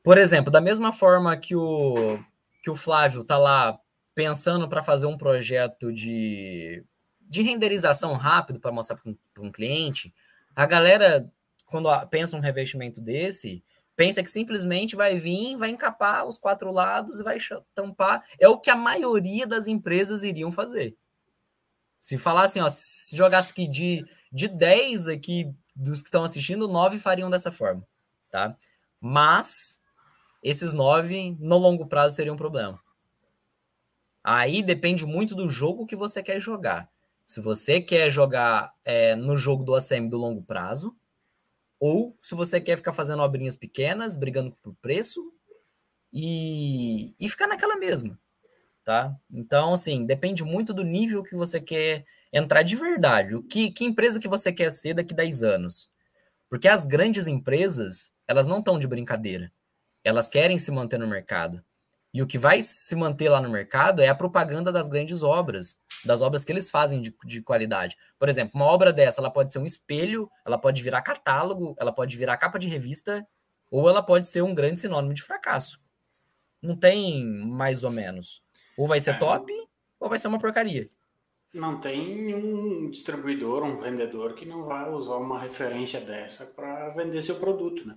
Por 0.03 0.17
exemplo, 0.19 0.51
da 0.51 0.61
mesma 0.61 0.93
forma 0.93 1.37
que 1.37 1.55
o, 1.55 2.19
que 2.63 2.71
o 2.71 2.77
Flávio 2.77 3.23
está 3.23 3.37
lá 3.37 3.79
pensando 4.15 4.69
para 4.69 4.83
fazer 4.83 5.07
um 5.07 5.17
projeto 5.17 5.93
de, 5.93 6.85
de 7.21 7.43
renderização 7.43 8.15
rápido 8.15 8.61
para 8.61 8.73
mostrar 8.73 8.97
para 8.97 9.11
um, 9.11 9.17
um 9.39 9.53
cliente, 9.53 10.13
a 10.55 10.67
galera, 10.67 11.31
quando 11.67 11.89
pensa 12.09 12.37
um 12.37 12.41
revestimento 12.41 13.01
desse, 13.01 13.63
pensa 13.95 14.23
que 14.23 14.31
simplesmente 14.31 14.97
vai 14.97 15.17
vir, 15.17 15.57
vai 15.57 15.71
encapar 15.71 16.27
os 16.27 16.39
quatro 16.39 16.73
lados 16.73 17.21
e 17.21 17.23
vai 17.23 17.39
tampar. 17.75 18.25
É 18.39 18.49
o 18.49 18.59
que 18.59 18.71
a 18.71 18.77
maioria 18.77 19.47
das 19.47 19.69
empresas 19.69 20.23
iriam 20.23 20.51
fazer. 20.51 20.97
Se 21.99 22.17
falar 22.17 22.45
assim, 22.45 22.61
ó, 22.61 22.71
se 22.71 23.15
jogasse 23.15 23.53
aqui 23.53 23.69
de, 23.69 24.05
de 24.33 24.49
10 24.49 25.09
aqui 25.09 25.55
dos 25.77 26.01
que 26.01 26.09
estão 26.09 26.25
assistindo, 26.25 26.67
nove 26.67 26.99
fariam 26.99 27.29
dessa 27.29 27.53
forma, 27.53 27.87
tá? 28.31 28.57
Mas 28.99 29.80
esses 30.43 30.73
nove, 30.73 31.37
no 31.39 31.59
longo 31.59 31.87
prazo, 31.87 32.17
teriam 32.17 32.37
problema. 32.37 32.81
Aí 34.23 34.63
depende 34.63 35.07
muito 35.07 35.35
do 35.35 35.49
jogo 35.49 35.87
que 35.87 35.97
você 35.97 36.23
quer 36.23 36.41
jogar. 36.41 36.91
Se 37.27 37.41
você 37.41 37.81
quer 37.81 38.11
jogar 38.11 38.75
é, 38.85 39.15
no 39.15 39.37
jogo 39.37 39.65
do 39.65 39.75
ACM 39.75 40.09
do 40.09 40.19
longo 40.19 40.43
prazo, 40.43 40.97
ou 41.79 42.17
se 42.21 42.35
você 42.35 42.61
quer 42.61 42.77
ficar 42.77 42.93
fazendo 42.93 43.23
obrinhas 43.23 43.57
pequenas, 43.57 44.15
brigando 44.15 44.55
por 44.63 44.75
preço 44.83 45.33
e, 46.13 47.15
e 47.19 47.29
ficar 47.29 47.47
naquela 47.47 47.77
mesma, 47.77 48.19
tá? 48.85 49.17
Então, 49.31 49.73
assim, 49.73 50.05
depende 50.05 50.45
muito 50.45 50.75
do 50.75 50.85
nível 50.85 51.23
que 51.23 51.35
você 51.35 51.61
quer 51.61 52.05
entrar 52.33 52.63
de 52.63 52.77
verdade. 52.77 53.35
O 53.35 53.43
que, 53.43 53.71
que 53.71 53.85
empresa 53.85 54.21
que 54.21 54.29
você 54.29 54.53
quer 54.53 54.71
ser 54.71 54.95
daqui 54.95 55.15
10 55.15 55.43
anos? 55.43 55.91
Porque 56.51 56.69
as 56.69 56.85
grandes 56.85 57.27
empresas, 57.27 58.13
elas 58.27 58.47
não 58.47 58.59
estão 58.59 58.79
de 58.79 58.87
brincadeira. 58.87 59.51
Elas 60.03 60.29
querem 60.29 60.59
se 60.59 60.71
manter 60.71 60.99
no 60.99 61.07
mercado. 61.07 61.63
E 62.13 62.23
o 62.23 62.27
que 62.27 62.39
vai 62.39 62.61
se 62.61 62.97
manter 62.97 63.29
lá 63.29 63.41
no 63.41 63.49
mercado 63.49 64.03
é 64.03 64.09
a 64.09 64.15
propaganda 64.15 64.73
das 64.73 64.89
grandes 64.89 65.23
obras, 65.23 65.79
das 66.05 66.21
obras 66.21 66.45
que 66.45 66.51
eles 66.51 66.69
fazem 66.69 67.01
de, 67.01 67.15
de, 67.25 67.41
qualidade. 67.41 67.97
Por 68.19 68.29
exemplo, 68.29 68.53
uma 68.57 68.65
obra 68.65 68.93
dessa, 68.93 69.21
ela 69.21 69.31
pode 69.31 69.53
ser 69.53 69.61
um 69.61 69.65
espelho, 69.65 70.29
ela 70.45 70.59
pode 70.59 70.83
virar 70.83 71.03
catálogo, 71.03 71.77
ela 71.79 71.93
pode 71.93 72.17
virar 72.17 72.37
capa 72.37 72.59
de 72.59 72.67
revista, 72.67 73.25
ou 73.71 73.89
ela 73.89 74.03
pode 74.03 74.27
ser 74.27 74.43
um 74.43 74.55
grande 74.55 74.81
sinônimo 74.81 75.15
de 75.15 75.23
fracasso. 75.23 75.81
Não 76.61 76.75
tem 76.75 77.25
mais 77.25 77.85
ou 77.85 77.91
menos. 77.93 78.43
Ou 78.77 78.89
vai 78.89 79.01
ser 79.01 79.13
é. 79.13 79.19
top, 79.19 79.53
ou 80.01 80.09
vai 80.09 80.19
ser 80.19 80.27
uma 80.27 80.39
porcaria. 80.39 80.89
Não 81.55 81.81
tem 81.81 82.35
um 82.35 82.91
distribuidor, 82.91 83.63
um 83.63 83.77
vendedor 83.77 84.35
que 84.35 84.47
não 84.47 84.65
vai 84.65 84.91
usar 84.91 85.17
uma 85.17 85.41
referência 85.41 86.01
dessa 86.01 86.47
para 86.47 86.89
vender 86.91 87.23
seu 87.23 87.39
produto, 87.39 87.87
né? 87.87 87.97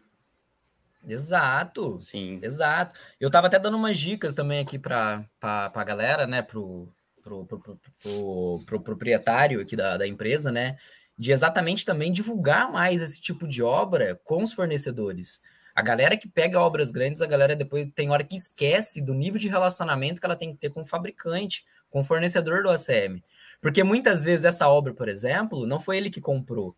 Exato. 1.07 1.99
Sim. 1.99 2.39
Exato. 2.41 2.99
Eu 3.19 3.29
tava 3.29 3.47
até 3.47 3.59
dando 3.59 3.77
umas 3.77 3.97
dicas 3.97 4.33
também 4.33 4.59
aqui 4.59 4.79
para 4.79 5.25
a 5.41 5.83
galera, 5.83 6.25
né? 6.25 6.41
Pro, 6.41 6.89
pro, 7.21 7.45
pro, 7.45 7.59
pro, 7.59 7.79
pro, 8.01 8.63
pro 8.65 8.81
proprietário 8.81 9.61
aqui 9.61 9.75
da, 9.75 9.97
da 9.97 10.07
empresa, 10.07 10.51
né? 10.51 10.77
De 11.17 11.31
exatamente 11.31 11.85
também 11.85 12.11
divulgar 12.11 12.71
mais 12.71 13.01
esse 13.01 13.19
tipo 13.19 13.47
de 13.47 13.61
obra 13.61 14.19
com 14.23 14.43
os 14.43 14.53
fornecedores. 14.53 15.41
A 15.75 15.81
galera 15.81 16.15
que 16.15 16.27
pega 16.27 16.61
obras 16.61 16.91
grandes, 16.91 17.21
a 17.21 17.25
galera 17.25 17.55
depois 17.55 17.87
tem 17.95 18.09
hora 18.09 18.23
que 18.23 18.35
esquece 18.35 19.01
do 19.01 19.13
nível 19.13 19.39
de 19.39 19.49
relacionamento 19.49 20.19
que 20.19 20.25
ela 20.25 20.35
tem 20.35 20.53
que 20.53 20.59
ter 20.59 20.69
com 20.69 20.81
o 20.81 20.85
fabricante, 20.85 21.65
com 21.89 22.01
o 22.01 22.03
fornecedor 22.03 22.63
do 22.63 22.69
ACM. 22.69 23.23
Porque 23.59 23.83
muitas 23.83 24.23
vezes 24.23 24.45
essa 24.45 24.67
obra, 24.67 24.93
por 24.93 25.07
exemplo, 25.07 25.65
não 25.65 25.79
foi 25.79 25.97
ele 25.97 26.09
que 26.09 26.21
comprou. 26.21 26.75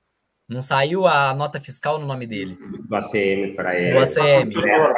Não 0.48 0.62
saiu 0.62 1.08
a 1.08 1.34
nota 1.34 1.60
fiscal 1.60 1.98
no 1.98 2.06
nome 2.06 2.28
dele. 2.28 2.58
Do 2.88 2.96
ACM 2.96 3.56
para 3.56 3.80
ele. 3.80 3.93
Do 3.93 4.00
ACM. 4.00 4.54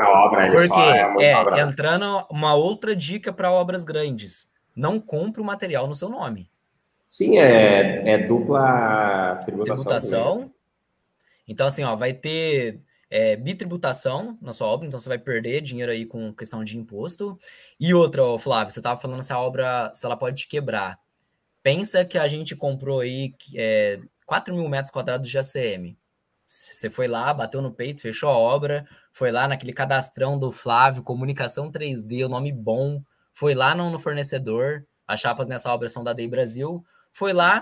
Obra, 0.05 0.51
Porque, 0.51 0.79
é, 1.23 1.59
é 1.59 1.61
entrando 1.61 2.25
uma 2.29 2.53
outra 2.53 2.95
dica 2.95 3.31
para 3.31 3.51
obras 3.51 3.85
grandes. 3.85 4.51
Não 4.75 4.99
compre 4.99 5.41
o 5.41 5.45
material 5.45 5.87
no 5.87 5.95
seu 5.95 6.09
nome. 6.09 6.49
Sim, 7.07 7.37
é, 7.37 8.11
é 8.11 8.17
dupla 8.27 9.39
tributação. 9.45 9.75
Tributação. 9.75 10.51
Então, 11.47 11.67
assim, 11.67 11.83
ó, 11.83 11.95
vai 11.95 12.13
ter 12.13 12.81
é, 13.09 13.37
bitributação 13.37 14.37
na 14.41 14.51
sua 14.51 14.67
obra, 14.67 14.85
então 14.85 14.99
você 14.99 15.07
vai 15.07 15.17
perder 15.17 15.61
dinheiro 15.61 15.91
aí 15.91 16.05
com 16.05 16.33
questão 16.33 16.63
de 16.63 16.77
imposto. 16.77 17.39
E 17.79 17.93
outra, 17.93 18.23
ó, 18.23 18.37
Flávio, 18.37 18.73
você 18.73 18.79
estava 18.79 18.99
falando 18.99 19.23
se 19.23 19.31
a 19.31 19.39
obra, 19.39 19.91
se 19.93 20.05
ela 20.05 20.17
pode 20.17 20.45
quebrar. 20.47 20.99
Pensa 21.63 22.03
que 22.03 22.17
a 22.17 22.27
gente 22.27 22.55
comprou 22.55 22.99
aí 22.99 23.33
é, 23.55 23.99
4 24.27 24.53
mil 24.53 24.67
metros 24.67 24.91
quadrados 24.91 25.27
de 25.27 25.37
ACM. 25.37 25.97
Você 26.45 26.89
foi 26.89 27.07
lá, 27.07 27.33
bateu 27.33 27.61
no 27.61 27.73
peito, 27.73 28.01
fechou 28.01 28.29
a 28.29 28.37
obra, 28.37 28.87
foi 29.11 29.31
lá 29.31 29.47
naquele 29.47 29.73
cadastrão 29.73 30.37
do 30.37 30.51
Flávio, 30.51 31.01
comunicação 31.01 31.71
3D, 31.71 32.25
o 32.25 32.29
nome 32.29 32.51
bom, 32.51 33.01
foi 33.33 33.55
lá 33.55 33.73
no, 33.73 33.89
no 33.89 33.99
fornecedor, 33.99 34.85
as 35.07 35.19
chapas 35.19 35.47
nessa 35.47 35.73
obra 35.73 35.89
são 35.89 36.03
da 36.03 36.13
Day 36.13 36.27
Brasil, 36.27 36.85
foi 37.11 37.33
lá, 37.33 37.61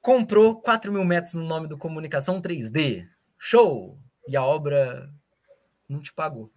comprou 0.00 0.60
4 0.60 0.92
mil 0.92 1.04
metros 1.04 1.34
no 1.34 1.44
nome 1.44 1.66
do 1.66 1.76
comunicação 1.76 2.40
3D, 2.40 3.06
show! 3.38 3.98
E 4.28 4.36
a 4.36 4.44
obra 4.44 5.12
não 5.88 6.00
te 6.00 6.12
pagou. 6.12 6.50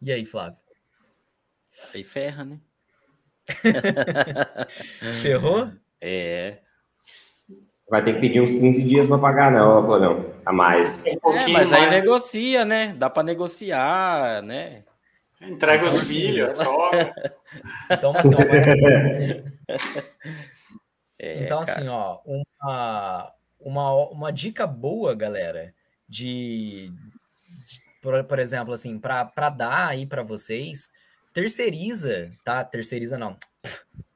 E 0.00 0.10
aí, 0.10 0.24
Flávio? 0.24 0.58
Aí 1.94 2.02
ferra, 2.02 2.44
né? 2.44 2.60
Ferrou? 5.20 5.70
É. 6.00 6.58
Vai 7.90 8.02
ter 8.04 8.14
que 8.14 8.20
pedir 8.20 8.40
uns 8.40 8.52
15 8.52 8.84
dias 8.84 9.08
para 9.08 9.18
pagar, 9.18 9.50
não, 9.50 9.84
Flavião. 9.84 10.32
A 10.46 10.52
mais. 10.52 11.02
Um 11.24 11.32
é, 11.32 11.48
mas 11.48 11.72
aí 11.72 11.90
negocia, 11.90 12.64
né? 12.64 12.94
Dá 12.96 13.10
para 13.10 13.24
negociar, 13.24 14.40
né? 14.42 14.84
Entrega 15.40 15.86
os 15.86 16.06
filhos, 16.06 16.56
só. 16.56 16.92
Então, 17.90 18.12
assim, 18.16 18.32
ó, 18.32 18.38
é, 21.18 21.42
então, 21.42 21.58
assim, 21.58 21.88
ó, 21.88 22.20
uma, 22.24 23.34
uma, 23.58 23.92
uma 24.10 24.32
dica 24.32 24.68
boa, 24.68 25.16
galera, 25.16 25.74
de, 26.08 26.92
de 27.66 27.82
por, 28.00 28.22
por, 28.22 28.38
exemplo, 28.38 28.72
assim, 28.72 29.00
para 29.00 29.48
dar 29.48 29.88
aí 29.88 30.06
para 30.06 30.22
vocês, 30.22 30.92
terceiriza, 31.34 32.30
tá? 32.44 32.62
Terceiriza 32.62 33.18
não. 33.18 33.36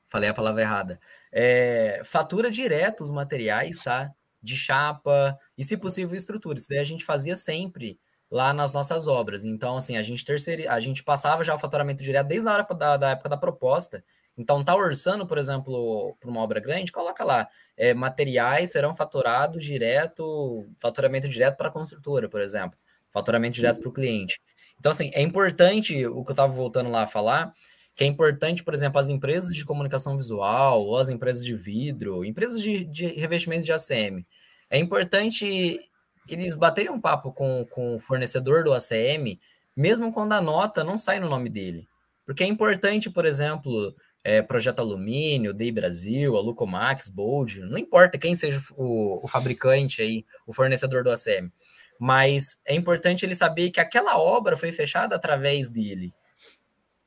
Falei 0.09 0.30
a 0.30 0.35
palavra 0.35 0.62
errada 0.62 1.01
é, 1.37 2.01
fatura 2.05 2.49
direto 2.49 3.03
os 3.03 3.11
materiais, 3.11 3.78
tá? 3.78 4.12
De 4.41 4.57
chapa 4.57 5.37
e, 5.59 5.64
se 5.64 5.76
possível, 5.76 6.14
estrutura. 6.16 6.59
Isso 6.59 6.68
daí 6.68 6.78
a 6.78 6.85
gente 6.85 7.05
fazia 7.05 7.35
sempre 7.35 7.99
lá 8.30 8.53
nas 8.53 8.72
nossas 8.72 9.09
obras. 9.09 9.45
Então, 9.45 9.76
assim, 9.76 9.97
a 9.97 10.03
gente 10.03 10.24
terceira, 10.24 10.72
a 10.72 10.78
gente 10.78 11.03
passava 11.03 11.43
já 11.43 11.53
o 11.53 11.59
faturamento 11.59 12.05
direto 12.05 12.28
desde 12.28 12.49
a 12.49 12.53
hora 12.53 12.66
da, 12.74 12.97
da 12.97 13.11
época 13.11 13.28
da 13.28 13.37
proposta. 13.37 14.05
Então, 14.39 14.62
tá 14.62 14.76
orçando, 14.76 15.26
por 15.26 15.37
exemplo, 15.37 16.16
para 16.20 16.30
uma 16.30 16.41
obra 16.41 16.61
grande, 16.61 16.93
coloca 16.93 17.24
lá. 17.24 17.49
É, 17.76 17.93
materiais 17.95 18.70
serão 18.70 18.95
faturados 18.95 19.64
direto, 19.64 20.68
faturamento 20.78 21.28
direto 21.28 21.57
para 21.57 21.68
a 21.68 21.72
construtora, 21.72 22.28
por 22.28 22.41
exemplo. 22.41 22.78
Faturamento 23.11 23.57
direto 23.57 23.80
para 23.80 23.89
o 23.89 23.93
cliente. 23.93 24.41
Então, 24.78 24.91
assim, 24.91 25.11
é 25.14 25.22
importante 25.22 26.07
o 26.07 26.24
que 26.24 26.30
eu 26.30 26.35
estava 26.35 26.53
voltando 26.53 26.91
lá 26.91 27.05
a 27.05 27.07
falar, 27.09 27.53
que 27.95 28.05
é 28.05 28.07
importante, 28.07 28.64
por 28.64 28.74
exemplo, 28.74 29.01
as 29.01 29.09
empresas 29.09 29.55
de 29.55 29.64
comunicação 29.64 30.16
visual 30.16 30.82
ou 30.82 30.99
as 30.99 31.09
empresas 31.09 31.45
de 31.45 31.55
vidro, 31.55 32.24
empresas 32.24 32.61
de, 32.61 32.84
de 32.84 33.07
revestimentos 33.07 33.64
de 33.64 33.72
ACM. 33.72 34.26
É 34.68 34.78
importante 34.78 35.78
eles 36.28 36.55
baterem 36.55 36.90
um 36.90 37.01
papo 37.01 37.32
com, 37.32 37.64
com 37.70 37.97
o 37.97 38.01
fornecedor 38.01 38.64
do 38.64 38.72
ACM, 38.72 39.38
mesmo 39.76 40.12
quando 40.12 40.32
a 40.32 40.40
nota 40.40 40.82
não 40.82 40.99
sai 40.99 41.20
no 41.20 41.28
nome 41.28 41.49
dele. 41.49 41.86
Porque 42.24 42.42
é 42.42 42.47
importante, 42.47 43.11
por 43.11 43.26
exemplo, 43.26 43.95
é, 44.24 44.40
Projeto 44.40 44.80
Alumínio, 44.80 45.53
Day 45.53 45.70
Brasil, 45.70 46.36
Alucomax, 46.36 47.09
Bold, 47.09 47.61
não 47.61 47.76
importa 47.76 48.18
quem 48.18 48.34
seja 48.34 48.61
o, 48.76 49.24
o 49.24 49.28
fabricante 49.28 50.01
aí, 50.01 50.24
o 50.47 50.53
fornecedor 50.53 51.05
do 51.05 51.11
ACM. 51.11 51.53
Mas 52.01 52.59
é 52.66 52.74
importante 52.74 53.24
ele 53.24 53.34
saber 53.34 53.70
que 53.70 53.78
aquela 53.78 54.18
obra 54.18 54.57
foi 54.57 54.72
fechada 54.72 55.14
através 55.14 55.68
dele. 55.68 56.12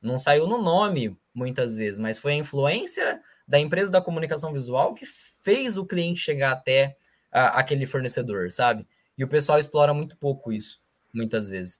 Não 0.07 0.17
saiu 0.17 0.47
no 0.47 0.61
nome, 0.61 1.15
muitas 1.33 1.75
vezes, 1.75 1.99
mas 1.99 2.17
foi 2.17 2.33
a 2.33 2.37
influência 2.37 3.21
da 3.47 3.59
empresa 3.59 3.91
da 3.91 4.01
comunicação 4.01 4.51
visual 4.51 4.93
que 4.93 5.05
fez 5.05 5.77
o 5.77 5.85
cliente 5.85 6.19
chegar 6.19 6.51
até 6.51 6.95
a, 7.31 7.59
aquele 7.59 7.85
fornecedor, 7.85 8.51
sabe? 8.51 8.87
E 9.17 9.23
o 9.23 9.27
pessoal 9.27 9.59
explora 9.59 9.93
muito 9.93 10.17
pouco 10.17 10.51
isso, 10.51 10.79
muitas 11.13 11.47
vezes. 11.47 11.79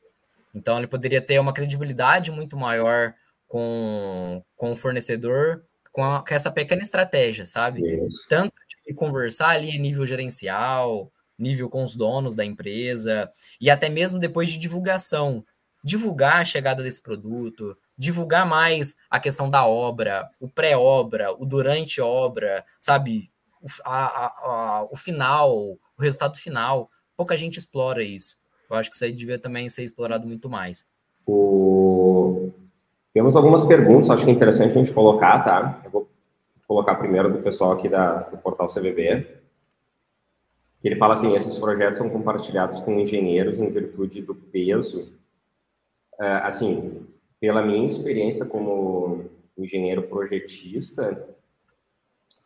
Então, 0.54 0.78
ele 0.78 0.88
poderia 0.88 1.22
ter 1.22 1.40
uma 1.40 1.54
credibilidade 1.54 2.32
muito 2.32 2.58
maior 2.58 3.14
com, 3.48 4.44
com 4.56 4.72
o 4.72 4.76
fornecedor, 4.76 5.64
com, 5.92 6.04
a, 6.04 6.26
com 6.26 6.34
essa 6.34 6.52
pequena 6.52 6.82
estratégia, 6.82 7.46
sabe? 7.46 7.82
Isso. 8.06 8.26
Tanto 8.28 8.54
de 8.86 8.94
conversar 8.94 9.50
ali 9.50 9.78
nível 9.78 10.06
gerencial, 10.06 11.12
nível 11.38 11.70
com 11.70 11.84
os 11.84 11.96
donos 11.96 12.36
da 12.36 12.44
empresa, 12.44 13.32
e 13.62 13.70
até 13.70 13.90
mesmo 13.90 14.20
depois 14.20 14.50
de 14.50 14.58
divulgação. 14.58 15.46
Divulgar 15.84 16.38
a 16.38 16.46
chegada 16.46 16.84
desse 16.84 17.02
produto, 17.02 17.78
divulgar 17.98 18.46
mais 18.46 18.96
a 19.10 19.20
questão 19.20 19.50
da 19.50 19.66
obra, 19.66 20.30
o 20.40 20.50
pré-obra, 20.50 21.32
o 21.34 21.46
durante 21.46 22.02
obra, 22.02 22.66
sabe? 22.80 23.32
O, 23.62 23.68
a, 23.86 24.26
a, 24.26 24.88
o 24.92 24.96
final, 24.96 25.52
o 25.52 25.80
resultado 26.00 26.38
final. 26.38 26.90
Pouca 27.16 27.38
gente 27.38 27.58
explora 27.58 28.04
isso. 28.04 28.38
Eu 28.70 28.76
acho 28.76 28.90
que 28.90 28.96
isso 28.96 29.06
aí 29.06 29.12
devia 29.12 29.40
também 29.40 29.70
ser 29.70 29.84
explorado 29.84 30.28
muito 30.28 30.50
mais. 30.50 30.86
O... 31.26 32.52
Temos 33.14 33.36
algumas 33.36 33.64
perguntas, 33.66 34.10
acho 34.10 34.24
que 34.24 34.30
é 34.30 34.34
interessante 34.34 34.72
a 34.72 34.78
gente 34.78 34.94
colocar, 34.94 35.40
tá? 35.40 35.82
Eu 35.84 35.92
vou 35.92 36.10
colocar 36.68 36.96
primeiro 36.96 37.32
do 37.32 37.40
pessoal 37.40 37.72
aqui 37.72 37.90
da, 37.90 38.20
do 38.20 38.38
portal. 38.38 38.68
Que 38.68 39.28
ele 40.84 40.96
fala 40.96 41.14
assim: 41.14 41.36
esses 41.36 41.58
projetos 41.58 41.98
são 41.98 42.10
compartilhados 42.10 42.80
com 42.80 43.00
engenheiros 43.00 43.58
em 43.58 43.70
virtude 43.70 44.22
do 44.22 44.36
peso. 44.36 45.17
É, 46.20 46.28
assim, 46.38 47.06
pela 47.40 47.62
minha 47.62 47.86
experiência 47.86 48.46
como 48.46 49.26
engenheiro 49.58 50.04
projetista, 50.04 51.28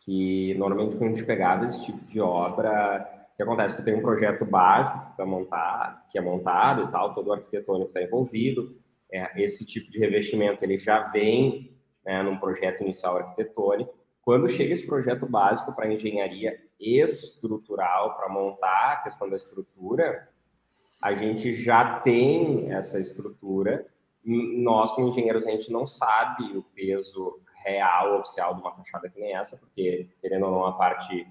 que 0.03 0.53
normalmente 0.55 0.97
quando 0.97 1.11
a 1.11 1.13
gente 1.13 1.26
pegava 1.26 1.65
esse 1.65 1.86
tipo 1.86 2.03
de 2.05 2.19
obra, 2.19 3.28
o 3.32 3.36
que 3.36 3.43
acontece? 3.43 3.78
Tu 3.78 3.84
tem 3.84 3.95
um 3.95 4.01
projeto 4.01 4.45
básico 4.45 5.15
para 5.15 5.26
montar, 5.26 6.07
que 6.09 6.17
é 6.17 6.22
montado 6.22 6.84
e 6.84 6.91
tal, 6.91 7.13
todo 7.13 7.28
o 7.28 7.34
arquitetônico 7.34 7.88
está 7.88 8.01
envolvido, 8.01 8.76
é, 9.11 9.41
esse 9.41 9.65
tipo 9.65 9.91
de 9.91 9.99
revestimento 9.99 10.63
ele 10.63 10.78
já 10.78 11.07
vem 11.07 11.78
né, 12.05 12.24
num 12.24 12.38
projeto 12.38 12.82
inicial 12.82 13.17
arquitetônico. 13.17 13.93
Quando 14.22 14.47
chega 14.47 14.74
esse 14.74 14.86
projeto 14.86 15.26
básico 15.26 15.74
para 15.74 15.91
engenharia 15.91 16.57
estrutural, 16.80 18.15
para 18.15 18.30
montar 18.30 18.93
a 18.93 19.03
questão 19.03 19.30
da 19.30 19.36
estrutura, 19.36 20.30
a 21.02 21.14
gente 21.14 21.54
já 21.54 21.99
tem 21.99 22.72
essa 22.72 22.99
estrutura 22.99 23.86
nós, 24.24 24.91
como 24.91 25.08
engenheiros, 25.08 25.47
a 25.47 25.52
gente 25.52 25.72
não 25.72 25.86
sabe 25.86 26.56
o 26.56 26.62
peso 26.62 27.39
real, 27.64 28.20
oficial 28.20 28.54
de 28.56 28.62
uma 28.62 28.72
fachada 28.72 29.10
que 29.10 29.20
nem 29.20 29.36
essa, 29.36 29.58
porque, 29.58 30.10
querendo 30.20 30.45
ou 30.45 30.52
não, 30.52 30.66
a 30.66 30.74
parte 30.74 31.28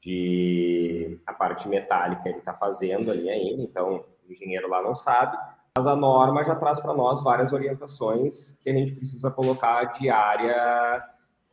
de 0.00 1.18
a 1.24 1.32
parte 1.32 1.68
metálica 1.68 2.28
ele 2.28 2.38
está 2.38 2.52
fazendo 2.52 3.10
ali 3.10 3.30
ainda, 3.30 3.62
então 3.62 4.04
o 4.28 4.32
engenheiro 4.32 4.68
lá 4.68 4.82
não 4.82 4.94
sabe, 4.94 5.36
mas 5.76 5.86
a 5.86 5.96
norma 5.96 6.44
já 6.44 6.54
traz 6.54 6.78
para 6.78 6.92
nós 6.92 7.22
várias 7.22 7.52
orientações 7.52 8.58
que 8.62 8.68
a 8.68 8.72
gente 8.72 8.92
precisa 8.92 9.30
colocar 9.30 9.84
de 9.84 10.10
área 10.10 11.02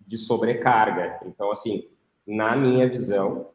de 0.01 0.17
sobrecarga. 0.17 1.19
Então, 1.25 1.51
assim, 1.51 1.87
na 2.27 2.55
minha 2.55 2.89
visão, 2.89 3.51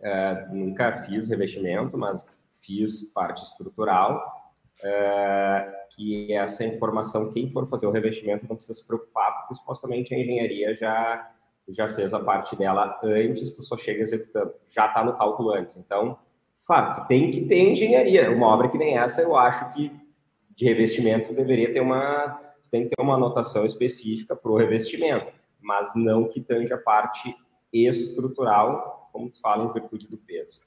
é, 0.00 0.46
nunca 0.50 1.02
fiz 1.02 1.28
revestimento, 1.28 1.98
mas 1.98 2.24
fiz 2.64 3.12
parte 3.12 3.42
estrutural. 3.44 4.22
É, 4.82 5.84
que 5.94 6.32
essa 6.32 6.64
informação, 6.64 7.30
quem 7.30 7.50
for 7.50 7.66
fazer 7.66 7.86
o 7.86 7.90
revestimento 7.90 8.46
não 8.48 8.56
precisa 8.56 8.78
se 8.78 8.86
preocupar, 8.86 9.38
porque 9.38 9.54
supostamente 9.54 10.12
a 10.12 10.18
engenharia 10.18 10.74
já, 10.74 11.30
já 11.68 11.88
fez 11.88 12.12
a 12.12 12.20
parte 12.20 12.56
dela 12.56 13.00
antes, 13.02 13.52
tu 13.52 13.62
só 13.62 13.76
chega 13.76 14.02
executando, 14.02 14.52
já 14.68 14.86
está 14.86 15.04
no 15.04 15.14
cálculo 15.14 15.52
antes. 15.52 15.76
Então, 15.76 16.18
claro, 16.66 17.00
tu 17.00 17.06
tem 17.06 17.30
que 17.30 17.46
ter 17.46 17.70
engenharia. 17.70 18.30
Uma 18.30 18.48
obra 18.48 18.68
que 18.68 18.76
nem 18.76 18.98
essa, 18.98 19.22
eu 19.22 19.36
acho 19.36 19.72
que 19.72 19.90
de 20.54 20.64
revestimento 20.64 21.32
deveria 21.32 21.72
ter 21.72 21.80
uma 21.80 22.40
tem 22.74 22.88
que 22.88 22.96
ter 22.96 23.00
uma 23.00 23.14
anotação 23.14 23.64
específica 23.64 24.34
para 24.34 24.50
o 24.50 24.56
revestimento, 24.56 25.30
mas 25.60 25.92
não 25.94 26.28
que 26.28 26.40
tange 26.40 26.72
a 26.72 26.78
parte 26.78 27.32
estrutural, 27.72 29.08
como 29.12 29.32
se 29.32 29.40
fala, 29.40 29.64
em 29.64 29.72
virtude 29.72 30.08
do 30.08 30.18
peso. 30.18 30.60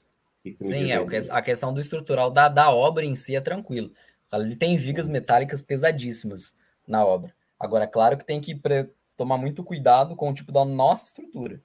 Que 0.52 0.58
que 0.58 0.64
Sim, 0.64 0.90
é, 0.90 0.98
a 1.30 1.42
questão 1.42 1.72
do 1.72 1.80
estrutural 1.80 2.30
da, 2.30 2.48
da 2.48 2.70
obra 2.70 3.04
em 3.04 3.14
si 3.14 3.34
é 3.36 3.40
tranquilo. 3.40 3.90
Ele 4.32 4.56
tem 4.56 4.76
vigas 4.76 5.08
metálicas 5.08 5.62
pesadíssimas 5.62 6.54
na 6.86 7.04
obra. 7.04 7.32
Agora, 7.58 7.86
claro 7.86 8.16
que 8.16 8.24
tem 8.24 8.40
que 8.40 8.60
tomar 9.16 9.38
muito 9.38 9.64
cuidado 9.64 10.14
com 10.14 10.30
o 10.30 10.34
tipo 10.34 10.52
da 10.52 10.64
nossa 10.64 11.06
estrutura. 11.06 11.60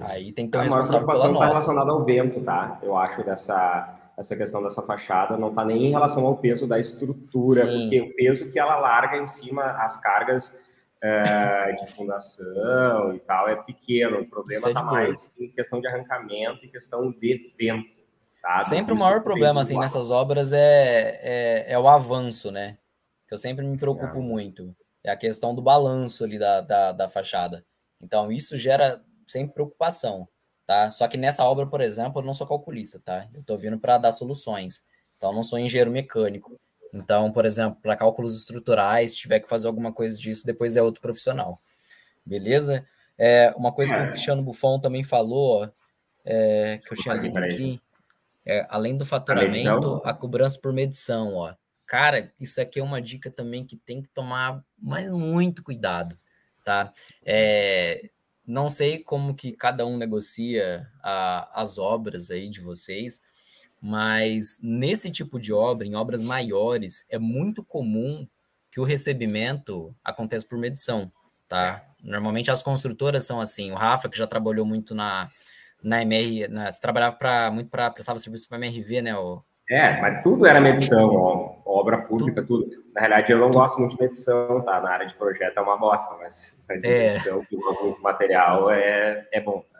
Aí 0.00 0.32
tem 0.32 0.46
que 0.46 0.52
ter 0.52 0.64
responsável 0.64 1.06
pela 1.06 1.28
nossa. 1.28 1.32
está 1.32 1.46
relacionada 1.46 1.90
ao 1.90 2.04
vento, 2.04 2.40
tá? 2.40 2.78
Eu 2.82 2.96
acho 2.96 3.22
dessa 3.22 4.00
essa 4.16 4.36
questão 4.36 4.62
dessa 4.62 4.80
fachada 4.80 5.36
não 5.36 5.48
está 5.48 5.64
nem 5.64 5.86
em 5.86 5.90
relação 5.90 6.24
ao 6.24 6.36
peso 6.36 6.68
da 6.68 6.78
estrutura, 6.78 7.66
Sim. 7.66 7.80
porque 7.80 8.00
o 8.00 8.14
peso 8.14 8.50
que 8.50 8.58
ela 8.58 8.76
larga 8.76 9.16
em 9.16 9.26
cima, 9.26 9.64
as 9.72 9.96
cargas 9.96 10.64
é, 11.04 11.72
de 11.72 11.86
fundação 11.92 13.14
e 13.14 13.20
tal, 13.20 13.48
é 13.48 13.56
pequeno. 13.56 14.20
O 14.20 14.28
problema 14.28 14.68
está 14.68 14.80
é 14.80 14.84
mais 14.84 15.38
em 15.38 15.50
questão 15.50 15.80
de 15.80 15.86
arrancamento 15.86 16.64
e 16.64 16.68
questão 16.68 17.10
de 17.10 17.54
vento. 17.58 18.02
Tá? 18.40 18.62
Sempre 18.62 18.92
o 18.92 18.96
maior 18.96 19.22
problema 19.22 19.60
assim 19.62 19.78
nessas 19.78 20.10
obras 20.10 20.52
é, 20.52 21.18
é, 21.22 21.72
é, 21.72 21.78
o 21.78 21.88
avanço, 21.88 22.50
né? 22.50 22.78
Que 23.26 23.34
eu 23.34 23.38
sempre 23.38 23.64
me 23.64 23.76
preocupo 23.76 24.18
é. 24.18 24.20
muito. 24.20 24.74
É 25.02 25.10
a 25.10 25.16
questão 25.16 25.54
do 25.54 25.62
balanço 25.62 26.24
ali 26.24 26.38
da, 26.38 26.60
da, 26.60 26.92
da 26.92 27.08
fachada. 27.08 27.64
Então, 28.00 28.30
isso 28.30 28.56
gera 28.56 29.02
sempre 29.26 29.54
preocupação 29.54 30.28
tá? 30.66 30.90
Só 30.90 31.06
que 31.08 31.16
nessa 31.16 31.44
obra, 31.44 31.66
por 31.66 31.80
exemplo, 31.80 32.20
eu 32.20 32.26
não 32.26 32.34
sou 32.34 32.46
calculista, 32.46 33.00
tá? 33.00 33.28
Eu 33.32 33.40
estou 33.40 33.56
vindo 33.56 33.78
para 33.78 33.98
dar 33.98 34.12
soluções. 34.12 34.82
Então, 35.16 35.30
eu 35.30 35.36
não 35.36 35.42
sou 35.42 35.58
engenheiro 35.58 35.90
mecânico. 35.90 36.58
Então, 36.94 37.32
por 37.32 37.44
exemplo, 37.44 37.78
para 37.82 37.96
cálculos 37.96 38.36
estruturais, 38.36 39.10
se 39.10 39.16
tiver 39.16 39.40
que 39.40 39.48
fazer 39.48 39.66
alguma 39.66 39.92
coisa 39.92 40.16
disso, 40.16 40.46
depois 40.46 40.76
é 40.76 40.82
outro 40.82 41.02
profissional. 41.02 41.58
Beleza? 42.24 42.86
É, 43.18 43.52
uma 43.56 43.72
coisa 43.72 43.94
que 43.94 44.02
o 44.02 44.10
Cristiano 44.12 44.42
Buffon 44.42 44.78
também 44.78 45.02
falou, 45.02 45.68
é, 46.24 46.80
que 46.86 46.94
eu 46.94 46.96
tinha 46.96 47.14
lido 47.14 47.36
aqui, 47.36 47.80
é, 48.46 48.64
além 48.70 48.96
do 48.96 49.04
faturamento, 49.04 50.00
a, 50.04 50.10
a 50.10 50.14
cobrança 50.14 50.58
por 50.60 50.72
medição, 50.72 51.34
ó. 51.34 51.54
Cara, 51.84 52.32
isso 52.40 52.60
aqui 52.60 52.78
é 52.78 52.82
uma 52.82 53.02
dica 53.02 53.30
também 53.30 53.64
que 53.64 53.76
tem 53.76 54.00
que 54.00 54.08
tomar 54.08 54.64
mas 54.78 55.10
muito 55.10 55.62
cuidado, 55.62 56.16
tá? 56.64 56.92
É, 57.24 58.08
não 58.46 58.70
sei 58.70 59.02
como 59.02 59.34
que 59.34 59.52
cada 59.52 59.84
um 59.84 59.96
negocia 59.96 60.88
a, 61.02 61.60
as 61.60 61.76
obras 61.76 62.30
aí 62.30 62.48
de 62.48 62.60
vocês, 62.60 63.20
mas 63.86 64.58
nesse 64.62 65.10
tipo 65.10 65.38
de 65.38 65.52
obra, 65.52 65.86
em 65.86 65.94
obras 65.94 66.22
maiores, 66.22 67.04
é 67.10 67.18
muito 67.18 67.62
comum 67.62 68.26
que 68.72 68.80
o 68.80 68.82
recebimento 68.82 69.94
aconteça 70.02 70.46
por 70.48 70.56
medição, 70.56 71.12
tá? 71.46 71.84
Normalmente 72.02 72.50
as 72.50 72.62
construtoras 72.62 73.26
são 73.26 73.42
assim. 73.42 73.72
O 73.72 73.74
Rafa, 73.74 74.08
que 74.08 74.16
já 74.16 74.26
trabalhou 74.26 74.64
muito 74.64 74.94
na, 74.94 75.30
na 75.82 76.00
MR, 76.00 76.48
na, 76.48 76.72
trabalhava 76.72 77.16
pra, 77.16 77.50
muito 77.50 77.68
para 77.68 77.90
prestava 77.90 78.18
serviço 78.18 78.48
para 78.48 78.56
a 78.56 78.60
MRV, 78.60 79.02
né? 79.02 79.18
O, 79.18 79.42
é, 79.68 80.00
mas 80.00 80.22
tudo 80.22 80.46
era 80.46 80.62
medição, 80.62 81.14
ó, 81.14 81.56
obra 81.66 81.98
pública, 81.98 82.42
tudo. 82.42 82.66
Na 82.94 83.02
realidade, 83.02 83.32
eu 83.32 83.38
não 83.38 83.50
gosto 83.50 83.78
muito 83.78 83.98
de 83.98 84.02
medição, 84.02 84.62
tá? 84.62 84.80
Na 84.80 84.92
área 84.92 85.06
de 85.06 85.14
projeto 85.14 85.58
é 85.58 85.60
uma 85.60 85.76
bosta, 85.76 86.16
mas 86.16 86.64
a 86.70 86.72
é. 86.72 86.78
medição, 86.78 87.42
é. 87.52 87.56
o 87.56 88.00
material 88.00 88.70
é, 88.70 89.28
é 89.30 89.40
bom. 89.42 89.60
Tá? 89.60 89.78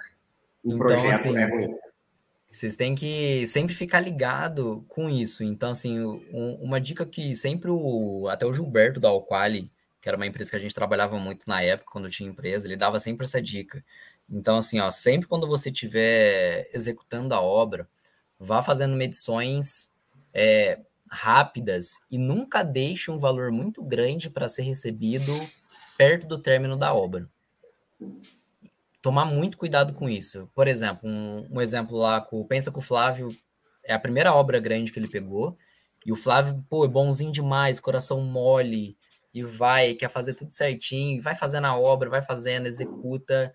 então, 0.62 0.78
projeto 0.78 1.06
assim, 1.06 1.38
é 1.38 1.46
ruim. 1.46 1.83
Vocês 2.54 2.76
têm 2.76 2.94
que 2.94 3.44
sempre 3.48 3.74
ficar 3.74 3.98
ligado 3.98 4.84
com 4.86 5.10
isso. 5.10 5.42
Então, 5.42 5.70
assim, 5.70 5.98
um, 5.98 6.54
uma 6.62 6.80
dica 6.80 7.04
que 7.04 7.34
sempre 7.34 7.68
o 7.68 8.28
até 8.28 8.46
o 8.46 8.54
Gilberto 8.54 9.00
da 9.00 9.08
Alquali, 9.08 9.68
que 10.00 10.08
era 10.08 10.16
uma 10.16 10.24
empresa 10.24 10.50
que 10.50 10.56
a 10.56 10.60
gente 10.60 10.72
trabalhava 10.72 11.18
muito 11.18 11.48
na 11.48 11.60
época, 11.60 11.90
quando 11.90 12.08
tinha 12.08 12.30
empresa, 12.30 12.68
ele 12.68 12.76
dava 12.76 13.00
sempre 13.00 13.24
essa 13.24 13.42
dica. 13.42 13.84
Então, 14.30 14.58
assim, 14.58 14.78
ó, 14.78 14.88
sempre 14.92 15.26
quando 15.26 15.48
você 15.48 15.68
estiver 15.68 16.70
executando 16.72 17.34
a 17.34 17.40
obra, 17.40 17.88
vá 18.38 18.62
fazendo 18.62 18.94
medições 18.94 19.90
é, 20.32 20.78
rápidas 21.10 21.98
e 22.08 22.16
nunca 22.16 22.62
deixe 22.62 23.10
um 23.10 23.18
valor 23.18 23.50
muito 23.50 23.82
grande 23.82 24.30
para 24.30 24.48
ser 24.48 24.62
recebido 24.62 25.32
perto 25.98 26.28
do 26.28 26.38
término 26.38 26.76
da 26.76 26.94
obra. 26.94 27.28
Tomar 29.04 29.26
muito 29.26 29.58
cuidado 29.58 29.92
com 29.92 30.08
isso. 30.08 30.50
Por 30.54 30.66
exemplo, 30.66 31.06
um, 31.06 31.46
um 31.50 31.60
exemplo 31.60 31.98
lá, 31.98 32.22
com, 32.22 32.42
pensa 32.46 32.72
que 32.72 32.78
o 32.78 32.80
Flávio 32.80 33.28
é 33.84 33.92
a 33.92 33.98
primeira 33.98 34.34
obra 34.34 34.58
grande 34.58 34.90
que 34.90 34.98
ele 34.98 35.06
pegou, 35.06 35.58
e 36.06 36.10
o 36.10 36.16
Flávio, 36.16 36.64
pô, 36.70 36.86
é 36.86 36.88
bonzinho 36.88 37.30
demais, 37.30 37.78
coração 37.78 38.22
mole, 38.22 38.96
e 39.34 39.42
vai, 39.42 39.92
quer 39.92 40.08
fazer 40.08 40.32
tudo 40.32 40.54
certinho, 40.54 41.20
vai 41.20 41.34
fazendo 41.34 41.66
a 41.66 41.78
obra, 41.78 42.08
vai 42.08 42.22
fazendo, 42.22 42.66
executa. 42.66 43.52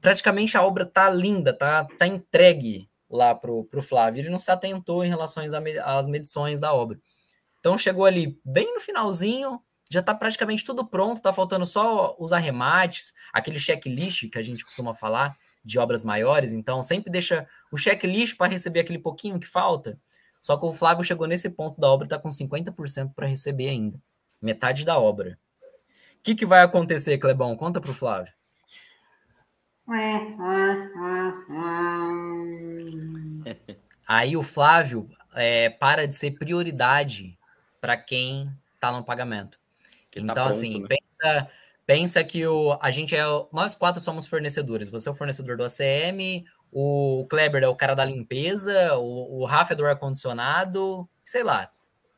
Praticamente 0.00 0.56
a 0.56 0.64
obra 0.64 0.84
tá 0.84 1.08
linda, 1.08 1.52
tá, 1.52 1.84
tá 1.84 2.04
entregue 2.08 2.90
lá 3.08 3.36
para 3.36 3.52
o 3.52 3.82
Flávio. 3.82 4.22
Ele 4.22 4.30
não 4.30 4.38
se 4.40 4.50
atentou 4.50 5.04
em 5.04 5.08
relação 5.08 5.44
às 5.84 6.08
medições 6.08 6.58
da 6.58 6.74
obra. 6.74 6.98
Então 7.60 7.78
chegou 7.78 8.04
ali 8.04 8.36
bem 8.44 8.74
no 8.74 8.80
finalzinho, 8.80 9.60
já 9.92 10.00
está 10.00 10.14
praticamente 10.14 10.64
tudo 10.64 10.86
pronto, 10.86 11.18
está 11.18 11.34
faltando 11.34 11.66
só 11.66 12.16
os 12.18 12.32
arremates, 12.32 13.12
aquele 13.30 13.58
checklist 13.58 14.30
que 14.30 14.38
a 14.38 14.42
gente 14.42 14.64
costuma 14.64 14.94
falar 14.94 15.36
de 15.62 15.78
obras 15.78 16.02
maiores. 16.02 16.50
Então 16.50 16.82
sempre 16.82 17.12
deixa 17.12 17.46
o 17.70 17.76
checklist 17.76 18.38
para 18.38 18.50
receber 18.50 18.80
aquele 18.80 18.98
pouquinho 18.98 19.38
que 19.38 19.46
falta. 19.46 20.00
Só 20.40 20.56
que 20.56 20.64
o 20.64 20.72
Flávio 20.72 21.04
chegou 21.04 21.26
nesse 21.26 21.50
ponto 21.50 21.78
da 21.78 21.88
obra, 21.88 22.06
está 22.06 22.18
com 22.18 22.30
50% 22.30 23.12
para 23.14 23.26
receber 23.26 23.68
ainda, 23.68 24.00
metade 24.40 24.82
da 24.82 24.98
obra. 24.98 25.38
O 26.16 26.22
que, 26.22 26.34
que 26.34 26.46
vai 26.46 26.62
acontecer, 26.62 27.18
Clebão? 27.18 27.54
Conta 27.54 27.78
para 27.78 27.90
o 27.90 27.94
Flávio. 27.94 28.32
Aí 34.08 34.36
o 34.38 34.42
Flávio 34.42 35.10
é, 35.34 35.68
para 35.68 36.08
de 36.08 36.16
ser 36.16 36.30
prioridade 36.30 37.38
para 37.78 37.96
quem 37.96 38.50
está 38.74 38.90
no 38.90 39.04
pagamento. 39.04 39.61
Que 40.12 40.20
tá 40.20 40.24
então, 40.24 40.34
tá 40.34 40.44
pronto, 40.44 40.54
assim, 40.54 40.82
né? 40.82 40.88
pensa, 40.88 41.48
pensa 41.86 42.22
que 42.22 42.46
o, 42.46 42.78
a 42.80 42.90
gente 42.90 43.16
é. 43.16 43.24
Nós 43.50 43.74
quatro 43.74 44.00
somos 44.00 44.26
fornecedores. 44.26 44.90
Você 44.90 45.08
é 45.08 45.12
o 45.12 45.14
fornecedor 45.14 45.56
do 45.56 45.64
ACM, 45.64 46.44
o 46.70 47.26
Kleber 47.28 47.62
é 47.62 47.68
o 47.68 47.74
cara 47.74 47.94
da 47.94 48.04
limpeza, 48.04 48.94
o, 48.98 49.40
o 49.40 49.44
Rafa 49.46 49.72
é 49.72 49.76
do 49.76 49.84
ar-condicionado, 49.84 51.08
sei 51.24 51.42
lá, 51.42 51.70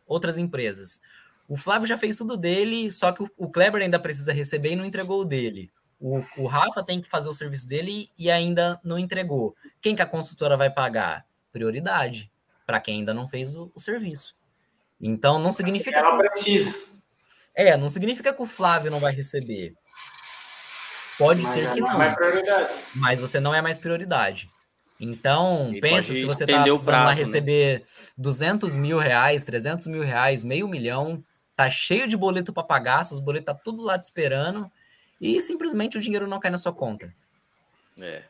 outras 0.07 0.37
empresas. 0.37 1.01
O 1.49 1.57
Flávio 1.57 1.87
já 1.87 1.97
fez 1.97 2.17
tudo 2.17 2.37
dele, 2.37 2.91
só 2.91 3.13
que 3.13 3.23
o, 3.23 3.31
o 3.37 3.49
Kleber 3.49 3.83
ainda 3.83 3.99
precisa 3.99 4.33
receber 4.33 4.73
e 4.73 4.77
não 4.77 4.85
entregou 4.85 5.21
o 5.21 5.25
dele. 5.25 5.71
O, 6.01 6.23
o 6.37 6.47
Rafa 6.47 6.83
tem 6.83 7.01
que 7.01 7.09
fazer 7.09 7.29
o 7.29 7.35
serviço 7.35 7.67
dele 7.69 8.11
e 8.19 8.31
ainda 8.31 8.81
não 8.83 8.99
entregou. 8.99 9.55
Quem 9.81 9.95
que 9.95 10.03
a 10.03 10.07
consultora 10.07 10.57
vai 10.57 10.69
pagar? 10.69 11.25
Prioridade 11.53 12.31
para 12.67 12.81
quem 12.81 12.99
ainda 12.99 13.15
não 13.15 13.29
fez 13.29 13.55
o, 13.55 13.71
o 13.75 13.81
serviço. 13.81 14.35
Então 15.01 15.39
não 15.39 15.53
significa. 15.53 15.99
Ela 15.99 16.17
que... 16.17 16.29
precisa. 16.29 16.75
É, 17.57 17.77
não 17.77 17.89
significa 17.89 18.33
que 18.33 18.43
o 18.43 18.47
Flávio 18.47 18.91
não 18.91 19.01
vai 19.01 19.13
receber. 19.13 19.75
Pode 21.19 21.43
mas 21.43 21.51
ser 21.51 21.73
que 21.73 21.81
não. 21.81 21.99
não. 21.99 22.15
Mas 22.95 23.21
você 23.21 23.39
não 23.39 23.55
é 23.55 23.63
mais 23.63 23.79
prioridade. 23.79 24.49
Então, 24.99 25.73
e 25.75 25.81
pensa 25.81 26.13
se 26.13 26.25
você 26.25 26.45
está 26.45 26.63
precisando 26.63 26.85
prazo, 26.85 27.07
lá 27.07 27.15
né? 27.15 27.21
receber 27.21 27.81
né? 27.81 27.87
200 28.17 28.77
mil 28.77 28.99
reais, 28.99 29.45
300 29.45 29.87
mil 29.87 30.03
reais, 30.03 30.45
meio 30.45 30.69
milhão, 30.69 31.23
tá 31.57 31.69
cheio 31.69 32.07
de 32.07 32.17
boleto 32.17 32.53
para 32.53 32.63
pagar, 32.63 33.05
seus 33.05 33.21
boletos 33.21 33.47
tá 33.47 33.55
tudo 33.55 33.83
lá 33.83 33.99
te 33.99 34.05
esperando 34.05 34.71
e 35.21 35.41
simplesmente 35.41 35.99
o 35.99 36.01
dinheiro 36.01 36.29
não 36.29 36.41
cai 36.41 36.51
na 36.51 36.59
sua 36.59 36.73
conta. 36.73 37.15
É. 38.01 38.23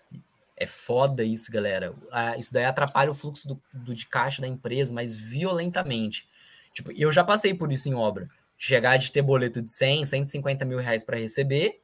É 0.56 0.66
foda 0.66 1.24
isso, 1.24 1.50
galera. 1.50 1.92
Isso 2.38 2.52
daí 2.52 2.64
atrapalha 2.64 3.10
o 3.10 3.14
fluxo 3.14 3.48
do, 3.48 3.60
do, 3.72 3.94
de 3.94 4.06
caixa 4.06 4.40
da 4.40 4.46
empresa, 4.46 4.92
mas 4.94 5.14
violentamente. 5.14 6.28
Tipo, 6.72 6.92
eu 6.92 7.12
já 7.12 7.24
passei 7.24 7.52
por 7.52 7.72
isso 7.72 7.88
em 7.88 7.94
obra. 7.94 8.28
Chegar 8.56 8.96
de 8.96 9.10
ter 9.10 9.22
boleto 9.22 9.60
de 9.60 9.70
100, 9.70 10.06
150 10.06 10.64
mil 10.64 10.78
reais 10.78 11.04
para 11.04 11.18
receber 11.18 11.82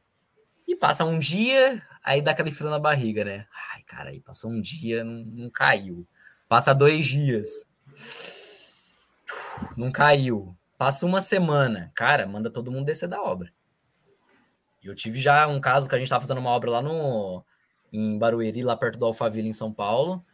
e 0.70 0.76
passa 0.76 1.04
um 1.04 1.18
dia, 1.18 1.82
aí 2.02 2.22
dá 2.22 2.30
aquele 2.30 2.52
frio 2.52 2.70
na 2.70 2.78
barriga, 2.78 3.24
né? 3.24 3.46
Ai, 3.74 3.82
cara, 3.82 4.10
aí 4.10 4.20
passou 4.20 4.50
um 4.50 4.60
dia, 4.60 5.02
não, 5.02 5.24
não 5.24 5.50
caiu. 5.50 6.06
Passa 6.48 6.72
dois 6.72 7.06
dias, 7.06 7.66
não 9.76 9.90
caiu. 9.90 10.56
Passa 10.78 11.04
uma 11.04 11.20
semana, 11.20 11.90
cara, 11.94 12.26
manda 12.26 12.50
todo 12.50 12.70
mundo 12.70 12.86
descer 12.86 13.08
da 13.08 13.20
obra. 13.20 13.52
Eu 14.82 14.94
tive 14.94 15.18
já 15.18 15.46
um 15.46 15.60
caso 15.60 15.88
que 15.88 15.94
a 15.94 15.98
gente 15.98 16.06
estava 16.06 16.22
fazendo 16.22 16.38
uma 16.38 16.50
obra 16.50 16.70
lá 16.70 16.80
no 16.80 17.44
em 17.92 18.16
Barueri, 18.16 18.62
lá 18.62 18.76
perto 18.76 18.98
do 18.98 19.04
Alphaville, 19.04 19.48
em 19.48 19.52
São 19.52 19.72
Paulo. 19.72 20.24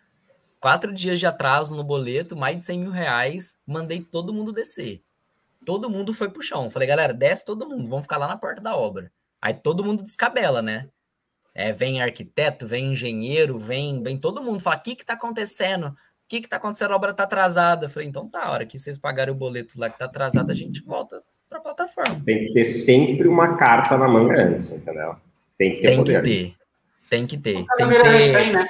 Quatro 0.60 0.94
dias 0.94 1.18
de 1.18 1.26
atraso 1.26 1.74
no 1.74 1.82
boleto, 1.82 2.36
mais 2.36 2.58
de 2.58 2.64
100 2.66 2.78
mil 2.78 2.90
reais. 2.90 3.58
Mandei 3.66 4.00
todo 4.00 4.34
mundo 4.34 4.52
descer. 4.52 5.02
Todo 5.66 5.90
mundo 5.90 6.14
foi 6.14 6.30
pro 6.30 6.40
chão. 6.40 6.70
Falei, 6.70 6.86
galera, 6.86 7.12
desce 7.12 7.44
todo 7.44 7.68
mundo, 7.68 7.88
vamos 7.88 8.04
ficar 8.04 8.18
lá 8.18 8.28
na 8.28 8.36
porta 8.36 8.60
da 8.60 8.76
obra. 8.76 9.10
Aí 9.42 9.52
todo 9.52 9.84
mundo 9.84 10.04
descabela, 10.04 10.62
né? 10.62 10.88
É, 11.52 11.72
vem 11.72 12.00
arquiteto, 12.00 12.66
vem 12.66 12.92
engenheiro, 12.92 13.58
vem, 13.58 14.00
vem 14.00 14.16
todo 14.16 14.42
mundo. 14.42 14.60
Fala, 14.60 14.76
o 14.76 14.80
que 14.80 14.94
que 14.94 15.04
tá 15.04 15.14
acontecendo? 15.14 15.88
O 15.88 15.94
que 16.28 16.40
que 16.40 16.48
tá 16.48 16.56
acontecendo? 16.56 16.92
A 16.92 16.96
obra 16.96 17.12
tá 17.12 17.24
atrasada. 17.24 17.88
falei, 17.88 18.08
então 18.08 18.28
tá, 18.28 18.44
a 18.44 18.52
hora 18.52 18.64
que 18.64 18.78
vocês 18.78 18.96
pagarem 18.96 19.34
o 19.34 19.36
boleto 19.36 19.78
lá 19.78 19.90
que 19.90 19.98
tá 19.98 20.04
atrasado, 20.04 20.52
a 20.52 20.54
gente 20.54 20.80
volta 20.84 21.20
para 21.48 21.58
a 21.58 21.62
plataforma. 21.62 22.22
Tem 22.24 22.46
que 22.46 22.52
ter 22.52 22.64
sempre 22.64 23.26
uma 23.26 23.56
carta 23.56 23.96
na 23.96 24.06
manga 24.06 24.40
antes, 24.40 24.70
entendeu? 24.70 25.16
Tem 25.58 25.72
que 25.72 25.80
ter 25.80 25.88
tem 25.88 25.96
poder. 25.96 26.22
Que 26.22 26.28
ter. 26.28 26.56
Tem 27.10 27.26
que 27.26 27.38
ter. 27.38 27.66
Tem 27.76 27.88
que 27.88 28.02
ter. 28.02 28.52
Né? 28.52 28.66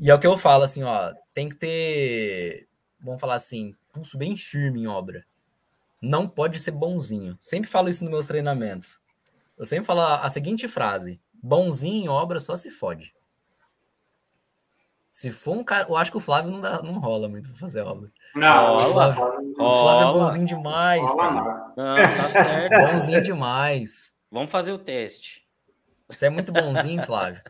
E 0.00 0.10
é 0.10 0.14
o 0.14 0.18
que 0.18 0.26
eu 0.26 0.36
falo, 0.36 0.64
assim, 0.64 0.82
ó, 0.82 1.12
tem 1.32 1.48
que 1.48 1.56
ter, 1.56 2.66
vamos 3.00 3.20
falar 3.20 3.36
assim, 3.36 3.74
pulso 3.92 4.18
bem 4.18 4.36
firme 4.36 4.82
em 4.82 4.86
obra. 4.88 5.24
Não 6.00 6.28
pode 6.28 6.60
ser 6.60 6.72
bonzinho. 6.72 7.36
Sempre 7.40 7.70
falo 7.70 7.88
isso 7.88 8.04
nos 8.04 8.10
meus 8.10 8.26
treinamentos. 8.26 9.00
Eu 9.56 9.64
sempre 9.64 9.86
falo 9.86 10.00
a 10.00 10.28
seguinte 10.28 10.68
frase: 10.68 11.20
bonzinho 11.42 12.04
em 12.04 12.08
obra 12.08 12.38
só 12.38 12.56
se 12.56 12.70
fode. 12.70 13.14
Se 15.10 15.32
for 15.32 15.56
um 15.56 15.64
cara. 15.64 15.86
Eu 15.88 15.96
acho 15.96 16.10
que 16.10 16.18
o 16.18 16.20
Flávio 16.20 16.50
não, 16.50 16.60
dá, 16.60 16.82
não 16.82 16.98
rola 16.98 17.26
muito 17.26 17.48
pra 17.48 17.58
fazer 17.58 17.80
obra. 17.80 18.12
Não, 18.34 18.76
o 18.76 18.92
Flávio, 18.92 19.24
o 19.58 19.82
Flávio 19.82 20.08
é 20.08 20.12
bonzinho 20.12 20.46
demais. 20.46 21.00
Rola, 21.00 21.72
não, 21.74 21.96
tá 21.96 22.28
certo. 22.30 22.92
Bonzinho 22.92 23.22
demais. 23.22 24.14
Vamos 24.30 24.50
fazer 24.50 24.72
o 24.72 24.78
teste. 24.78 25.45
Você 26.08 26.26
é 26.26 26.30
muito 26.30 26.52
bonzinho, 26.52 27.02
Flávio. 27.02 27.42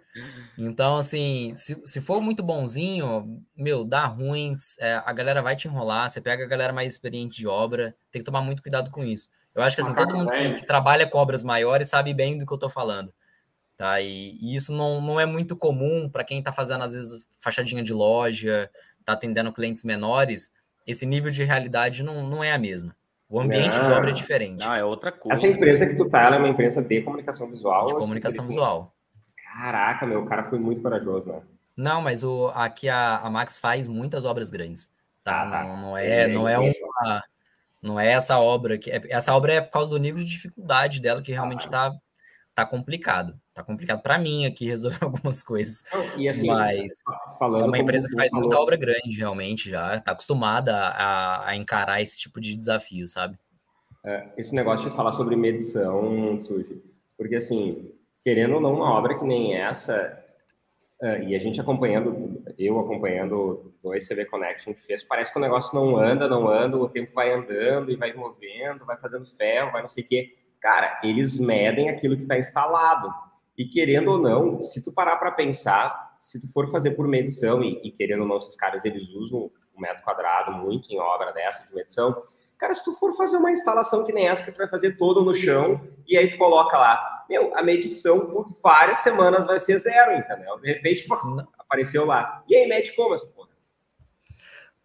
Então, 0.57 0.97
assim, 0.97 1.53
se, 1.55 1.81
se 1.85 2.01
for 2.01 2.21
muito 2.23 2.43
bonzinho, 2.43 3.43
meu, 3.55 3.85
dá 3.85 4.07
ruim, 4.07 4.57
é, 4.79 4.95
a 5.05 5.13
galera 5.13 5.43
vai 5.43 5.55
te 5.55 5.69
enrolar, 5.69 6.09
você 6.09 6.21
pega 6.21 6.45
a 6.45 6.49
galera 6.49 6.73
mais 6.73 6.93
experiente 6.93 7.39
de 7.39 7.47
obra, 7.47 7.95
tem 8.11 8.21
que 8.21 8.25
tomar 8.25 8.41
muito 8.41 8.63
cuidado 8.63 8.91
com 8.91 9.05
isso. 9.05 9.29
Eu 9.55 9.63
acho 9.63 9.77
que, 9.77 9.83
assim, 9.83 9.95
todo 9.95 10.15
mundo 10.15 10.33
que, 10.33 10.55
que 10.55 10.67
trabalha 10.67 11.07
com 11.07 11.19
obras 11.19 11.43
maiores 11.43 11.89
sabe 11.89 12.15
bem 12.15 12.39
do 12.39 12.47
que 12.47 12.53
eu 12.53 12.59
tô 12.59 12.69
falando. 12.69 13.13
Tá? 13.77 14.01
E, 14.01 14.39
e 14.41 14.57
isso 14.57 14.73
não, 14.73 15.01
não 15.01 15.21
é 15.21 15.27
muito 15.27 15.55
comum 15.55 16.09
para 16.09 16.25
quem 16.25 16.39
está 16.39 16.51
fazendo, 16.51 16.85
às 16.85 16.95
vezes, 16.95 17.27
fachadinha 17.39 17.83
de 17.83 17.93
loja, 17.93 18.71
está 19.01 19.13
atendendo 19.13 19.53
clientes 19.53 19.85
menores, 19.85 20.53
esse 20.87 21.05
nível 21.05 21.31
de 21.31 21.45
realidade 21.45 22.03
não, 22.03 22.27
não 22.27 22.43
é 22.43 22.53
a 22.53 22.59
mesma. 22.59 22.97
O 23.29 23.41
ambiente 23.41 23.77
não, 23.77 23.85
de 23.85 23.93
obra 23.93 24.11
é 24.11 24.13
diferente. 24.13 24.65
Não, 24.65 24.75
é 24.75 24.85
outra 24.85 25.11
coisa. 25.11 25.37
Essa 25.37 25.55
empresa 25.55 25.87
que 25.87 25.97
tu 25.97 26.09
tá, 26.09 26.23
ela 26.23 26.37
é 26.37 26.39
uma 26.39 26.49
empresa 26.49 26.81
de 26.81 27.03
comunicação 27.03 27.51
visual? 27.51 27.87
De 27.87 27.95
comunicação 27.95 28.47
visual. 28.47 28.95
Caraca, 29.53 30.07
meu, 30.07 30.23
o 30.23 30.25
cara 30.25 30.45
foi 30.45 30.59
muito 30.59 30.81
corajoso, 30.81 31.29
né? 31.29 31.43
Não, 31.77 32.01
mas 32.01 32.23
o, 32.23 32.49
aqui 32.55 32.89
a, 32.89 33.19
a 33.19 33.31
Max 33.31 33.59
faz 33.59 33.89
muitas 33.89 34.25
obras 34.25 34.49
grandes. 34.49 34.89
Tá? 35.25 35.43
Ah, 35.43 35.51
tá. 35.51 35.65
Não, 35.65 35.77
não, 35.77 35.97
é, 35.97 36.23
é, 36.23 36.29
não 36.29 36.49
é 36.49 36.59
uma. 36.59 37.25
Não 37.83 38.01
é 38.01 38.13
essa 38.13 38.39
obra 38.39 38.79
que. 38.79 38.91
É, 38.91 39.03
essa 39.11 39.35
obra 39.35 39.55
é 39.55 39.61
por 39.61 39.73
causa 39.73 39.89
do 39.89 39.99
nível 39.99 40.23
de 40.23 40.31
dificuldade 40.31 41.01
dela 41.01 41.21
que 41.21 41.33
realmente 41.33 41.67
ah, 41.67 41.71
tá, 41.71 41.93
tá 42.55 42.67
complicado. 42.67 43.39
Tá 43.57 43.65
complicado 43.65 44.03
para 44.03 44.19
mim 44.19 44.45
aqui 44.45 44.67
resolver 44.67 44.99
algumas 45.03 45.43
coisas. 45.43 45.83
E 46.15 46.29
assim, 46.29 46.47
mas 46.47 46.93
falando 47.39 47.65
é 47.65 47.67
uma 47.67 47.79
empresa 47.79 48.07
que 48.07 48.15
faz 48.15 48.31
falou... 48.31 48.49
muita 48.49 48.61
obra 48.61 48.77
grande, 48.77 49.17
realmente, 49.17 49.71
já. 49.71 49.99
Tá 49.99 50.13
acostumada 50.13 50.77
a, 50.77 51.49
a 51.49 51.57
encarar 51.57 52.03
esse 52.03 52.19
tipo 52.19 52.39
de 52.39 52.55
desafio, 52.55 53.09
sabe? 53.09 53.39
É, 54.05 54.29
esse 54.37 54.55
negócio 54.55 54.91
de 54.91 54.95
falar 54.95 55.13
sobre 55.13 55.35
medição, 55.37 56.39
Suji, 56.39 56.83
porque 57.17 57.37
assim, 57.37 57.95
querendo 58.23 58.57
ou 58.57 58.61
não, 58.61 58.75
uma 58.75 58.91
obra 58.91 59.19
que 59.19 59.25
nem 59.25 59.55
essa, 59.55 60.23
uh, 61.01 61.23
e 61.23 61.35
a 61.35 61.39
gente 61.39 61.59
acompanhando, 61.59 62.45
eu 62.59 62.79
acompanhando 62.79 63.75
do 63.83 63.95
ECV 63.95 64.27
Connection 64.27 64.75
que 64.75 64.83
fez, 64.83 65.03
parece 65.03 65.33
que 65.33 65.39
o 65.39 65.41
negócio 65.43 65.75
não 65.75 65.97
anda, 65.97 66.29
não 66.29 66.47
anda, 66.47 66.77
o 66.77 66.91
tempo 66.91 67.15
vai 67.15 67.33
andando 67.33 67.91
e 67.91 67.97
vai 67.97 68.13
movendo, 68.13 68.85
vai 68.85 68.99
fazendo 68.99 69.25
ferro, 69.25 69.73
vai 69.73 69.81
não 69.81 69.89
sei 69.89 70.05
o 70.05 70.07
quê. 70.07 70.37
Cara, 70.61 71.01
eles 71.03 71.41
medem 71.41 71.89
aquilo 71.89 72.17
que 72.17 72.23
está 72.23 72.39
instalado. 72.39 73.26
E 73.57 73.65
querendo 73.65 74.11
ou 74.13 74.19
não, 74.19 74.61
se 74.61 74.83
tu 74.83 74.93
parar 74.93 75.17
para 75.17 75.31
pensar, 75.31 76.15
se 76.19 76.41
tu 76.41 76.53
for 76.53 76.71
fazer 76.71 76.93
por 76.93 77.09
medição, 77.09 77.63
e, 77.63 77.81
e, 77.83 77.91
querendo 77.91 78.23
ou 78.23 78.29
não, 78.29 78.37
esses 78.37 78.57
caras 78.57 78.85
eles 78.85 79.09
usam 79.09 79.51
o 79.75 79.81
metro 79.81 80.03
quadrado 80.03 80.53
muito 80.53 80.91
em 80.91 80.99
obra 80.99 81.33
dessa 81.33 81.67
de 81.67 81.75
medição, 81.75 82.23
cara, 82.59 82.75
se 82.75 82.85
tu 82.85 82.93
for 82.93 83.13
fazer 83.17 83.37
uma 83.37 83.51
instalação 83.51 84.05
que 84.05 84.13
nem 84.13 84.29
essa, 84.29 84.45
que 84.45 84.53
tu 84.53 84.59
vai 84.59 84.69
fazer 84.69 84.97
todo 84.97 85.23
no 85.23 85.35
chão, 85.35 85.81
e 86.07 86.17
aí 86.17 86.31
tu 86.31 86.39
coloca 86.39 86.79
lá, 86.79 87.25
meu, 87.29 87.57
a 87.57 87.63
medição 87.63 88.31
por 88.31 88.57
várias 88.63 88.99
semanas 88.99 89.47
vai 89.47 89.59
ser 89.59 89.79
zero, 89.79 90.13
entendeu? 90.13 90.59
De 90.61 90.73
repente, 90.73 91.05
pô, 91.07 91.15
apareceu 91.59 92.07
lá. 92.07 92.45
E 92.49 92.55
aí, 92.55 92.69
mede 92.69 92.93
como 92.93 93.15
essa 93.15 93.27
porra? 93.27 93.47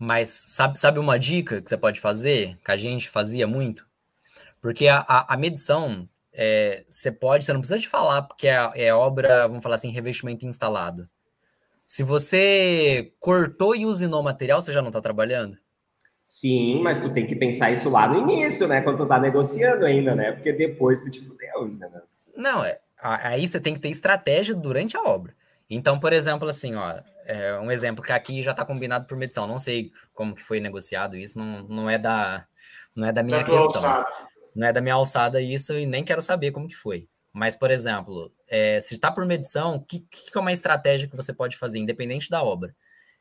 Mas 0.04 0.30
sabe, 0.30 0.80
sabe 0.80 0.98
uma 0.98 1.20
dica 1.20 1.62
que 1.62 1.70
você 1.70 1.78
pode 1.78 2.00
fazer, 2.00 2.58
que 2.66 2.72
a 2.72 2.78
gente 2.78 3.08
fazia 3.08 3.46
muito? 3.46 3.86
Porque 4.60 4.88
a, 4.88 5.06
a, 5.08 5.36
a 5.36 5.38
medição, 5.38 6.10
é, 6.34 6.84
você 6.90 7.12
pode, 7.12 7.46
você 7.46 7.54
não 7.54 7.60
precisa 7.60 7.80
de 7.80 7.90
falar 7.90 8.22
porque 8.24 8.48
é, 8.48 8.72
é, 8.76 8.94
obra, 8.94 9.48
vamos 9.48 9.64
falar 9.64 9.76
assim, 9.76 9.92
revestimento 9.92 10.46
instalado. 10.46 11.10
Se 11.86 12.04
você 12.04 13.14
cortou 13.20 13.76
e 13.76 13.86
usinou 13.86 14.24
material, 14.24 14.62
você 14.62 14.72
já 14.72 14.82
não 14.82 14.90
está 14.90 15.02
trabalhando? 15.02 15.58
Sim, 16.24 16.82
mas 16.82 17.00
tu 17.00 17.12
tem 17.12 17.26
que 17.26 17.36
pensar 17.36 17.72
isso 17.72 17.90
lá 17.90 18.08
no 18.08 18.20
início, 18.20 18.68
né? 18.68 18.82
Quando 18.82 19.00
tu 19.00 19.06
tá 19.06 19.20
negociando 19.20 19.86
ainda, 19.86 20.16
né? 20.16 20.32
Porque 20.32 20.54
depois 20.54 21.02
tu 21.02 21.12
te 21.12 21.20
fudeu 21.20 21.64
ainda, 21.64 21.90
né? 21.90 22.02
Não, 22.36 22.64
é, 22.64 22.80
aí 23.02 23.46
você 23.46 23.60
tem 23.60 23.74
que 23.74 23.82
ter 23.82 23.90
estratégia 23.90 24.56
durante 24.56 24.96
a 24.96 25.02
obra. 25.02 25.36
Então, 25.70 26.00
por 26.00 26.14
exemplo, 26.14 26.48
assim, 26.48 26.76
ó, 26.76 27.02
é 27.26 27.60
um 27.60 27.72
exemplo 27.72 28.04
que 28.04 28.12
aqui 28.12 28.42
já 28.42 28.52
está 28.52 28.64
combinado 28.64 29.06
por 29.06 29.18
medição. 29.18 29.48
Não 29.48 29.60
sei 29.60 29.92
como 30.14 30.36
que 30.36 30.42
foi 30.42 30.60
negociado 30.60 31.18
isso, 31.18 31.38
não, 31.38 31.64
não 31.64 31.90
é 31.90 31.98
da 31.98 32.46
não 32.96 33.08
é 33.08 33.12
da 33.12 33.24
minha 33.24 33.44
questão. 33.44 33.66
Alçada. 33.66 34.21
Não 34.56 34.68
é 34.68 34.74
da 34.74 34.82
minha 34.82 34.96
alçada 34.96 35.42
isso 35.42 35.74
e 35.78 35.86
nem 35.86 36.04
quero 36.04 36.22
saber 36.22 36.52
como 36.52 36.68
que 36.68 36.76
foi. 36.76 37.08
Mas, 37.34 37.56
por 37.56 37.72
exemplo, 37.72 38.34
é, 38.48 38.82
se 38.82 38.94
está 38.94 39.12
por 39.12 39.26
medição, 39.26 39.76
o 39.76 39.82
que, 39.82 40.00
que, 40.00 40.38
é 40.38 40.40
uma 40.40 40.52
estratégia 40.52 41.08
que 41.08 41.16
você 41.16 41.34
pode 41.34 41.56
fazer, 41.58 41.80
independente 41.80 42.30
da 42.30 42.44
obra? 42.44 42.76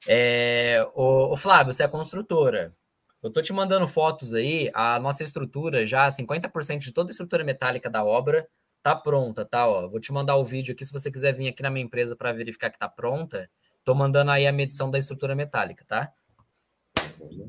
É, 0.06 0.84
o, 0.94 1.32
o 1.32 1.36
Flávio, 1.36 1.72
você 1.72 1.84
é 1.84 1.88
construtora. 1.88 2.74
Eu 3.22 3.28
estou 3.28 3.42
te 3.42 3.52
mandando 3.52 3.86
fotos 3.86 4.34
aí, 4.34 4.70
a 4.74 4.98
nossa 4.98 5.22
estrutura, 5.22 5.86
já 5.86 6.08
50% 6.08 6.78
de 6.78 6.92
toda 6.92 7.10
a 7.10 7.12
estrutura 7.12 7.44
metálica 7.44 7.88
da 7.88 8.04
obra 8.04 8.48
tá 8.82 8.96
pronta, 8.96 9.44
tá? 9.44 9.68
Ó, 9.68 9.88
vou 9.88 10.00
te 10.00 10.12
mandar 10.12 10.36
o 10.36 10.44
vídeo 10.44 10.72
aqui 10.72 10.84
se 10.84 10.92
você 10.92 11.10
quiser 11.10 11.34
vir 11.34 11.48
aqui 11.48 11.62
na 11.62 11.70
minha 11.70 11.84
empresa 11.84 12.16
para 12.16 12.32
verificar 12.32 12.70
que 12.70 12.78
tá 12.78 12.88
pronta. 12.88 13.48
Tô 13.84 13.94
mandando 13.94 14.30
aí 14.30 14.46
a 14.46 14.52
medição 14.52 14.90
da 14.90 14.98
estrutura 14.98 15.34
metálica, 15.34 15.84
tá? 15.86 16.12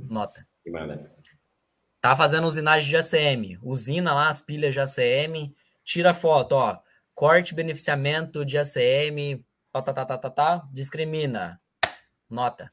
Nota. 0.09 0.45
Que 0.63 0.69
maravilha. 0.69 1.09
Tá 2.01 2.15
fazendo 2.15 2.47
usinagem 2.47 2.89
de 2.89 2.97
ACM. 2.97 3.59
Usina 3.61 4.13
lá 4.13 4.27
as 4.27 4.41
pilhas 4.41 4.73
de 4.73 4.79
ACM, 4.79 5.53
tira 5.83 6.13
foto, 6.13 6.53
ó. 6.53 6.79
Corte, 7.13 7.53
beneficiamento 7.53 8.43
de 8.43 8.57
ACM, 8.57 9.45
tá, 9.71 9.81
tá, 9.83 9.93
tá, 9.93 10.05
tá, 10.05 10.17
tá, 10.17 10.29
tá 10.29 10.67
discrimina. 10.73 11.61
Nota. 12.27 12.71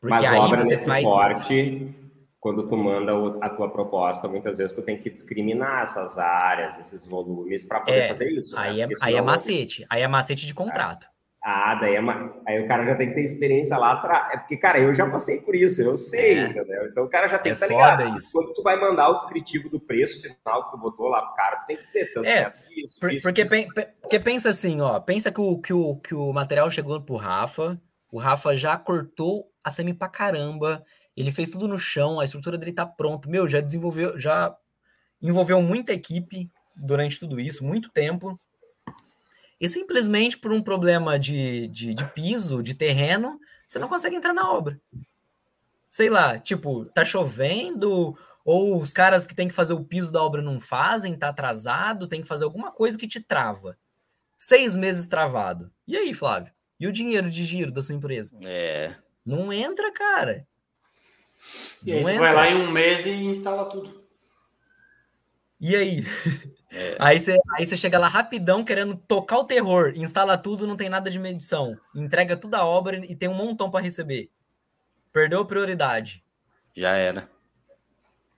Porque 0.00 0.14
Mas 0.14 0.24
aí 0.24 0.38
obra 0.38 0.64
você 0.64 0.78
faz. 0.78 1.04
Corte, 1.04 1.94
quando 2.40 2.66
tu 2.66 2.76
manda 2.76 3.12
a 3.40 3.48
tua 3.50 3.70
proposta, 3.70 4.26
muitas 4.26 4.58
vezes 4.58 4.74
tu 4.74 4.82
tem 4.82 4.98
que 4.98 5.08
discriminar 5.08 5.84
essas 5.84 6.18
áreas, 6.18 6.76
esses 6.80 7.06
volumes 7.06 7.62
para 7.62 7.78
poder 7.78 7.98
é, 7.98 8.08
fazer 8.08 8.28
isso. 8.32 8.58
Aí, 8.58 8.78
né? 8.78 8.92
é, 8.92 8.96
aí 9.00 9.14
é 9.14 9.22
macete. 9.22 9.86
Aí 9.88 10.02
é 10.02 10.08
macete 10.08 10.44
de 10.44 10.52
contrato. 10.52 11.06
Ah, 11.44 11.74
daí 11.74 11.96
é 11.96 12.00
uma... 12.00 12.32
aí 12.46 12.64
o 12.64 12.68
cara 12.68 12.86
já 12.86 12.94
tem 12.94 13.08
que 13.08 13.14
ter 13.14 13.22
experiência 13.22 13.76
lá 13.76 13.94
atrás. 13.94 14.32
É 14.32 14.36
porque, 14.36 14.56
cara, 14.56 14.78
eu 14.78 14.94
já 14.94 15.10
passei 15.10 15.40
por 15.40 15.56
isso, 15.56 15.82
eu 15.82 15.96
sei, 15.96 16.38
é. 16.38 16.44
entendeu? 16.44 16.86
Então 16.86 17.04
o 17.04 17.08
cara 17.08 17.26
já 17.26 17.36
tem 17.36 17.50
é 17.50 17.56
que 17.56 17.64
estar 17.64 17.74
tá 17.74 17.94
ligado. 17.96 18.16
Isso. 18.16 18.30
Quando 18.32 18.54
tu 18.54 18.62
vai 18.62 18.80
mandar 18.80 19.08
o 19.08 19.18
descritivo 19.18 19.68
do 19.68 19.80
preço 19.80 20.22
final 20.22 20.64
que 20.66 20.70
tu 20.70 20.78
botou 20.78 21.08
lá 21.08 21.20
pro 21.20 21.34
cara, 21.34 21.56
tu 21.56 21.66
tem 21.66 21.76
que 21.76 21.86
dizer 21.86 22.12
tanto. 22.14 22.26
É, 22.26 22.52
isso, 22.76 23.00
por, 23.00 23.12
isso, 23.12 23.22
porque, 23.22 23.44
porque 24.00 24.20
pensa 24.20 24.50
assim, 24.50 24.80
ó, 24.80 25.00
pensa 25.00 25.32
que 25.32 25.40
o, 25.40 25.58
que, 25.58 25.72
o, 25.72 25.96
que 25.96 26.14
o 26.14 26.32
material 26.32 26.70
chegou 26.70 27.00
pro 27.00 27.16
Rafa, 27.16 27.76
o 28.12 28.18
Rafa 28.20 28.54
já 28.54 28.76
cortou 28.76 29.46
a 29.64 29.70
semi 29.70 29.92
pra 29.92 30.08
caramba, 30.08 30.84
ele 31.16 31.32
fez 31.32 31.50
tudo 31.50 31.66
no 31.66 31.78
chão, 31.78 32.20
a 32.20 32.24
estrutura 32.24 32.56
dele 32.56 32.72
tá 32.72 32.86
pronta. 32.86 33.28
Meu, 33.28 33.48
já 33.48 33.60
desenvolveu, 33.60 34.18
já 34.18 34.54
envolveu 35.20 35.60
muita 35.60 35.92
equipe 35.92 36.48
durante 36.76 37.18
tudo 37.18 37.40
isso, 37.40 37.64
muito 37.64 37.90
tempo. 37.90 38.38
E 39.62 39.68
simplesmente 39.68 40.36
por 40.36 40.52
um 40.52 40.60
problema 40.60 41.16
de, 41.16 41.68
de, 41.68 41.94
de 41.94 42.04
piso, 42.06 42.64
de 42.64 42.74
terreno, 42.74 43.38
você 43.64 43.78
não 43.78 43.86
consegue 43.86 44.16
entrar 44.16 44.34
na 44.34 44.50
obra. 44.50 44.80
Sei 45.88 46.10
lá, 46.10 46.36
tipo, 46.36 46.84
tá 46.86 47.04
chovendo, 47.04 48.18
ou 48.44 48.80
os 48.82 48.92
caras 48.92 49.24
que 49.24 49.36
têm 49.36 49.46
que 49.46 49.54
fazer 49.54 49.72
o 49.72 49.84
piso 49.84 50.12
da 50.12 50.20
obra 50.20 50.42
não 50.42 50.58
fazem, 50.58 51.16
tá 51.16 51.28
atrasado, 51.28 52.08
tem 52.08 52.22
que 52.22 52.26
fazer 52.26 52.42
alguma 52.42 52.72
coisa 52.72 52.98
que 52.98 53.06
te 53.06 53.20
trava. 53.20 53.78
Seis 54.36 54.74
meses 54.74 55.06
travado. 55.06 55.70
E 55.86 55.96
aí, 55.96 56.12
Flávio? 56.12 56.52
E 56.80 56.88
o 56.88 56.92
dinheiro 56.92 57.30
de 57.30 57.44
giro 57.44 57.70
da 57.70 57.80
sua 57.80 57.94
empresa? 57.94 58.36
É. 58.44 58.96
Não 59.24 59.52
entra, 59.52 59.92
cara. 59.92 60.44
E 61.84 61.92
aí, 61.92 62.02
tu 62.02 62.18
vai 62.18 62.34
lá 62.34 62.50
em 62.50 62.56
um 62.56 62.68
mês 62.68 63.06
e 63.06 63.10
instala 63.10 63.66
tudo. 63.66 64.02
E 65.60 65.76
aí? 65.76 66.04
É. 66.72 66.96
Aí, 66.98 67.18
você, 67.18 67.38
aí 67.52 67.66
chega 67.76 67.98
lá 67.98 68.08
rapidão 68.08 68.64
querendo 68.64 68.96
tocar 68.96 69.38
o 69.38 69.44
terror, 69.44 69.92
instala 69.94 70.38
tudo, 70.38 70.66
não 70.66 70.76
tem 70.76 70.88
nada 70.88 71.10
de 71.10 71.18
medição, 71.18 71.76
entrega 71.94 72.34
toda 72.34 72.58
a 72.58 72.66
obra 72.66 73.04
e 73.04 73.14
tem 73.14 73.28
um 73.28 73.34
montão 73.34 73.70
para 73.70 73.84
receber. 73.84 74.30
Perdeu 75.12 75.40
a 75.40 75.44
prioridade. 75.44 76.24
Já 76.74 76.96
era. 76.96 77.28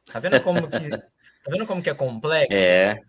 Tá 0.06 0.18
vendo 0.18 0.42
como 0.42 0.68
que, 0.68 0.90
tá 0.90 1.48
vendo 1.48 1.64
como 1.64 1.80
que 1.80 1.88
é 1.88 1.94
complexo? 1.94 2.52
É. 2.52 3.00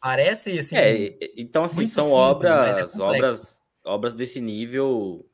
Parece 0.00 0.58
assim. 0.58 0.76
É, 0.76 1.18
então, 1.36 1.64
assim, 1.64 1.86
são 1.86 2.04
simples, 2.04 2.20
obras, 2.20 2.98
é 2.98 3.02
obras, 3.02 3.62
obras 3.84 4.14
desse 4.14 4.40
nível. 4.40 5.28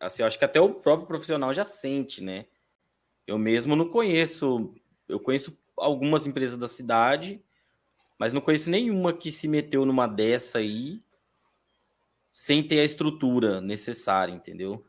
Assim, 0.00 0.22
eu 0.22 0.26
acho 0.26 0.38
que 0.38 0.44
até 0.44 0.58
o 0.58 0.74
próprio 0.74 1.06
profissional 1.06 1.52
já 1.52 1.62
sente, 1.62 2.24
né? 2.24 2.46
Eu 3.26 3.38
mesmo 3.38 3.76
não 3.76 3.88
conheço, 3.88 4.74
eu 5.06 5.20
conheço 5.20 5.56
algumas 5.76 6.26
empresas 6.26 6.58
da 6.58 6.66
cidade, 6.66 7.40
mas 8.20 8.34
não 8.34 8.42
conheço 8.42 8.68
nenhuma 8.68 9.14
que 9.14 9.32
se 9.32 9.48
meteu 9.48 9.86
numa 9.86 10.06
dessa 10.06 10.58
aí 10.58 11.00
sem 12.30 12.62
ter 12.62 12.80
a 12.80 12.84
estrutura 12.84 13.62
necessária, 13.62 14.30
entendeu? 14.30 14.84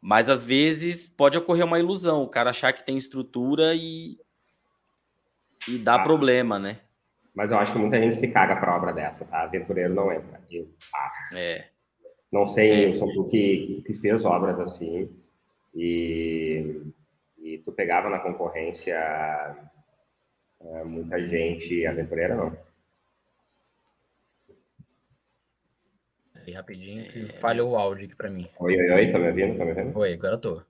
Mas 0.00 0.30
às 0.30 0.44
vezes 0.44 1.08
pode 1.08 1.36
ocorrer 1.36 1.64
uma 1.64 1.80
ilusão, 1.80 2.22
o 2.22 2.28
cara 2.28 2.50
achar 2.50 2.72
que 2.72 2.86
tem 2.86 2.96
estrutura 2.96 3.74
e, 3.74 4.16
e 5.66 5.78
dá 5.78 5.96
ah, 5.96 6.04
problema, 6.04 6.60
né? 6.60 6.78
Mas 7.34 7.50
eu 7.50 7.58
acho 7.58 7.72
que 7.72 7.78
muita 7.78 7.98
gente 7.98 8.14
se 8.14 8.30
caga 8.30 8.54
para 8.54 8.76
obra 8.76 8.92
dessa, 8.92 9.24
tá? 9.24 9.42
Aventureiro 9.42 9.92
não 9.92 10.12
entra, 10.12 10.40
eu 10.48 10.70
acho. 10.94 11.36
É. 11.36 11.70
Não 12.30 12.46
sei, 12.46 12.90
é. 12.90 12.94
sou 12.94 13.12
tu 13.12 13.24
que, 13.24 13.82
que 13.84 13.92
fez 13.92 14.24
obras 14.24 14.60
assim 14.60 15.10
e, 15.74 16.82
e 17.36 17.58
tu 17.58 17.72
pegava 17.72 18.08
na 18.08 18.20
concorrência 18.20 18.96
é, 20.72 20.84
muita 20.84 21.18
gente 21.18 21.86
aventureira, 21.86 22.34
não? 22.34 22.66
aí 26.46 26.54
rapidinho, 26.54 27.04
que 27.10 27.22
é... 27.22 27.32
falhou 27.34 27.72
o 27.72 27.76
áudio 27.76 28.06
aqui 28.06 28.14
para 28.14 28.30
mim. 28.30 28.48
Oi, 28.58 28.76
oi, 28.76 28.90
oi, 28.90 29.12
tá 29.12 29.18
me 29.18 29.28
ouvindo? 29.28 29.58
Tá 29.58 29.64
me 29.64 29.70
ouvindo? 29.72 29.98
Oi, 29.98 30.12
agora 30.14 30.38
tô. 30.38 30.62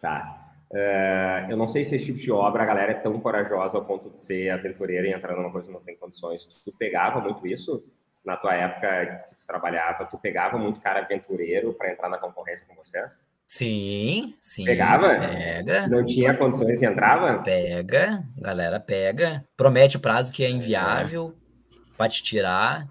Tá. 0.00 0.42
Uh, 0.70 1.50
eu 1.50 1.56
não 1.56 1.68
sei 1.68 1.84
se 1.84 1.96
esse 1.96 2.06
tipo 2.06 2.18
de 2.18 2.30
obra 2.32 2.62
a 2.62 2.66
galera 2.66 2.92
é 2.92 2.98
tão 2.98 3.18
corajosa 3.20 3.76
ao 3.76 3.84
ponto 3.84 4.10
de 4.10 4.20
ser 4.20 4.50
aventureira 4.50 5.06
e 5.06 5.12
entrar 5.12 5.36
numa 5.36 5.50
coisa 5.50 5.68
que 5.68 5.72
não 5.72 5.82
tem 5.82 5.96
condições. 5.96 6.46
Tu 6.64 6.72
pegava 6.72 7.20
muito 7.20 7.46
isso 7.46 7.84
na 8.24 8.36
tua 8.36 8.54
época 8.54 9.24
que 9.28 9.36
tu 9.36 9.46
trabalhava? 9.46 10.06
Tu 10.06 10.18
pegava 10.18 10.58
muito 10.58 10.80
cara 10.80 11.00
aventureiro 11.00 11.72
para 11.74 11.92
entrar 11.92 12.08
na 12.08 12.18
concorrência 12.18 12.66
com 12.66 12.74
vocês? 12.74 13.22
Sim, 13.46 14.34
sim. 14.40 14.64
Pegava? 14.64 15.14
Pega. 15.14 15.86
Não 15.86 16.04
tinha 16.04 16.34
condições 16.34 16.82
e 16.82 16.86
entrava? 16.86 17.42
Pega, 17.42 18.24
galera 18.36 18.80
pega. 18.80 19.44
Promete 19.56 19.98
prazo 19.98 20.32
que 20.32 20.44
é 20.44 20.50
inviável 20.50 21.34
é. 21.72 21.76
para 21.96 22.10
te 22.10 22.22
tirar. 22.22 22.88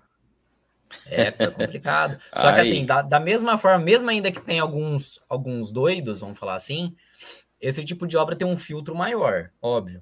É, 1.07 1.23
é 1.37 1.47
complicado. 1.47 2.17
Só 2.35 2.53
que 2.53 2.61
assim, 2.61 2.85
da, 2.85 3.01
da, 3.01 3.19
mesma 3.19 3.57
forma, 3.57 3.83
mesmo 3.83 4.09
ainda 4.09 4.31
que 4.31 4.39
tem 4.39 4.59
alguns, 4.59 5.19
alguns 5.27 5.73
doidos, 5.73 6.21
vamos 6.21 6.39
falar 6.39 6.55
assim, 6.55 6.95
esse 7.59 7.83
tipo 7.83 8.07
de 8.07 8.15
obra 8.15 8.35
tem 8.35 8.47
um 8.47 8.57
filtro 8.57 8.95
maior, 8.95 9.51
óbvio. 9.61 10.01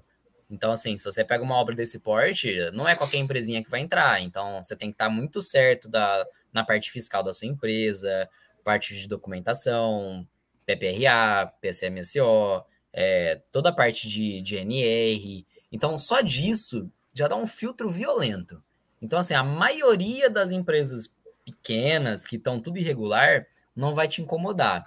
Então, 0.51 0.71
assim, 0.71 0.95
se 0.97 1.03
você 1.05 1.23
pega 1.23 1.43
uma 1.43 1.55
obra 1.55 1.73
desse 1.73 1.99
porte, 1.99 2.55
não 2.73 2.87
é 2.87 2.95
qualquer 2.95 3.17
empresinha 3.17 3.63
que 3.63 3.71
vai 3.71 3.79
entrar. 3.79 4.21
Então, 4.21 4.61
você 4.61 4.75
tem 4.75 4.89
que 4.89 4.95
estar 4.95 5.09
muito 5.09 5.41
certo 5.41 5.89
da, 5.89 6.27
na 6.51 6.63
parte 6.63 6.91
fiscal 6.91 7.23
da 7.23 7.33
sua 7.33 7.47
empresa, 7.47 8.29
parte 8.63 8.95
de 8.95 9.07
documentação, 9.07 10.27
PPRA, 10.65 11.51
PCMSO, 11.61 12.63
é, 12.91 13.41
toda 13.51 13.69
a 13.69 13.73
parte 13.73 14.07
de, 14.07 14.41
de 14.41 14.55
NR. 14.55 15.45
Então, 15.71 15.97
só 15.97 16.21
disso 16.21 16.91
já 17.13 17.27
dá 17.27 17.35
um 17.35 17.47
filtro 17.47 17.89
violento. 17.89 18.63
Então, 19.01 19.19
assim, 19.19 19.33
a 19.33 19.43
maioria 19.43 20.29
das 20.29 20.51
empresas 20.51 21.13
pequenas, 21.43 22.25
que 22.25 22.37
estão 22.37 22.59
tudo 22.59 22.77
irregular, 22.77 23.45
não 23.75 23.93
vai 23.93 24.07
te 24.07 24.21
incomodar. 24.21 24.85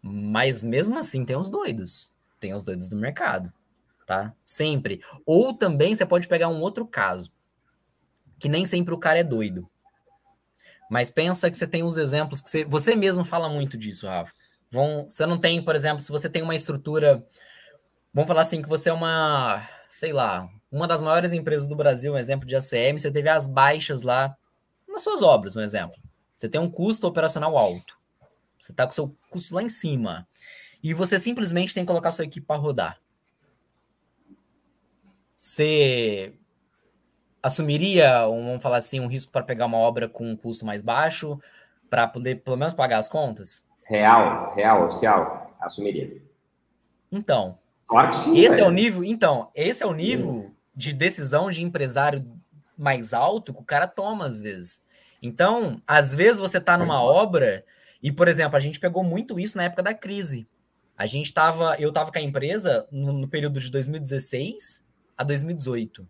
Mas 0.00 0.62
mesmo 0.62 0.98
assim, 0.98 1.24
tem 1.24 1.36
os 1.36 1.50
doidos. 1.50 2.12
Tem 2.40 2.54
os 2.54 2.62
doidos 2.62 2.88
do 2.88 2.96
mercado, 2.96 3.52
tá? 4.06 4.34
Sempre. 4.44 5.00
Ou 5.24 5.54
também 5.54 5.94
você 5.94 6.04
pode 6.04 6.28
pegar 6.28 6.48
um 6.48 6.60
outro 6.60 6.86
caso, 6.86 7.32
que 8.38 8.48
nem 8.48 8.64
sempre 8.64 8.94
o 8.94 8.98
cara 8.98 9.18
é 9.18 9.24
doido. 9.24 9.68
Mas 10.90 11.10
pensa 11.10 11.50
que 11.50 11.56
você 11.56 11.66
tem 11.66 11.82
uns 11.82 11.96
exemplos 11.96 12.42
que 12.42 12.50
você, 12.50 12.64
você 12.64 12.94
mesmo 12.94 13.24
fala 13.24 13.48
muito 13.48 13.76
disso, 13.76 14.06
Rafa. 14.06 14.32
Vão, 14.74 15.06
você 15.06 15.24
não 15.24 15.38
tem, 15.38 15.62
por 15.62 15.76
exemplo, 15.76 16.00
se 16.00 16.10
você 16.10 16.28
tem 16.28 16.42
uma 16.42 16.54
estrutura, 16.54 17.24
vamos 18.12 18.26
falar 18.26 18.40
assim, 18.40 18.60
que 18.60 18.68
você 18.68 18.90
é 18.90 18.92
uma, 18.92 19.64
sei 19.88 20.12
lá, 20.12 20.48
uma 20.68 20.88
das 20.88 21.00
maiores 21.00 21.32
empresas 21.32 21.68
do 21.68 21.76
Brasil, 21.76 22.12
um 22.12 22.18
exemplo 22.18 22.44
de 22.44 22.56
ACM, 22.56 22.98
você 22.98 23.08
teve 23.08 23.28
as 23.28 23.46
baixas 23.46 24.02
lá 24.02 24.36
nas 24.88 25.02
suas 25.02 25.22
obras, 25.22 25.54
um 25.54 25.60
exemplo. 25.60 25.96
Você 26.34 26.48
tem 26.48 26.60
um 26.60 26.68
custo 26.68 27.06
operacional 27.06 27.56
alto. 27.56 27.96
Você 28.58 28.72
está 28.72 28.84
com 28.84 28.92
seu 28.92 29.16
custo 29.30 29.54
lá 29.54 29.62
em 29.62 29.68
cima. 29.68 30.26
E 30.82 30.92
você 30.92 31.20
simplesmente 31.20 31.72
tem 31.72 31.84
que 31.84 31.88
colocar 31.88 32.10
sua 32.10 32.24
equipe 32.24 32.44
para 32.44 32.60
rodar. 32.60 32.98
Você 35.36 36.34
assumiria, 37.40 38.28
um, 38.28 38.44
vamos 38.44 38.62
falar 38.62 38.78
assim, 38.78 38.98
um 38.98 39.06
risco 39.06 39.30
para 39.30 39.44
pegar 39.44 39.66
uma 39.66 39.78
obra 39.78 40.08
com 40.08 40.28
um 40.28 40.36
custo 40.36 40.66
mais 40.66 40.82
baixo, 40.82 41.38
para 41.88 42.08
poder 42.08 42.42
pelo 42.42 42.56
menos 42.56 42.74
pagar 42.74 42.98
as 42.98 43.08
contas? 43.08 43.64
Real, 43.84 44.52
real, 44.54 44.86
oficial, 44.86 45.54
assumiria. 45.60 46.22
Então. 47.10 47.58
Claro 47.86 48.08
que 48.08 48.16
sim. 48.16 48.38
Esse 48.38 48.60
é 48.60 48.66
o 48.66 48.70
nível, 48.70 49.04
então, 49.04 49.50
esse 49.54 49.82
é 49.82 49.86
o 49.86 49.92
nível 49.92 50.50
de 50.74 50.92
decisão 50.92 51.50
de 51.50 51.62
empresário 51.62 52.24
mais 52.76 53.12
alto 53.12 53.52
que 53.52 53.60
o 53.60 53.64
cara 53.64 53.86
toma 53.86 54.26
às 54.26 54.40
vezes. 54.40 54.82
Então, 55.22 55.80
às 55.86 56.12
vezes 56.12 56.38
você 56.38 56.58
está 56.58 56.76
numa 56.76 57.02
obra 57.02 57.64
e, 58.02 58.10
por 58.12 58.28
exemplo, 58.28 58.56
a 58.56 58.60
gente 58.60 58.80
pegou 58.80 59.02
muito 59.02 59.38
isso 59.38 59.56
na 59.56 59.64
época 59.64 59.82
da 59.82 59.94
crise. 59.94 60.46
A 60.96 61.06
gente 61.06 61.26
estava, 61.26 61.76
eu 61.78 61.88
estava 61.88 62.12
com 62.12 62.18
a 62.18 62.22
empresa 62.22 62.86
no, 62.90 63.12
no, 63.12 63.28
período 63.28 63.58
de 63.58 63.70
2016 63.70 64.84
a 65.16 65.24
2018, 65.24 66.06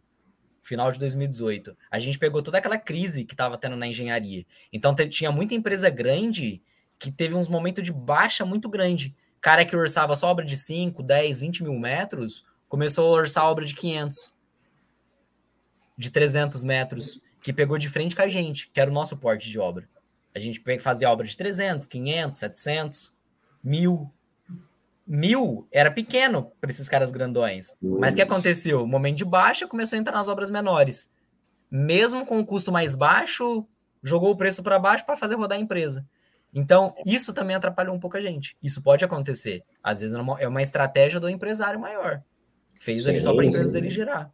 final 0.63 0.91
de 0.91 0.99
2018. 0.99 1.77
A 1.91 1.99
gente 1.99 2.19
pegou 2.19 2.43
toda 2.43 2.59
aquela 2.59 2.77
crise 2.77 3.25
que 3.25 3.35
estava 3.35 3.57
tendo 3.57 3.77
na 3.77 3.87
engenharia. 3.87 4.45
Então 4.73 4.95
tinha 5.09 5.31
muita 5.31 5.55
empresa 5.55 5.89
grande 5.89 6.63
que 6.99 7.11
teve 7.11 7.35
uns 7.35 7.49
momentos 7.49 7.83
de 7.83 7.93
baixa 7.93 8.45
muito 8.45 8.69
grande. 8.69 9.15
Cara 9.41 9.65
que 9.65 9.77
orçava 9.77 10.17
só 10.17 10.29
obra 10.29 10.45
de 10.45 10.57
5, 10.57 11.03
10, 11.03 11.41
20 11.41 11.63
mil 11.65 11.79
metros, 11.79 12.45
começou 12.69 13.07
a 13.07 13.21
orçar 13.21 13.45
obra 13.45 13.65
de 13.65 13.75
500 13.75 14.33
de 15.97 16.11
300 16.11 16.65
metros 16.65 17.21
que 17.41 17.53
pegou 17.53 17.79
de 17.79 17.89
frente 17.89 18.17
com 18.17 18.23
a 18.23 18.29
gente, 18.29 18.71
que 18.73 18.81
era 18.81 18.91
o 18.91 18.95
nosso 18.95 19.17
porte 19.17 19.49
de 19.49 19.59
obra. 19.59 19.87
A 20.35 20.39
gente 20.39 20.63
fazia 20.81 21.11
obra 21.11 21.27
de 21.27 21.37
300, 21.37 21.87
500, 21.87 22.39
700, 22.39 23.15
mil. 23.63 24.11
Mil 25.07 25.69
era 25.71 25.91
pequeno 25.91 26.51
para 26.61 26.71
esses 26.71 26.89
caras 26.89 27.13
grandões. 27.13 27.77
Mas 27.81 28.15
o 28.15 28.17
que 28.17 28.23
aconteceu? 28.23 28.87
momento 28.87 29.19
de 29.19 29.25
baixa 29.25 29.69
começou 29.69 29.97
a 29.97 30.01
entrar 30.01 30.15
nas 30.17 30.29
obras 30.29 30.51
menores. 30.51 31.11
Mesmo 31.71 32.25
com 32.25 32.41
o 32.41 32.47
custo 32.47 32.73
mais 32.73 32.95
baixo, 32.95 33.67
jogou 34.03 34.31
o 34.31 34.37
preço 34.37 34.63
para 34.63 34.79
baixo 34.79 35.05
para 35.05 35.17
fazer 35.17 35.35
rodar 35.35 35.59
a 35.59 35.61
empresa. 35.61 36.07
Então, 36.55 36.95
isso 37.05 37.33
também 37.33 37.57
atrapalhou 37.57 37.95
um 37.95 38.01
pouco 38.01 38.17
a 38.17 38.21
gente. 38.21 38.57
Isso 38.63 38.81
pode 38.81 39.05
acontecer. 39.05 39.65
Às 39.83 40.01
vezes 40.01 40.17
é 40.39 40.49
uma 40.49 40.63
estratégia 40.63 41.19
do 41.19 41.29
empresário 41.29 41.81
maior. 41.81 42.23
Fez 42.81 43.07
ali 43.07 43.21
só 43.21 43.35
para 43.35 43.43
a 43.43 43.47
empresa 43.47 43.73
dele 43.73 43.91
girar 43.91 44.33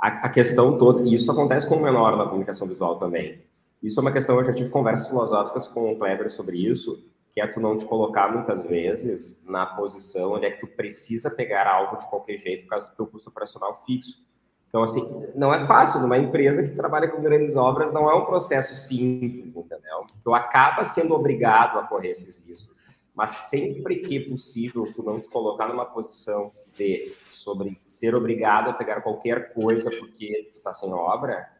a, 0.00 0.26
a 0.26 0.28
questão 0.28 0.78
toda, 0.78 1.02
e 1.02 1.14
isso 1.14 1.30
acontece 1.30 1.68
com 1.68 1.76
o 1.76 1.82
menor 1.82 2.16
na 2.16 2.24
comunicação 2.24 2.66
visual 2.66 2.96
também. 2.98 3.42
Isso 3.82 4.00
é 4.00 4.02
uma 4.02 4.12
questão, 4.12 4.38
eu 4.38 4.44
já 4.44 4.52
tive 4.52 4.70
conversas 4.70 5.08
filosóficas 5.08 5.68
com 5.68 5.92
o 5.92 5.98
Kleber 5.98 6.30
sobre 6.30 6.58
isso, 6.58 7.04
que 7.32 7.40
é 7.40 7.46
tu 7.46 7.60
não 7.60 7.76
te 7.76 7.84
colocar 7.84 8.32
muitas 8.32 8.66
vezes 8.66 9.44
na 9.46 9.66
posição 9.66 10.32
onde 10.32 10.46
é 10.46 10.50
que 10.50 10.60
tu 10.60 10.66
precisa 10.66 11.30
pegar 11.30 11.66
algo 11.66 11.98
de 11.98 12.08
qualquer 12.08 12.38
jeito 12.38 12.64
por 12.64 12.70
causa 12.70 12.88
do 12.88 12.94
teu 12.94 13.06
custo 13.06 13.30
operacional 13.30 13.82
fixo. 13.86 14.22
Então, 14.70 14.84
assim, 14.84 15.28
não 15.34 15.52
é 15.52 15.66
fácil. 15.66 16.00
Numa 16.00 16.16
empresa 16.16 16.62
que 16.62 16.74
trabalha 16.74 17.08
com 17.08 17.20
grandes 17.20 17.56
obras, 17.56 17.92
não 17.92 18.08
é 18.08 18.14
um 18.14 18.24
processo 18.24 18.74
simples, 18.76 19.56
entendeu? 19.56 20.06
Tu 20.22 20.32
acaba 20.32 20.84
sendo 20.84 21.12
obrigado 21.12 21.78
a 21.78 21.82
correr 21.82 22.10
esses 22.10 22.38
riscos. 22.46 22.80
Mas 23.12 23.30
sempre 23.30 23.96
que 23.96 24.20
possível, 24.20 24.90
tu 24.94 25.02
não 25.02 25.20
te 25.20 25.28
colocar 25.28 25.66
numa 25.66 25.84
posição 25.84 26.52
de 26.76 27.14
sobre 27.28 27.80
ser 27.84 28.14
obrigado 28.14 28.70
a 28.70 28.72
pegar 28.72 29.00
qualquer 29.00 29.52
coisa 29.52 29.90
porque 29.90 30.48
tu 30.52 30.58
está 30.58 30.72
sem 30.72 30.92
obra, 30.92 31.50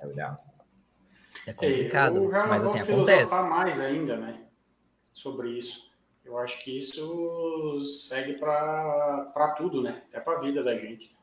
é 0.00 0.08
ideal. 0.08 0.44
É 1.46 1.52
complicado, 1.52 2.24
eu 2.24 2.30
já 2.30 2.46
mas 2.46 2.64
assim 2.64 2.80
acontece. 2.80 3.42
mais 3.44 3.78
ainda, 3.78 4.16
né? 4.16 4.42
Sobre 5.12 5.50
isso. 5.50 5.88
Eu 6.24 6.36
acho 6.36 6.62
que 6.62 6.76
isso 6.76 7.80
segue 8.08 8.34
para 8.34 9.54
tudo, 9.56 9.82
né? 9.82 10.02
Até 10.08 10.20
para 10.20 10.38
a 10.38 10.40
vida 10.40 10.62
da 10.62 10.76
gente. 10.76 11.16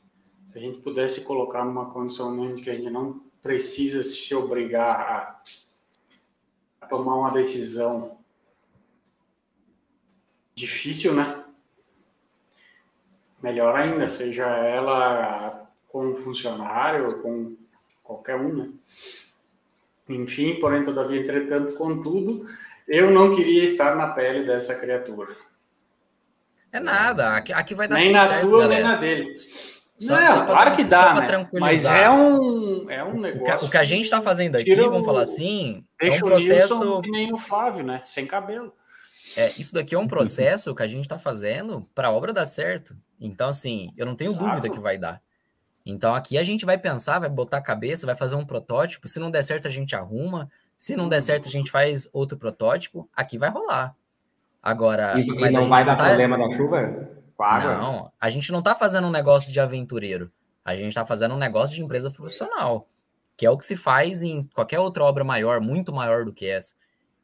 Se 0.58 0.64
a 0.64 0.66
gente 0.66 0.80
pudesse 0.80 1.22
colocar 1.22 1.64
numa 1.64 1.92
condição 1.92 2.36
onde 2.40 2.64
que 2.64 2.70
a 2.72 2.74
gente 2.74 2.90
não 2.90 3.22
precisa 3.44 4.02
se 4.02 4.34
obrigar 4.34 4.96
a, 5.00 5.42
a 6.82 6.88
tomar 6.88 7.16
uma 7.16 7.30
decisão 7.30 8.18
difícil, 10.56 11.14
né? 11.14 11.44
melhor 13.40 13.76
ainda, 13.76 14.08
seja 14.08 14.48
ela 14.48 15.70
com 15.90 16.08
um 16.08 16.16
funcionário, 16.16 17.22
com 17.22 17.56
qualquer 18.02 18.38
um, 18.38 18.52
né? 18.52 18.70
Enfim, 20.10 20.60
porém, 20.60 20.84
todavia, 20.84 21.22
entretanto, 21.22 21.76
contudo, 21.76 22.50
eu 22.88 23.12
não 23.12 23.36
queria 23.36 23.64
estar 23.64 23.96
na 23.96 24.08
pele 24.08 24.44
dessa 24.44 24.74
criatura. 24.74 25.38
É 26.72 26.80
nada, 26.80 27.36
aqui, 27.36 27.54
aqui 27.54 27.76
vai 27.76 27.88
dar 27.88 27.98
Nem 27.98 28.12
na 28.12 28.26
certo, 28.26 28.48
tua, 28.48 28.62
galera. 28.62 28.84
nem 28.84 28.92
na 28.92 28.96
dele. 28.96 29.36
Só, 30.00 30.16
não, 30.16 30.28
só 30.28 30.46
claro 30.46 30.76
que 30.76 30.84
dá, 30.84 31.16
né? 31.16 31.48
mas 31.54 31.86
é 31.86 32.08
um, 32.10 32.90
é 32.90 33.04
um 33.04 33.20
negócio. 33.20 33.56
O 33.56 33.60
que, 33.60 33.66
o 33.66 33.70
que 33.70 33.78
a 33.78 33.84
gente 33.84 34.04
está 34.04 34.22
fazendo 34.22 34.56
aqui, 34.56 34.76
vamos 34.76 35.06
falar 35.06 35.24
assim, 35.24 35.84
é 36.00 36.12
um 36.12 36.20
processo. 36.20 37.02
que 37.02 37.10
nem 37.10 37.34
o 37.34 37.38
Flávio, 37.38 37.84
né? 37.84 38.02
Sem 38.04 38.28
cabelo. 38.28 38.74
É, 39.36 39.52
isso 39.58 39.74
daqui 39.74 39.96
é 39.96 40.00
um 40.00 40.08
processo 40.08 40.74
que 40.74 40.84
a 40.84 40.88
gente 40.88 41.04
está 41.04 41.18
fazendo 41.18 41.88
para 41.96 42.10
a 42.10 42.12
obra 42.12 42.32
dar 42.32 42.46
certo. 42.46 42.96
Então, 43.20 43.50
assim, 43.50 43.92
eu 43.98 44.06
não 44.06 44.16
tenho 44.16 44.32
Exato. 44.32 44.46
dúvida 44.46 44.70
que 44.70 44.80
vai 44.80 44.98
dar. 44.98 45.22
Então 45.86 46.14
aqui 46.14 46.38
a 46.38 46.44
gente 46.44 46.66
vai 46.66 46.78
pensar, 46.78 47.18
vai 47.18 47.30
botar 47.30 47.58
a 47.58 47.62
cabeça, 47.62 48.06
vai 48.06 48.16
fazer 48.16 48.36
um 48.36 48.46
protótipo. 48.46 49.08
Se 49.08 49.20
não 49.20 49.32
der 49.32 49.44
certo, 49.44 49.68
a 49.68 49.72
gente 49.72 49.96
arruma. 49.96 50.50
Se 50.78 50.96
não 50.96 51.08
der 51.08 51.22
certo, 51.22 51.48
a 51.48 51.52
gente 51.52 51.72
faz 51.72 52.10
outro 52.12 52.38
protótipo. 52.38 53.10
Aqui 53.16 53.38
vai 53.38 53.50
rolar. 53.50 53.96
Agora. 54.62 55.18
E, 55.18 55.26
mas 55.40 55.54
não 55.54 55.70
vai 55.70 55.86
dar 55.86 55.96
tá... 55.96 56.10
problema 56.10 56.38
da 56.38 56.56
chuva? 56.56 57.10
Com 57.38 57.44
água? 57.44 57.78
Não, 57.78 58.12
a 58.20 58.30
gente 58.32 58.52
não 58.52 58.64
tá 58.64 58.74
fazendo 58.74 59.08
um 59.08 59.12
negócio 59.12 59.54
de 59.54 59.60
aventureiro. 59.60 60.32
A 60.66 60.76
gente 60.76 60.94
tá 60.94 61.06
fazendo 61.06 61.36
um 61.36 61.38
negócio 61.38 61.76
de 61.76 61.82
empresa 61.84 62.12
profissional. 62.12 62.88
Que 63.38 63.46
é 63.46 63.52
o 63.52 63.58
que 63.58 63.66
se 63.66 63.76
faz 63.78 64.24
em 64.24 64.42
qualquer 64.48 64.80
outra 64.80 65.04
obra 65.04 65.24
maior, 65.24 65.62
muito 65.62 65.94
maior 65.94 66.26
do 66.26 66.34
que 66.34 66.48
essa. 66.48 66.74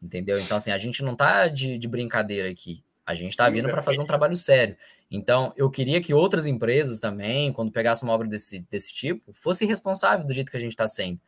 Entendeu? 0.01 0.39
Então, 0.39 0.57
assim, 0.57 0.71
a 0.71 0.77
gente 0.77 1.03
não 1.03 1.15
tá 1.15 1.47
de, 1.47 1.77
de 1.79 1.87
brincadeira 1.87 2.47
aqui. 2.47 2.83
A 3.03 3.15
gente 3.15 3.35
tá 3.35 3.49
vindo 3.49 3.67
para 3.67 3.81
fazer 3.81 3.99
um 3.99 4.05
trabalho 4.05 4.37
sério. 4.37 4.77
Então, 5.09 5.51
eu 5.57 5.69
queria 5.69 5.99
que 5.99 6.13
outras 6.13 6.45
empresas 6.45 6.99
também, 6.99 7.51
quando 7.51 7.71
pegassem 7.71 8.07
uma 8.07 8.13
obra 8.13 8.27
desse, 8.27 8.65
desse 8.69 8.93
tipo, 8.93 9.33
fosse 9.33 9.65
responsável 9.65 10.25
do 10.25 10.33
jeito 10.33 10.51
que 10.51 10.57
a 10.57 10.59
gente 10.59 10.73
está 10.73 10.87
sendo. 10.87 11.19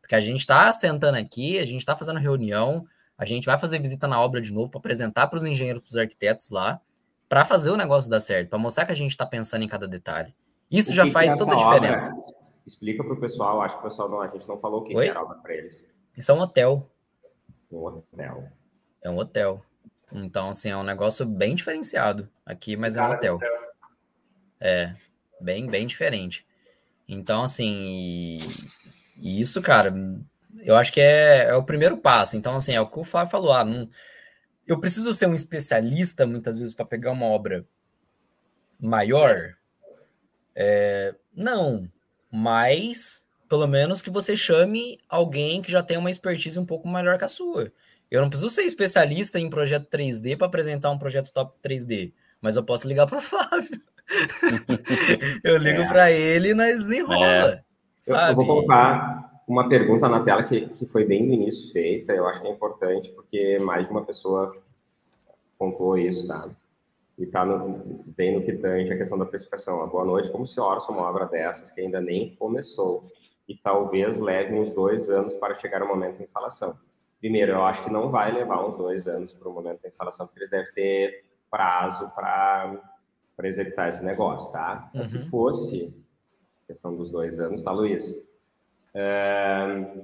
Porque 0.00 0.14
a 0.14 0.20
gente 0.20 0.40
está 0.40 0.72
sentando 0.72 1.18
aqui, 1.18 1.58
a 1.58 1.66
gente 1.66 1.80
está 1.80 1.94
fazendo 1.94 2.18
reunião, 2.18 2.86
a 3.16 3.24
gente 3.24 3.44
vai 3.44 3.58
fazer 3.58 3.78
visita 3.78 4.08
na 4.08 4.20
obra 4.20 4.40
de 4.40 4.52
novo 4.52 4.70
para 4.70 4.78
apresentar 4.78 5.26
para 5.26 5.36
os 5.36 5.44
engenheiros, 5.44 5.82
para 5.82 5.90
os 5.90 5.96
arquitetos 5.96 6.50
lá, 6.50 6.80
para 7.30 7.44
fazer 7.44 7.70
o 7.70 7.76
negócio 7.76 8.10
dar 8.10 8.18
certo, 8.18 8.48
para 8.48 8.58
mostrar 8.58 8.84
que 8.84 8.90
a 8.90 8.96
gente 8.96 9.12
está 9.12 9.24
pensando 9.24 9.62
em 9.62 9.68
cada 9.68 9.86
detalhe. 9.86 10.34
Isso 10.68 10.92
já 10.92 11.06
faz 11.06 11.32
é 11.32 11.36
toda 11.36 11.52
a 11.52 11.54
diferença. 11.54 12.10
Obra? 12.10 12.20
Explica 12.66 13.04
para 13.04 13.12
o 13.12 13.20
pessoal, 13.20 13.62
acho 13.62 13.76
que 13.76 13.80
o 13.80 13.84
pessoal 13.84 14.08
não, 14.08 14.20
a 14.20 14.26
gente 14.26 14.48
não 14.48 14.58
falou 14.58 14.80
o 14.80 14.82
que, 14.82 14.92
que 14.92 15.00
era 15.00 15.22
obra 15.22 15.38
para 15.38 15.54
eles. 15.54 15.86
Isso 16.16 16.32
é 16.32 16.34
um 16.34 16.40
hotel. 16.40 16.90
Um 17.70 17.84
hotel. 17.84 18.48
É 19.00 19.08
um 19.08 19.16
hotel. 19.16 19.64
Então, 20.12 20.48
assim, 20.48 20.70
é 20.70 20.76
um 20.76 20.82
negócio 20.82 21.24
bem 21.24 21.54
diferenciado 21.54 22.28
aqui, 22.44 22.76
mas 22.76 22.96
é 22.96 23.02
um 23.02 23.12
hotel. 23.12 23.38
É, 24.60 24.96
bem, 25.40 25.68
bem 25.68 25.86
diferente. 25.86 26.44
Então, 27.06 27.44
assim, 27.44 28.40
e, 29.16 29.40
isso, 29.40 29.62
cara, 29.62 29.94
eu 30.62 30.74
acho 30.74 30.92
que 30.92 31.00
é, 31.00 31.44
é, 31.44 31.54
o 31.54 31.62
primeiro 31.62 31.96
passo. 31.96 32.36
Então, 32.36 32.56
assim, 32.56 32.74
é 32.74 32.80
o 32.80 32.88
que 32.88 32.98
o 32.98 33.04
Flávio 33.04 33.30
falou. 33.30 33.52
Ah, 33.52 33.64
não, 33.64 33.88
eu 34.66 34.78
preciso 34.78 35.12
ser 35.12 35.26
um 35.26 35.34
especialista, 35.34 36.26
muitas 36.26 36.58
vezes, 36.58 36.74
para 36.74 36.84
pegar 36.84 37.12
uma 37.12 37.26
obra 37.26 37.66
maior? 38.78 39.36
É, 40.54 41.14
não, 41.34 41.90
mas 42.30 43.26
pelo 43.48 43.66
menos 43.66 44.00
que 44.00 44.10
você 44.10 44.36
chame 44.36 44.98
alguém 45.08 45.60
que 45.60 45.72
já 45.72 45.82
tem 45.82 45.96
uma 45.96 46.10
expertise 46.10 46.58
um 46.58 46.64
pouco 46.64 46.88
melhor 46.88 47.18
que 47.18 47.24
a 47.24 47.28
sua. 47.28 47.72
Eu 48.10 48.22
não 48.22 48.28
preciso 48.28 48.50
ser 48.50 48.62
especialista 48.62 49.38
em 49.38 49.50
projeto 49.50 49.88
3D 49.88 50.36
para 50.36 50.46
apresentar 50.46 50.90
um 50.90 50.98
projeto 50.98 51.32
top 51.32 51.58
3D, 51.62 52.12
mas 52.40 52.56
eu 52.56 52.64
posso 52.64 52.86
ligar 52.86 53.06
para 53.06 53.18
o 53.18 53.22
Flávio. 53.22 53.80
eu 55.42 55.56
ligo 55.56 55.82
é. 55.82 55.88
para 55.88 56.10
ele 56.10 56.50
e 56.50 56.54
nós 56.54 56.82
desenrola. 56.82 57.52
É. 57.52 57.62
Sabe? 58.02 58.32
Eu, 58.32 58.36
vou 58.36 58.46
colocar 58.46 59.29
uma 59.50 59.68
pergunta 59.68 60.08
na 60.08 60.22
tela 60.22 60.44
que, 60.44 60.68
que 60.68 60.86
foi 60.86 61.04
bem 61.04 61.26
no 61.26 61.32
início 61.32 61.72
feita, 61.72 62.12
eu 62.12 62.24
acho 62.28 62.40
que 62.40 62.46
é 62.46 62.50
importante, 62.52 63.10
porque 63.10 63.58
mais 63.58 63.84
de 63.84 63.90
uma 63.90 64.04
pessoa 64.04 64.54
pontuou 65.58 65.98
isso, 65.98 66.28
tá? 66.28 66.48
E 67.18 67.24
está 67.24 67.44
bem 68.16 68.36
no 68.36 68.44
que 68.44 68.52
tange 68.52 68.92
a 68.92 68.96
questão 68.96 69.18
da 69.18 69.26
precificação. 69.26 69.84
Boa 69.88 70.04
noite, 70.04 70.30
como 70.30 70.46
se 70.46 70.60
orça 70.60 70.92
uma 70.92 71.02
obra 71.02 71.26
dessas 71.26 71.68
que 71.68 71.80
ainda 71.80 72.00
nem 72.00 72.36
começou 72.36 73.10
e 73.48 73.56
talvez 73.56 74.20
leve 74.20 74.54
uns 74.54 74.72
dois 74.72 75.10
anos 75.10 75.34
para 75.34 75.56
chegar 75.56 75.82
ao 75.82 75.88
momento 75.88 76.18
da 76.18 76.22
instalação? 76.22 76.78
Primeiro, 77.18 77.50
eu 77.50 77.64
acho 77.64 77.82
que 77.82 77.92
não 77.92 78.08
vai 78.08 78.30
levar 78.32 78.64
uns 78.64 78.76
dois 78.76 79.08
anos 79.08 79.32
para 79.32 79.48
o 79.48 79.52
momento 79.52 79.82
da 79.82 79.88
instalação, 79.88 80.28
porque 80.28 80.38
eles 80.38 80.50
devem 80.50 80.72
ter 80.72 81.24
prazo 81.50 82.08
para 82.14 82.80
executar 83.42 83.88
esse 83.88 84.04
negócio, 84.04 84.52
tá? 84.52 84.88
Uhum. 84.94 85.02
Se 85.02 85.18
fosse 85.28 85.92
questão 86.68 86.94
dos 86.94 87.10
dois 87.10 87.40
anos, 87.40 87.64
tá, 87.64 87.72
Luiz? 87.72 88.29
É, 88.94 89.94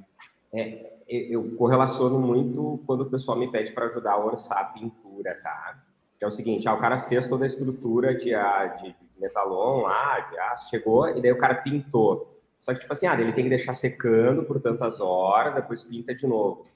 é, 0.53 0.97
eu 1.09 1.57
correlaciono 1.57 2.19
muito 2.19 2.83
quando 2.87 3.03
o 3.03 3.11
pessoal 3.11 3.39
me 3.39 3.51
pede 3.51 3.73
para 3.73 3.87
ajudar 3.87 4.13
a 4.13 4.25
orçar 4.25 4.59
a 4.59 4.65
pintura, 4.65 5.35
tá? 5.43 5.83
Que 6.19 6.25
é 6.25 6.29
o 6.29 6.33
seguinte, 6.33 6.69
ah, 6.69 6.75
o 6.75 6.81
cara 6.81 7.01
fez 7.01 7.27
toda 7.29 7.45
a 7.45 7.47
estrutura 7.47 8.15
de, 8.15 8.35
ah, 8.35 8.67
de 8.67 8.95
metalon 9.19 9.83
lá, 9.83 10.21
de 10.21 10.39
aço, 10.39 10.71
chegou, 10.71 11.09
e 11.09 11.21
daí 11.21 11.33
o 11.33 11.39
cara 11.39 11.57
pintou. 11.57 12.35
Só 12.59 12.73
que, 12.73 12.81
tipo 12.81 12.93
assim, 12.93 13.07
ah, 13.07 13.21
ele 13.21 13.33
tem 13.33 13.45
que 13.45 13.51
deixar 13.51 13.75
secando 13.75 14.45
por 14.45 14.61
tantas 14.61 15.01
horas, 15.01 15.55
depois 15.55 15.83
pinta 15.83 16.15
de 16.15 16.27
novo 16.27 16.67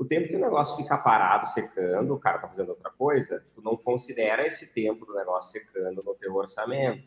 o 0.00 0.04
tempo 0.06 0.28
que 0.28 0.36
o 0.36 0.40
negócio 0.40 0.78
fica 0.78 0.96
parado, 0.96 1.46
secando, 1.48 2.14
o 2.14 2.18
cara 2.18 2.38
tá 2.38 2.48
fazendo 2.48 2.70
outra 2.70 2.90
coisa, 2.90 3.44
tu 3.52 3.60
não 3.60 3.76
considera 3.76 4.46
esse 4.46 4.72
tempo 4.72 5.04
do 5.04 5.14
negócio 5.14 5.52
secando 5.52 6.02
no 6.02 6.14
teu 6.14 6.34
orçamento. 6.34 7.06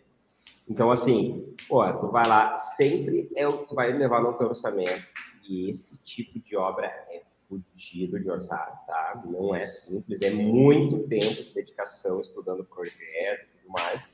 Então, 0.68 0.92
assim, 0.92 1.54
pô, 1.68 1.92
tu 1.94 2.08
vai 2.10 2.28
lá, 2.28 2.58
sempre 2.58 3.30
é 3.36 3.48
o 3.48 3.66
tu 3.66 3.76
vai 3.76 3.92
levar 3.92 4.22
no 4.22 4.34
teu 4.34 4.48
orçamento. 4.48 5.06
E 5.48 5.70
esse 5.70 6.02
tipo 6.02 6.40
de 6.40 6.56
obra 6.56 6.88
é 6.88 7.22
fudido 7.48 8.20
de 8.20 8.30
orçar, 8.30 8.84
tá? 8.88 9.22
Não 9.26 9.54
é 9.54 9.66
simples, 9.66 10.22
é 10.22 10.30
muito 10.30 11.00
tempo 11.08 11.44
de 11.44 11.54
dedicação 11.54 12.22
estudando 12.22 12.64
projeto 12.64 13.46
e 13.46 13.62
tudo 13.62 13.72
mais. 13.72 14.10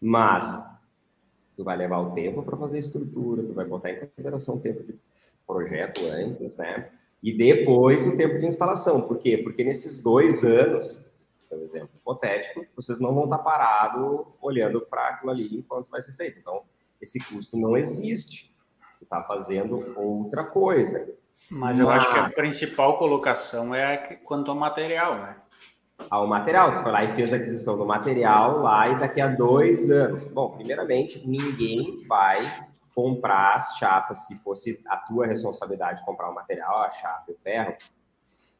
Mas 0.00 0.44
tu 1.54 1.62
vai 1.62 1.76
levar 1.76 2.00
o 2.00 2.10
tempo 2.12 2.42
para 2.42 2.56
fazer 2.56 2.78
estrutura, 2.80 3.44
tu 3.44 3.54
vai 3.54 3.64
botar 3.64 3.90
em 3.90 4.00
consideração 4.00 4.56
o 4.56 4.60
tempo 4.60 4.82
de 4.82 4.98
projeto 5.46 6.00
antes, 6.06 6.56
né? 6.56 6.90
E 7.22 7.32
depois 7.32 8.06
o 8.06 8.16
tempo 8.16 8.38
de 8.38 8.46
instalação. 8.46 9.00
Por 9.02 9.18
quê? 9.18 9.38
Porque 9.38 9.64
nesses 9.64 10.02
dois 10.02 10.44
anos, 10.44 11.00
por 11.54 11.62
exemplo, 11.62 11.90
hipotético, 11.94 12.66
vocês 12.74 13.00
não 13.00 13.14
vão 13.14 13.24
estar 13.24 13.38
parados 13.38 14.26
olhando 14.40 14.80
para 14.80 15.08
aquilo 15.08 15.30
ali 15.30 15.56
enquanto 15.56 15.90
vai 15.90 16.02
ser 16.02 16.12
feito. 16.12 16.38
Então, 16.38 16.62
esse 17.00 17.18
custo 17.18 17.56
não 17.56 17.76
existe. 17.76 18.54
Você 18.98 19.04
está 19.04 19.22
fazendo 19.22 19.94
outra 19.96 20.44
coisa. 20.44 21.08
Mas 21.50 21.78
eu 21.78 21.86
Mas... 21.86 22.02
acho 22.02 22.12
que 22.12 22.18
a 22.18 22.28
principal 22.28 22.98
colocação 22.98 23.74
é 23.74 23.96
quanto 23.96 24.50
ao 24.50 24.56
material, 24.56 25.16
né? 25.16 25.36
Ao 26.10 26.26
material, 26.26 26.72
tu 26.72 26.82
foi 26.82 26.90
lá 26.90 27.04
e 27.04 27.14
fez 27.14 27.32
a 27.32 27.36
aquisição 27.36 27.78
do 27.78 27.86
material 27.86 28.58
lá 28.58 28.88
e 28.88 28.98
daqui 28.98 29.20
a 29.20 29.28
dois 29.28 29.90
anos. 29.90 30.24
Bom, 30.24 30.50
primeiramente, 30.56 31.26
ninguém 31.26 32.04
vai 32.08 32.42
comprar 32.94 33.56
as 33.56 33.76
chapas, 33.76 34.26
se 34.26 34.38
fosse 34.40 34.80
a 34.86 34.96
tua 34.96 35.26
responsabilidade 35.26 36.04
comprar 36.04 36.30
o 36.30 36.34
material, 36.34 36.82
a 36.82 36.90
chapa 36.90 37.24
e 37.28 37.32
o 37.32 37.38
ferro, 37.38 37.76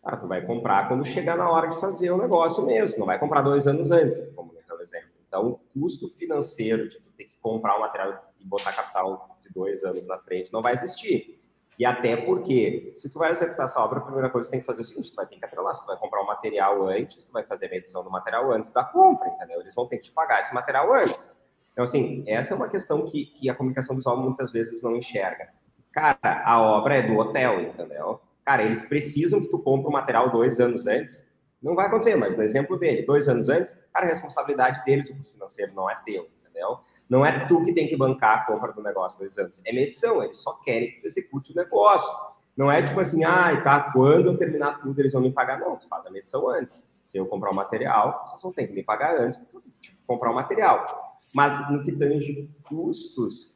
cara, 0.04 0.16
tu 0.18 0.28
vai 0.28 0.44
comprar 0.44 0.86
quando 0.88 1.04
chegar 1.04 1.36
na 1.36 1.50
hora 1.50 1.68
de 1.68 1.80
fazer 1.80 2.10
o 2.10 2.18
negócio 2.18 2.64
mesmo, 2.64 2.98
não 2.98 3.06
vai 3.06 3.18
comprar 3.18 3.42
dois 3.42 3.66
anos 3.66 3.90
antes, 3.90 4.20
como 4.34 4.52
no 4.52 4.82
exemplo. 4.84 5.10
Então, 5.26 5.48
o 5.48 5.80
custo 5.80 6.08
financeiro 6.08 6.88
de 6.88 7.00
tu 7.00 7.10
ter 7.12 7.24
que 7.24 7.36
comprar 7.38 7.76
o 7.76 7.80
material 7.80 8.32
e 8.38 8.46
botar 8.46 8.72
capital 8.72 9.36
de 9.40 9.52
dois 9.52 9.82
anos 9.82 10.06
na 10.06 10.18
frente 10.18 10.52
não 10.52 10.62
vai 10.62 10.74
existir. 10.74 11.40
E 11.76 11.84
até 11.84 12.16
porque, 12.16 12.92
se 12.94 13.10
tu 13.10 13.18
vai 13.18 13.32
executar 13.32 13.64
essa 13.64 13.80
obra, 13.80 13.98
a 13.98 14.02
primeira 14.02 14.30
coisa 14.30 14.46
que 14.46 14.50
tu 14.50 14.52
tem 14.52 14.60
que 14.60 14.66
fazer 14.66 14.82
é 14.82 14.84
o 14.84 14.86
seguinte, 14.86 15.10
tu 15.10 15.16
vai 15.16 15.26
ter 15.26 15.36
que 15.36 15.44
atrelar, 15.44 15.74
se 15.74 15.82
tu 15.82 15.88
vai 15.88 15.96
comprar 15.96 16.22
o 16.22 16.26
material 16.26 16.86
antes, 16.88 17.24
tu 17.24 17.32
vai 17.32 17.42
fazer 17.42 17.66
a 17.66 17.70
medição 17.70 18.04
do 18.04 18.10
material 18.10 18.52
antes 18.52 18.72
da 18.72 18.84
compra, 18.84 19.28
entendeu? 19.28 19.60
Eles 19.60 19.74
vão 19.74 19.86
ter 19.86 19.96
que 19.96 20.04
te 20.04 20.12
pagar 20.12 20.40
esse 20.40 20.54
material 20.54 20.92
antes. 20.92 21.34
Então, 21.72 21.82
assim, 21.82 22.22
essa 22.28 22.54
é 22.54 22.56
uma 22.56 22.68
questão 22.68 23.04
que, 23.04 23.26
que 23.26 23.50
a 23.50 23.54
comunicação 23.54 23.96
visual 23.96 24.16
muitas 24.16 24.52
vezes 24.52 24.82
não 24.82 24.94
enxerga. 24.94 25.48
Cara, 25.90 26.42
a 26.44 26.60
obra 26.60 26.94
é 26.94 27.02
do 27.02 27.16
hotel, 27.16 27.60
entendeu? 27.60 28.20
Cara, 28.44 28.62
eles 28.62 28.86
precisam 28.86 29.40
que 29.40 29.48
tu 29.48 29.58
compre 29.58 29.88
o 29.88 29.92
material 29.92 30.30
dois 30.30 30.60
anos 30.60 30.86
antes. 30.86 31.26
Não 31.62 31.74
vai 31.74 31.86
acontecer, 31.86 32.14
mas 32.14 32.36
no 32.36 32.42
exemplo 32.42 32.78
dele, 32.78 33.06
dois 33.06 33.26
anos 33.26 33.48
antes, 33.48 33.74
cara, 33.92 34.04
a 34.04 34.08
responsabilidade 34.08 34.84
deles, 34.84 35.08
o 35.08 35.16
custo 35.16 35.32
financeiro, 35.32 35.72
não 35.74 35.88
é 35.88 35.98
teu, 36.04 36.28
entendeu? 36.42 36.78
Não 37.08 37.24
é 37.24 37.46
tu 37.46 37.62
que 37.62 37.72
tem 37.72 37.88
que 37.88 37.96
bancar 37.96 38.38
a 38.38 38.44
compra 38.44 38.70
do 38.72 38.82
negócio 38.82 39.18
dois 39.18 39.36
anos. 39.38 39.62
É 39.64 39.72
medição, 39.72 40.22
eles 40.22 40.36
só 40.36 40.52
querem 40.62 40.90
que 40.90 41.00
tu 41.00 41.06
execute 41.06 41.52
o 41.52 41.56
negócio. 41.56 42.34
Não 42.54 42.70
é 42.70 42.82
tipo 42.82 43.00
assim, 43.00 43.24
ah, 43.24 43.60
tá, 43.62 43.90
quando 43.92 44.26
eu 44.26 44.36
terminar 44.36 44.80
tudo, 44.80 45.00
eles 45.00 45.12
vão 45.12 45.22
me 45.22 45.32
pagar. 45.32 45.58
Não, 45.58 45.76
tu 45.76 45.88
faz 45.88 46.04
a 46.06 46.10
medição 46.10 46.48
antes. 46.50 46.78
Se 47.02 47.16
eu 47.16 47.26
comprar 47.26 47.50
o 47.50 47.54
material, 47.54 48.22
vocês 48.26 48.42
não 48.42 48.52
tem 48.52 48.66
que 48.66 48.72
me 48.74 48.82
pagar 48.82 49.16
antes, 49.16 49.38
tipo, 49.38 49.60
comprar 50.06 50.30
o 50.30 50.34
material. 50.34 51.18
Mas 51.32 51.70
no 51.70 51.82
que 51.82 51.92
tange 51.92 52.48
custos, 52.68 53.53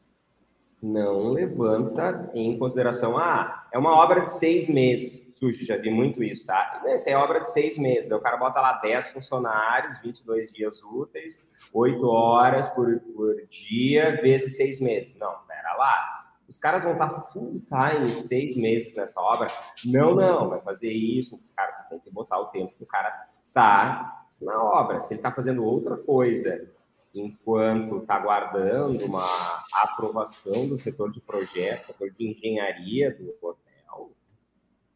não 0.82 1.30
levanta 1.30 2.30
em 2.34 2.58
consideração, 2.58 3.18
ah, 3.18 3.66
é 3.72 3.78
uma 3.78 3.96
obra 3.96 4.22
de 4.22 4.32
seis 4.32 4.68
meses. 4.68 5.32
Sujo, 5.34 5.64
já 5.64 5.76
vi 5.76 5.90
muito 5.90 6.22
isso, 6.22 6.46
tá? 6.46 6.82
Isso 6.86 7.08
é 7.08 7.16
obra 7.16 7.40
de 7.40 7.50
seis 7.52 7.78
meses. 7.78 8.10
O 8.10 8.18
cara 8.18 8.36
bota 8.36 8.60
lá 8.60 8.72
10 8.80 9.12
funcionários, 9.12 10.00
22 10.02 10.52
dias 10.52 10.82
úteis, 10.82 11.48
8 11.72 12.06
horas 12.08 12.68
por, 12.70 12.98
por 13.14 13.36
dia, 13.48 14.20
vezes 14.20 14.56
seis 14.56 14.80
meses. 14.80 15.16
Não, 15.16 15.32
pera 15.46 15.74
lá. 15.76 16.18
Os 16.48 16.58
caras 16.58 16.82
vão 16.82 16.94
estar 16.94 17.10
full 17.32 17.62
time 17.66 18.08
seis 18.08 18.56
meses 18.56 18.96
nessa 18.96 19.20
obra? 19.20 19.48
Não, 19.84 20.14
não, 20.14 20.48
vai 20.48 20.60
fazer 20.60 20.90
isso. 20.90 21.38
Cara, 21.54 21.72
tem 21.90 22.00
que 22.00 22.10
botar 22.10 22.38
o 22.40 22.46
tempo 22.46 22.72
que 22.76 22.82
o 22.82 22.86
cara 22.86 23.28
tá 23.52 24.24
na 24.40 24.62
obra. 24.80 24.98
Se 24.98 25.14
ele 25.14 25.22
tá 25.22 25.30
fazendo 25.30 25.64
outra 25.64 25.96
coisa 25.96 26.68
enquanto 27.14 27.98
está 27.98 28.14
aguardando 28.14 29.04
uma 29.04 29.26
aprovação 29.72 30.68
do 30.68 30.76
setor 30.76 31.10
de 31.10 31.20
projetos, 31.20 31.86
setor 31.86 32.10
de 32.10 32.28
engenharia 32.28 33.10
do 33.14 33.34
hotel, 33.40 34.12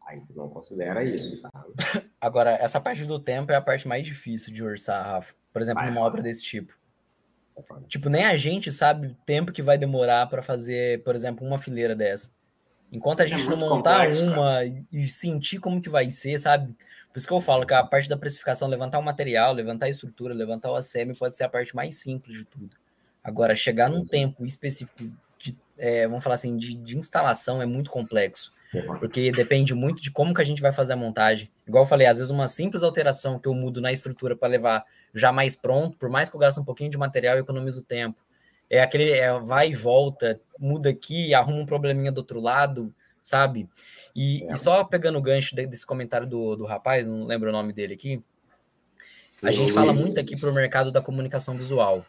aí 0.07 0.21
tu 0.21 0.35
não 0.35 0.49
considera 0.49 1.03
isso, 1.05 1.41
tá? 1.41 1.51
Agora, 2.21 2.51
essa 2.53 2.81
parte 2.81 3.05
do 3.05 3.19
tempo 3.19 3.51
é 3.51 3.57
a 3.57 3.61
parte 3.61 3.89
mais 3.89 4.05
difícil 4.05 4.53
de 4.53 4.63
orçar, 4.63 5.05
Rafa. 5.05 5.35
Por 5.53 5.61
exemplo, 5.61 5.83
Vai, 5.83 5.91
numa 5.91 6.07
obra 6.07 6.23
desse 6.23 6.43
tipo. 6.43 6.73
Tipo, 7.87 8.09
nem 8.09 8.25
a 8.25 8.37
gente 8.37 8.73
sabe 8.73 9.09
o 9.09 9.17
tempo 9.27 9.53
que 9.53 9.63
vai 9.63 9.77
demorar 9.77 10.27
para 10.29 10.43
fazer, 10.43 11.03
por 11.03 11.15
exemplo, 11.15 11.47
uma 11.47 11.59
fileira 11.59 11.95
dessa. 11.95 12.31
Enquanto 12.91 13.21
a 13.21 13.25
é 13.25 13.27
gente 13.27 13.47
é 13.47 13.51
não 13.51 13.57
montar 13.57 14.07
complexo, 14.07 14.25
uma 14.25 14.53
cara. 14.53 14.85
e 14.93 15.09
sentir 15.09 15.59
como 15.59 15.81
que 15.81 15.89
vai 15.89 16.11
ser, 16.11 16.39
sabe? 16.39 16.75
Por 17.13 17.19
isso 17.19 17.27
que 17.27 17.33
eu 17.33 17.41
falo 17.41 17.67
que 17.67 17.75
a 17.75 17.85
parte 17.85 18.09
da 18.09 18.17
precificação, 18.17 18.69
levantar 18.69 18.99
o 18.99 19.03
material, 19.03 19.53
levantar 19.53 19.87
a 19.87 19.91
estrutura, 19.91 20.33
levantar 20.33 20.71
o 20.71 20.77
ACM 20.77 21.15
pode 21.19 21.37
ser 21.37 21.45
a 21.45 21.49
parte 21.49 21.77
mais 21.77 21.97
simples 21.97 22.39
de 22.39 22.45
tudo. 22.45 22.77
Agora, 23.23 23.55
chegar 23.55 23.91
num 23.91 24.05
tempo 24.05 24.45
específico 24.47 25.05
de, 25.39 25.57
é, 25.77 26.09
vamos 26.09 26.25
falar 26.25 26.37
assim, 26.37 26.57
de, 26.57 26.75
de 26.75 26.97
instalação 26.97 27.61
é 27.61 27.67
muito 27.67 27.91
complexo 27.91 28.51
porque 28.99 29.31
depende 29.31 29.75
muito 29.75 30.01
de 30.01 30.11
como 30.11 30.33
que 30.33 30.41
a 30.41 30.45
gente 30.45 30.63
vai 30.63 30.73
fazer 30.73 30.95
a 30.95 30.97
montagem. 30.97 31.51
Igual 31.67 31.85
eu 31.85 31.89
falei, 31.89 32.07
às 32.07 32.17
vezes 32.17 32.31
uma 32.31 32.49
simples 32.49 32.83
alteração 32.83 33.39
que 33.39 33.47
eu 33.47 33.55
mudo 33.55 33.81
na 33.81 33.93
estrutura 33.93 34.35
para 34.35 34.49
levar 34.49 34.85
já 35.15 35.31
mais 35.31 35.55
pronto, 35.55 35.97
por 35.99 36.09
mais 36.09 36.31
que 36.31 36.37
eu 36.37 36.41
gaste 36.41 36.59
um 36.59 36.65
pouquinho 36.65 36.91
de 36.91 36.97
material, 36.97 37.37
eu 37.37 37.43
economizo 37.43 37.83
tempo. 37.83 38.19
É 38.71 38.81
aquele 38.81 39.11
é, 39.11 39.39
vai 39.39 39.71
e 39.71 39.75
volta, 39.75 40.41
muda 40.59 40.89
aqui, 40.89 41.35
arruma 41.35 41.59
um 41.59 41.67
probleminha 41.67 42.11
do 42.11 42.19
outro 42.19 42.41
lado, 42.41 42.95
sabe? 43.23 43.69
E, 44.15 44.45
é. 44.45 44.53
e 44.53 44.57
só 44.57 44.85
pegando 44.85 45.19
o 45.19 45.23
gancho 45.23 45.55
desse 45.55 45.87
comentário 45.87 46.27
do, 46.27 46.57
do 46.57 46.65
rapaz, 46.65 47.07
não 47.07 47.25
lembro 47.25 47.49
o 47.49 47.53
nome 47.53 47.73
dele 47.73 47.95
aqui, 47.95 48.23
a 49.43 49.47
Luiz. 49.47 49.57
gente 49.57 49.73
fala 49.73 49.93
muito 49.93 50.19
aqui 50.19 50.39
para 50.39 50.51
o 50.51 50.55
mercado 50.55 50.93
da 50.93 51.01
comunicação 51.01 51.57
visual, 51.57 52.05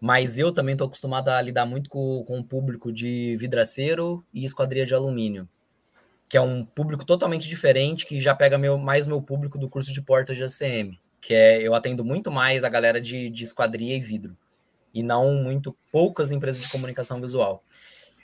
mas 0.00 0.38
eu 0.38 0.52
também 0.52 0.72
estou 0.72 0.86
acostumado 0.86 1.28
a 1.28 1.40
lidar 1.40 1.66
muito 1.66 1.90
com, 1.90 2.24
com 2.26 2.38
o 2.38 2.44
público 2.44 2.92
de 2.92 3.36
vidraceiro 3.38 4.24
e 4.32 4.44
esquadria 4.44 4.86
de 4.86 4.94
alumínio 4.94 5.48
que 6.30 6.36
é 6.36 6.40
um 6.40 6.64
público 6.64 7.04
totalmente 7.04 7.48
diferente, 7.48 8.06
que 8.06 8.20
já 8.20 8.32
pega 8.32 8.56
meu, 8.56 8.78
mais 8.78 9.04
meu 9.04 9.20
público 9.20 9.58
do 9.58 9.68
curso 9.68 9.92
de 9.92 10.00
portas 10.00 10.36
de 10.36 10.44
ACM, 10.44 10.96
que 11.20 11.34
é 11.34 11.60
eu 11.60 11.74
atendo 11.74 12.04
muito 12.04 12.30
mais 12.30 12.62
a 12.62 12.68
galera 12.68 13.00
de, 13.00 13.28
de 13.28 13.42
esquadria 13.42 13.96
e 13.96 14.00
vidro, 14.00 14.36
e 14.94 15.02
não 15.02 15.34
muito 15.34 15.76
poucas 15.90 16.30
empresas 16.30 16.62
de 16.62 16.68
comunicação 16.68 17.20
visual. 17.20 17.64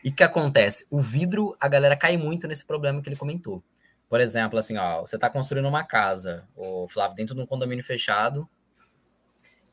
E 0.07 0.11
o 0.11 0.15
que 0.15 0.23
acontece? 0.23 0.87
O 0.89 1.01
vidro, 1.01 1.57
a 1.59 1.67
galera 1.67 1.97
cai 1.97 2.17
muito 2.17 2.47
nesse 2.47 2.65
problema 2.65 3.03
que 3.03 3.09
ele 3.09 3.17
comentou. 3.17 3.61
Por 4.09 4.21
exemplo, 4.21 4.57
assim, 4.57 4.77
ó, 4.77 5.01
você 5.01 5.17
está 5.17 5.29
construindo 5.29 5.67
uma 5.67 5.83
casa, 5.83 6.47
o 6.55 6.87
Flávio, 6.87 7.17
dentro 7.17 7.35
de 7.35 7.41
um 7.41 7.47
condomínio 7.47 7.83
fechado, 7.83 8.49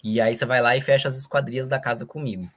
e 0.04 0.20
aí 0.20 0.36
você 0.36 0.44
vai 0.44 0.60
lá 0.60 0.76
e 0.76 0.82
fecha 0.82 1.08
as 1.08 1.16
esquadrias 1.20 1.70
da 1.70 1.80
casa 1.80 2.04
comigo. 2.04 2.52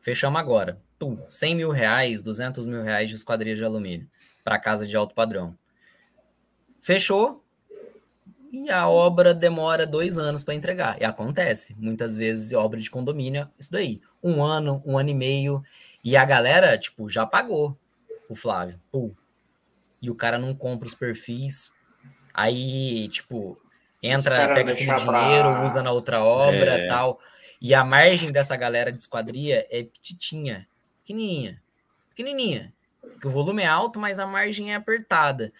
Fechamos 0.00 0.40
agora. 0.40 0.80
Pum, 0.98 1.24
100 1.28 1.54
mil 1.54 1.70
reais, 1.70 2.20
200 2.20 2.66
mil 2.66 2.82
reais 2.82 3.08
de 3.08 3.14
esquadria 3.14 3.54
de 3.54 3.64
alumínio 3.64 4.10
para 4.42 4.58
casa 4.58 4.84
de 4.84 4.96
alto 4.96 5.14
padrão. 5.14 5.56
Fechou 6.82 7.40
e 8.50 8.68
a 8.68 8.88
obra 8.88 9.32
demora 9.32 9.86
dois 9.86 10.18
anos 10.18 10.42
para 10.42 10.54
entregar. 10.54 11.00
E 11.00 11.04
acontece, 11.04 11.72
muitas 11.78 12.16
vezes, 12.16 12.52
obra 12.52 12.80
de 12.80 12.90
condomínio, 12.90 13.48
isso 13.56 13.70
daí. 13.70 14.00
Um 14.20 14.42
ano, 14.42 14.82
um 14.84 14.98
ano 14.98 15.10
e 15.10 15.14
meio. 15.14 15.62
E 16.06 16.16
a 16.16 16.24
galera, 16.24 16.78
tipo, 16.78 17.10
já 17.10 17.26
pagou 17.26 17.76
o 18.28 18.36
Flávio. 18.36 18.80
Pô. 18.92 19.10
E 20.00 20.08
o 20.08 20.14
cara 20.14 20.38
não 20.38 20.54
compra 20.54 20.86
os 20.86 20.94
perfis. 20.94 21.72
Aí, 22.32 23.08
tipo, 23.08 23.60
entra, 24.00 24.54
pega 24.54 24.72
aquele 24.72 24.94
dinheiro, 24.94 25.50
pra... 25.50 25.64
usa 25.64 25.82
na 25.82 25.90
outra 25.90 26.22
obra 26.22 26.78
é. 26.78 26.86
tal. 26.86 27.18
E 27.60 27.74
a 27.74 27.82
margem 27.82 28.30
dessa 28.30 28.54
galera 28.54 28.92
de 28.92 29.00
esquadria 29.00 29.66
é 29.68 29.82
petitinha, 29.82 30.68
pequenininha, 31.02 31.60
pequenininha 32.10 32.72
que 33.20 33.26
o 33.26 33.30
volume 33.30 33.62
é 33.62 33.66
alto, 33.66 33.98
mas 33.98 34.18
a 34.18 34.26
margem 34.26 34.72
é 34.72 34.76
apertada. 34.76 35.52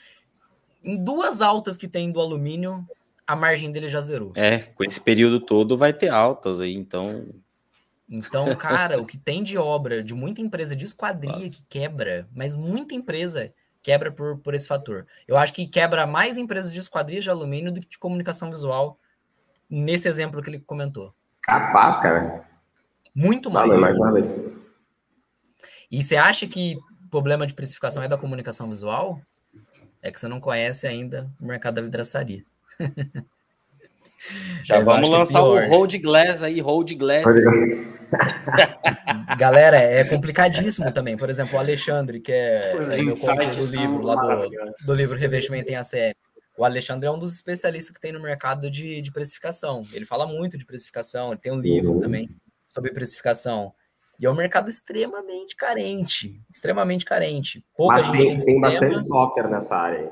Em 0.85 1.03
duas 1.03 1.41
altas 1.43 1.77
que 1.77 1.89
tem 1.89 2.13
do 2.13 2.21
alumínio, 2.21 2.87
a 3.27 3.35
margem 3.35 3.73
dele 3.73 3.89
já 3.89 4.01
zerou. 4.01 4.33
É, 4.37 4.59
com 4.59 4.85
esse 4.85 5.01
período 5.01 5.41
todo 5.41 5.77
vai 5.77 5.93
ter 5.93 6.09
altas 6.09 6.61
aí, 6.61 6.75
então. 6.75 7.27
Então, 8.09 8.55
cara, 8.57 9.01
o 9.01 9.07
que 9.07 9.19
tem 9.19 9.43
de 9.43 9.59
obra 9.59 10.03
de 10.03 10.15
muita 10.15 10.41
empresa 10.41 10.77
de 10.77 10.85
esquadria 10.85 11.33
Nossa. 11.33 11.51
que 11.51 11.67
quebra, 11.69 12.29
mas 12.33 12.55
muita 12.55 12.95
empresa 12.95 13.53
quebra 13.83 14.11
por, 14.13 14.39
por 14.39 14.55
esse 14.55 14.67
fator. 14.67 15.07
Eu 15.27 15.37
acho 15.37 15.53
que 15.53 15.67
quebra 15.67 16.07
mais 16.07 16.37
empresas 16.39 16.73
de 16.73 16.79
esquadria 16.79 17.21
de 17.21 17.31
alumínio 17.31 17.73
do 17.73 17.81
que 17.81 17.89
de 17.89 17.99
comunicação 17.99 18.51
visual, 18.51 18.99
nesse 19.69 20.09
exemplo 20.09 20.43
que 20.43 20.51
ele 20.51 20.61
comentou. 20.61 21.15
Capaz, 21.43 21.99
cara. 21.99 22.45
Muito 23.15 23.51
mais. 23.51 23.71
E 25.91 26.03
você 26.03 26.17
acha 26.17 26.47
que 26.47 26.77
problema 27.11 27.47
de 27.47 27.55
precificação 27.55 28.03
é 28.03 28.09
da 28.09 28.19
comunicação 28.19 28.69
visual, 28.69 29.21
é 30.03 30.11
que 30.11 30.21
você 30.21 30.29
não 30.29 30.41
conhece 30.41 30.87
ainda 30.87 31.31
o 31.41 31.47
mercado 31.47 31.77
da 31.77 31.83
vidraçaria. 31.83 32.45
Já 34.65 34.81
vamos 34.81 35.09
é 35.09 35.13
lançar 35.13 35.43
o 35.43 35.59
Hold 35.69 35.95
Glass 35.99 36.43
aí, 36.43 36.61
Hold 36.61 36.93
Glass. 36.95 37.25
Galera, 39.39 39.77
é 39.77 40.05
complicadíssimo 40.05 40.93
também. 40.93 41.17
Por 41.17 41.29
exemplo, 41.29 41.57
o 41.57 41.59
Alexandre, 41.59 42.21
que 42.21 42.33
é, 42.33 42.73
é 42.73 43.03
meu 43.03 43.15
do 43.15 43.77
livro, 43.77 44.07
lá 44.07 44.15
do, 44.15 44.87
do 44.87 44.95
livro 44.95 45.17
Revestimento 45.17 45.71
em 45.71 45.77
ACM. 45.77 46.15
O 46.57 46.65
Alexandre 46.65 47.07
é 47.07 47.11
um 47.11 47.19
dos 47.19 47.35
especialistas 47.35 47.95
que 47.95 48.01
tem 48.01 48.13
no 48.13 48.21
mercado 48.21 48.71
de, 48.71 49.03
de 49.03 49.13
precificação. 49.13 49.85
Ele 49.93 50.07
fala 50.07 50.27
muito 50.27 50.57
de 50.57 50.65
precificação, 50.65 51.33
ele 51.33 51.41
tem 51.41 51.53
um 51.53 51.61
livro 51.61 51.93
uhum. 51.93 52.01
também 52.01 52.31
sobre 52.67 52.93
precificação. 52.93 53.75
E 54.19 54.25
é 54.25 54.31
um 54.31 54.35
mercado 54.35 54.71
extremamente 54.71 55.55
carente, 55.55 56.41
extremamente 56.51 57.05
carente. 57.05 57.63
Pouca 57.77 57.97
mas 57.97 58.07
gente 58.07 58.45
tem, 58.45 58.55
tem, 58.55 58.61
bastante 58.61 59.07
software 59.07 59.49
nessa 59.49 59.77
área. 59.77 60.11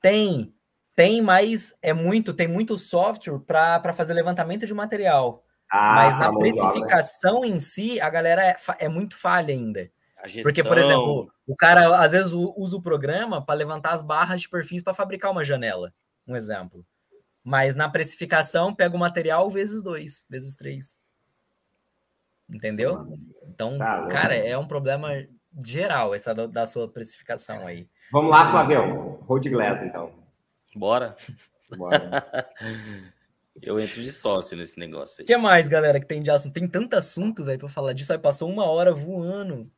Tem, 0.00 0.52
tem, 0.94 1.22
mas 1.22 1.74
é 1.80 1.92
muito, 1.92 2.34
tem 2.34 2.46
muito 2.46 2.76
software 2.76 3.38
para 3.38 3.92
fazer 3.92 4.14
levantamento 4.14 4.66
de 4.66 4.74
material. 4.74 5.44
Ah, 5.70 5.94
mas 5.94 6.18
na 6.18 6.32
precificação 6.32 7.44
em 7.44 7.58
si, 7.58 7.98
a 8.00 8.10
galera 8.10 8.42
é, 8.42 8.56
é 8.78 8.88
muito 8.88 9.16
falha 9.16 9.54
ainda. 9.54 9.90
Porque, 10.42 10.62
por 10.62 10.78
exemplo, 10.78 11.32
o 11.46 11.56
cara 11.56 11.98
às 11.98 12.12
vezes 12.12 12.32
usa 12.32 12.76
o 12.76 12.82
programa 12.82 13.44
para 13.44 13.54
levantar 13.56 13.92
as 13.92 14.02
barras 14.02 14.42
de 14.42 14.48
perfis 14.48 14.82
para 14.82 14.94
fabricar 14.94 15.32
uma 15.32 15.44
janela. 15.44 15.92
Um 16.28 16.36
exemplo. 16.36 16.86
Mas 17.42 17.74
na 17.74 17.88
precificação, 17.88 18.72
pega 18.72 18.94
o 18.94 19.00
material 19.00 19.50
vezes 19.50 19.82
dois, 19.82 20.26
vezes 20.30 20.54
três. 20.54 21.00
Entendeu? 22.48 23.18
Então, 23.48 23.78
tá, 23.78 24.06
cara, 24.08 24.36
é 24.36 24.56
um 24.56 24.68
problema 24.68 25.08
geral 25.64 26.14
essa 26.14 26.34
da, 26.34 26.46
da, 26.46 26.66
sua 26.66 26.86
precificação 26.86 27.66
aí. 27.66 27.88
Vamos 28.12 28.30
lá, 28.30 28.50
Flavio. 28.50 29.18
Hold 29.22 29.48
Glass, 29.48 29.82
então. 29.82 30.21
Bora. 30.74 31.16
Bora. 31.76 32.48
Eu 33.60 33.78
entro 33.78 34.02
de 34.02 34.10
sócio 34.10 34.56
nesse 34.56 34.78
negócio 34.78 35.20
aí. 35.20 35.24
O 35.24 35.26
que 35.26 35.36
mais, 35.36 35.68
galera, 35.68 36.00
que 36.00 36.06
tem 36.06 36.22
de 36.22 36.30
assunto? 36.30 36.54
Tem 36.54 36.66
tanto 36.66 36.96
assunto, 36.96 37.44
velho, 37.44 37.58
pra 37.58 37.68
falar 37.68 37.92
disso. 37.92 38.12
Aí 38.12 38.18
passou 38.18 38.48
uma 38.48 38.64
hora 38.64 38.92
voando. 38.94 39.70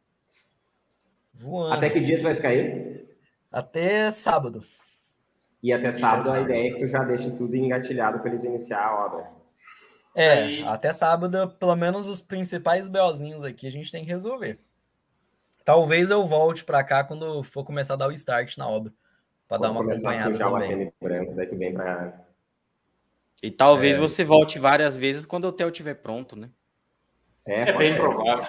Voando. 1.32 1.74
Até 1.74 1.90
que 1.90 2.00
dia 2.00 2.18
tu 2.18 2.22
vai 2.22 2.36
ficar 2.36 2.50
aí? 2.50 3.04
Até 3.50 4.10
sábado. 4.12 4.64
E 5.62 5.72
até 5.72 5.90
sábado 5.90 6.30
a 6.30 6.40
ideia 6.40 6.68
é 6.68 6.70
que 6.70 6.78
tu 6.78 6.88
já 6.88 7.04
deixe 7.04 7.36
tudo 7.36 7.56
engatilhado 7.56 8.20
para 8.20 8.28
eles 8.30 8.44
iniciar 8.44 8.84
a 8.84 9.06
obra. 9.06 9.32
É, 10.14 10.32
Aí... 10.32 10.62
até 10.62 10.92
sábado, 10.92 11.48
pelo 11.58 11.74
menos 11.74 12.06
os 12.06 12.20
principais 12.20 12.86
BOzinhos 12.86 13.42
aqui 13.42 13.66
a 13.66 13.70
gente 13.70 13.90
tem 13.90 14.04
que 14.04 14.10
resolver. 14.10 14.60
Talvez 15.64 16.10
eu 16.10 16.24
volte 16.26 16.64
para 16.64 16.84
cá 16.84 17.02
quando 17.02 17.42
for 17.42 17.64
começar 17.64 17.94
a 17.94 17.96
dar 17.96 18.08
o 18.08 18.12
start 18.12 18.56
na 18.56 18.68
obra. 18.68 18.92
Para 19.48 19.58
dar 19.58 19.70
uma 19.70 19.80
acompanhada 19.80 20.38
também. 20.38 20.92
Branco, 21.00 21.34
daqui 21.34 21.54
vem 21.56 21.74
pra... 21.74 22.24
E 23.42 23.50
talvez 23.50 23.96
é... 23.96 24.00
você 24.00 24.24
volte 24.24 24.58
várias 24.58 24.96
vezes 24.96 25.26
quando 25.26 25.44
o 25.44 25.48
hotel 25.48 25.68
estiver 25.68 25.94
pronto, 25.94 26.34
né? 26.34 26.50
É, 27.46 27.70
é 27.70 27.72
bem 27.76 27.92
ser. 27.92 27.98
provável. 27.98 28.46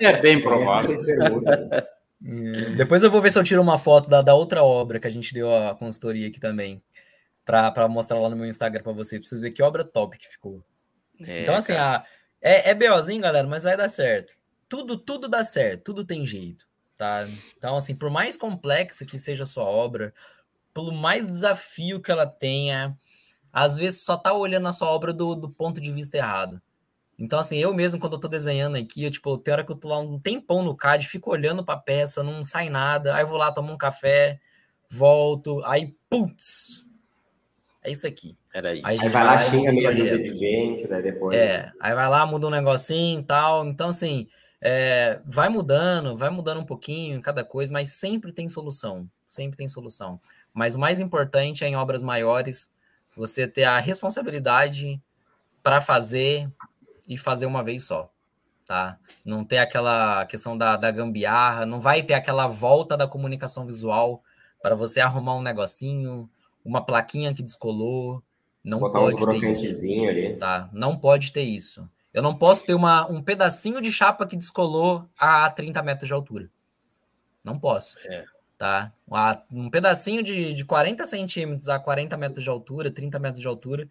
é 0.00 0.20
bem 0.20 0.40
provável. 0.40 1.00
É, 2.24 2.70
depois 2.76 3.02
eu 3.02 3.10
vou 3.10 3.20
ver 3.20 3.30
se 3.30 3.38
eu 3.38 3.44
tiro 3.44 3.60
uma 3.60 3.76
foto 3.76 4.08
da, 4.08 4.22
da 4.22 4.34
outra 4.34 4.62
obra 4.62 4.98
que 4.98 5.06
a 5.06 5.10
gente 5.10 5.34
deu 5.34 5.54
a 5.54 5.74
consultoria 5.74 6.28
aqui 6.28 6.40
também 6.40 6.82
para 7.44 7.88
mostrar 7.88 8.18
lá 8.18 8.30
no 8.30 8.36
meu 8.36 8.46
Instagram 8.46 8.82
para 8.82 8.92
vocês 8.92 9.28
verem 9.32 9.52
que 9.52 9.62
obra 9.62 9.84
top 9.84 10.16
que 10.16 10.28
ficou. 10.28 10.64
É, 11.20 11.42
então, 11.42 11.56
assim, 11.56 11.72
a, 11.72 12.04
é, 12.40 12.70
é 12.70 12.74
BOzinho, 12.74 13.20
galera, 13.20 13.46
mas 13.46 13.64
vai 13.64 13.76
dar 13.76 13.88
certo. 13.88 14.34
Tudo, 14.68 14.96
tudo 14.96 15.28
dá 15.28 15.44
certo, 15.44 15.82
tudo 15.84 16.04
tem 16.04 16.24
jeito, 16.24 16.66
tá? 17.02 17.26
Então, 17.58 17.76
assim, 17.76 17.96
por 17.96 18.08
mais 18.08 18.36
complexa 18.36 19.04
que 19.04 19.18
seja 19.18 19.42
a 19.42 19.46
sua 19.46 19.64
obra, 19.64 20.14
pelo 20.72 20.92
mais 20.92 21.26
desafio 21.26 22.00
que 22.00 22.12
ela 22.12 22.26
tenha, 22.26 22.96
às 23.52 23.76
vezes 23.76 24.04
só 24.04 24.16
tá 24.16 24.32
olhando 24.32 24.68
a 24.68 24.72
sua 24.72 24.88
obra 24.88 25.12
do, 25.12 25.34
do 25.34 25.50
ponto 25.50 25.80
de 25.80 25.90
vista 25.90 26.16
errado. 26.16 26.62
Então, 27.18 27.40
assim, 27.40 27.58
eu 27.58 27.74
mesmo, 27.74 27.98
quando 27.98 28.14
eu 28.14 28.20
tô 28.20 28.28
desenhando 28.28 28.76
aqui, 28.76 29.02
eu, 29.04 29.10
tipo, 29.10 29.36
tem 29.36 29.52
hora 29.52 29.64
que 29.64 29.72
eu 29.72 29.76
tô 29.76 29.88
lá 29.88 29.98
um 29.98 30.18
tempão 30.18 30.62
no 30.62 30.76
CAD, 30.76 31.08
fico 31.08 31.30
olhando 31.30 31.64
pra 31.64 31.76
peça, 31.76 32.22
não 32.22 32.44
sai 32.44 32.70
nada, 32.70 33.14
aí 33.16 33.22
eu 33.22 33.26
vou 33.26 33.36
lá, 33.36 33.50
tomo 33.50 33.72
um 33.72 33.76
café, 33.76 34.40
volto, 34.88 35.60
aí, 35.64 35.96
putz, 36.08 36.86
é 37.82 37.90
isso 37.90 38.06
aqui. 38.06 38.36
Era 38.54 38.74
isso. 38.74 38.86
Aí, 38.86 38.98
aí 39.00 39.08
vai 39.08 39.24
lá, 39.24 39.38
xinga 39.50 39.72
meia 39.72 39.92
dúzia 39.92 40.18
de 40.18 40.34
gente, 40.34 40.86
daí 40.86 41.02
depois. 41.02 41.36
É, 41.36 41.68
aí 41.80 41.94
vai 41.94 42.08
lá, 42.08 42.24
muda 42.24 42.46
um 42.46 42.50
negocinho 42.50 43.20
e 43.20 43.24
tal. 43.24 43.66
Então, 43.66 43.88
assim, 43.88 44.28
é, 44.64 45.20
vai 45.26 45.48
mudando, 45.48 46.16
vai 46.16 46.30
mudando 46.30 46.60
um 46.60 46.64
pouquinho 46.64 47.16
em 47.16 47.20
cada 47.20 47.44
coisa, 47.44 47.72
mas 47.72 47.94
sempre 47.94 48.32
tem 48.32 48.48
solução. 48.48 49.10
Sempre 49.28 49.56
tem 49.56 49.66
solução. 49.66 50.20
Mas 50.54 50.76
o 50.76 50.78
mais 50.78 51.00
importante 51.00 51.64
é 51.64 51.68
em 51.68 51.74
obras 51.74 52.00
maiores 52.00 52.70
você 53.16 53.48
ter 53.48 53.64
a 53.64 53.80
responsabilidade 53.80 55.02
para 55.64 55.80
fazer 55.80 56.48
e 57.08 57.18
fazer 57.18 57.46
uma 57.46 57.64
vez 57.64 57.84
só, 57.84 58.08
tá? 58.64 58.98
Não 59.24 59.44
ter 59.44 59.58
aquela 59.58 60.24
questão 60.26 60.56
da, 60.56 60.76
da 60.76 60.92
gambiarra, 60.92 61.66
não 61.66 61.80
vai 61.80 62.02
ter 62.02 62.14
aquela 62.14 62.46
volta 62.46 62.96
da 62.96 63.08
comunicação 63.08 63.66
visual 63.66 64.22
para 64.62 64.76
você 64.76 65.00
arrumar 65.00 65.34
um 65.34 65.42
negocinho, 65.42 66.30
uma 66.64 66.84
plaquinha 66.84 67.34
que 67.34 67.42
descolou, 67.42 68.22
não 68.62 68.78
Botar 68.78 69.00
pode 69.00 69.40
ter 69.40 69.50
isso, 69.50 69.84
ali. 70.08 70.36
tá? 70.36 70.70
Não 70.72 70.96
pode 70.96 71.32
ter 71.32 71.42
isso. 71.42 71.88
Eu 72.12 72.22
não 72.22 72.36
posso 72.36 72.66
ter 72.66 72.74
uma, 72.74 73.10
um 73.10 73.22
pedacinho 73.22 73.80
de 73.80 73.90
chapa 73.90 74.26
que 74.26 74.36
descolou 74.36 75.08
a 75.18 75.50
30 75.50 75.82
metros 75.82 76.06
de 76.06 76.12
altura. 76.12 76.50
Não 77.42 77.58
posso. 77.58 77.96
É. 78.06 78.24
Tá? 78.58 78.92
Um 79.50 79.70
pedacinho 79.70 80.22
de, 80.22 80.54
de 80.54 80.64
40 80.64 81.04
centímetros 81.06 81.68
a 81.68 81.78
40 81.78 82.16
metros 82.16 82.44
de 82.44 82.50
altura, 82.50 82.90
30 82.90 83.18
metros 83.18 83.40
de 83.40 83.48
altura, 83.48 83.88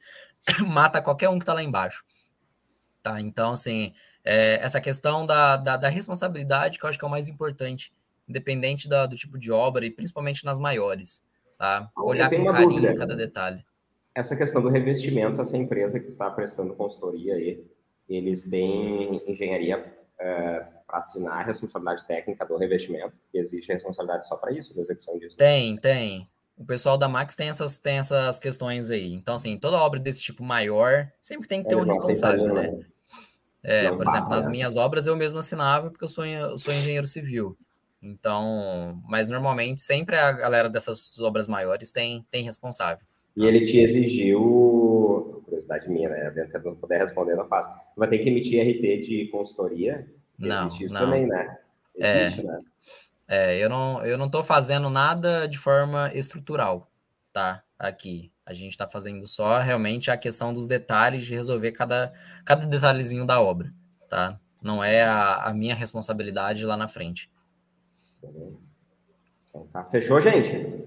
mata 0.65 1.01
qualquer 1.01 1.29
um 1.29 1.37
que 1.37 1.43
está 1.43 1.53
lá 1.53 1.63
embaixo. 1.63 2.03
Tá? 3.01 3.19
Então, 3.19 3.51
assim, 3.51 3.93
é, 4.23 4.63
essa 4.63 4.79
questão 4.79 5.25
da, 5.25 5.57
da, 5.57 5.75
da, 5.75 5.89
responsabilidade 5.89 6.77
que 6.77 6.85
eu 6.85 6.89
acho 6.89 6.99
que 6.99 7.03
é 7.03 7.07
o 7.07 7.11
mais 7.11 7.27
importante, 7.27 7.91
independente 8.29 8.87
da, 8.87 9.05
do 9.07 9.15
tipo 9.15 9.37
de 9.37 9.51
obra 9.51 9.85
e 9.85 9.91
principalmente 9.91 10.45
nas 10.45 10.59
maiores. 10.59 11.23
Tá? 11.57 11.89
Olhar 11.97 12.29
com 12.29 12.45
carinho 12.45 12.81
dúvida. 12.81 12.95
cada 12.95 13.15
detalhe. 13.15 13.65
Essa 14.13 14.35
questão 14.35 14.61
do 14.61 14.69
revestimento, 14.69 15.41
essa 15.41 15.57
empresa 15.57 15.99
que 15.99 16.07
está 16.07 16.29
prestando 16.29 16.75
consultoria 16.75 17.35
aí, 17.35 17.63
eles 18.15 18.49
têm 18.49 19.21
engenharia 19.27 19.83
é, 20.19 20.65
para 20.87 20.97
assinar 20.97 21.39
a 21.39 21.43
responsabilidade 21.43 22.05
técnica 22.05 22.45
do 22.45 22.57
revestimento, 22.57 23.13
e 23.33 23.39
existe 23.39 23.71
responsabilidade 23.71 24.27
só 24.27 24.35
para 24.35 24.51
isso, 24.51 24.75
da 24.75 24.81
execução 24.81 25.17
disso. 25.17 25.37
Tem, 25.37 25.77
tem. 25.77 26.27
O 26.57 26.65
pessoal 26.65 26.97
da 26.97 27.09
Max 27.09 27.35
tem 27.35 27.49
essas, 27.49 27.77
tem 27.77 27.97
essas 27.97 28.37
questões 28.37 28.91
aí. 28.91 29.13
Então, 29.13 29.35
assim, 29.35 29.57
toda 29.57 29.77
obra 29.77 29.99
desse 29.99 30.21
tipo 30.21 30.43
maior 30.43 31.11
sempre 31.21 31.47
tem 31.47 31.63
que 31.63 31.69
ter 31.69 31.75
eles 31.75 31.85
um 31.85 31.91
responsável, 31.91 32.53
né? 32.53 32.79
É, 33.63 33.89
por 33.89 34.03
passa, 34.03 34.17
exemplo, 34.17 34.35
nas 34.35 34.45
né? 34.45 34.51
minhas 34.51 34.75
obras 34.75 35.05
eu 35.05 35.15
mesmo 35.15 35.39
assinava 35.39 35.89
porque 35.91 36.03
eu 36.03 36.07
sou, 36.07 36.25
eu 36.25 36.57
sou 36.57 36.73
engenheiro 36.73 37.05
civil. 37.07 37.57
Então, 38.01 38.99
mas 39.07 39.29
normalmente 39.29 39.81
sempre 39.81 40.17
a 40.17 40.31
galera 40.31 40.69
dessas 40.69 41.19
obras 41.19 41.47
maiores 41.47 41.91
tem, 41.91 42.25
tem 42.31 42.43
responsável. 42.43 43.05
E 43.35 43.45
ele 43.45 43.61
te 43.61 43.79
exigiu, 43.79 45.00
curiosidade 45.23 45.89
minha, 45.89 46.09
né? 46.09 46.31
Dentro 46.31 46.59
de 46.59 46.65
não 46.65 46.75
puder 46.75 46.99
responder, 46.99 47.35
não 47.35 47.47
faço. 47.47 47.69
Tu 47.93 47.99
vai 47.99 48.07
ter 48.07 48.19
que 48.19 48.29
emitir 48.29 48.61
RT 48.61 49.07
de 49.07 49.27
consultoria. 49.27 50.07
Não, 50.37 50.65
existe 50.65 50.85
isso 50.85 50.93
não. 50.93 51.01
também, 51.01 51.27
né? 51.27 51.57
É. 51.97 52.21
Existe, 52.23 52.41
é, 52.41 52.43
né? 52.43 52.61
É, 53.27 53.57
eu 53.57 53.69
não, 53.69 54.05
eu 54.05 54.17
não 54.17 54.29
tô 54.29 54.43
fazendo 54.43 54.89
nada 54.89 55.47
de 55.47 55.57
forma 55.57 56.11
estrutural, 56.13 56.91
tá? 57.31 57.63
Aqui. 57.79 58.31
A 58.45 58.53
gente 58.53 58.71
está 58.71 58.87
fazendo 58.87 59.25
só 59.25 59.59
realmente 59.59 60.11
a 60.11 60.17
questão 60.17 60.53
dos 60.53 60.67
detalhes 60.67 61.23
de 61.23 61.33
resolver 61.33 61.71
cada, 61.71 62.11
cada 62.43 62.65
detalhezinho 62.65 63.25
da 63.25 63.39
obra, 63.39 63.71
tá? 64.09 64.37
Não 64.61 64.83
é 64.83 65.01
a, 65.01 65.35
a 65.45 65.53
minha 65.53 65.73
responsabilidade 65.73 66.65
lá 66.65 66.75
na 66.75 66.87
frente. 66.87 67.31
Beleza. 68.21 68.67
Então, 69.49 69.67
tá. 69.67 69.83
Fechou, 69.85 70.19
gente? 70.19 70.85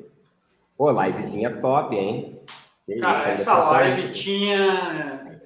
Pô, 0.76 0.90
livezinha 0.90 1.60
top, 1.60 1.96
hein? 1.96 2.40
Que 2.86 3.00
Cara, 3.00 3.32
isso, 3.32 3.42
essa 3.42 3.70
live 3.70 4.12
tinha. 4.12 5.40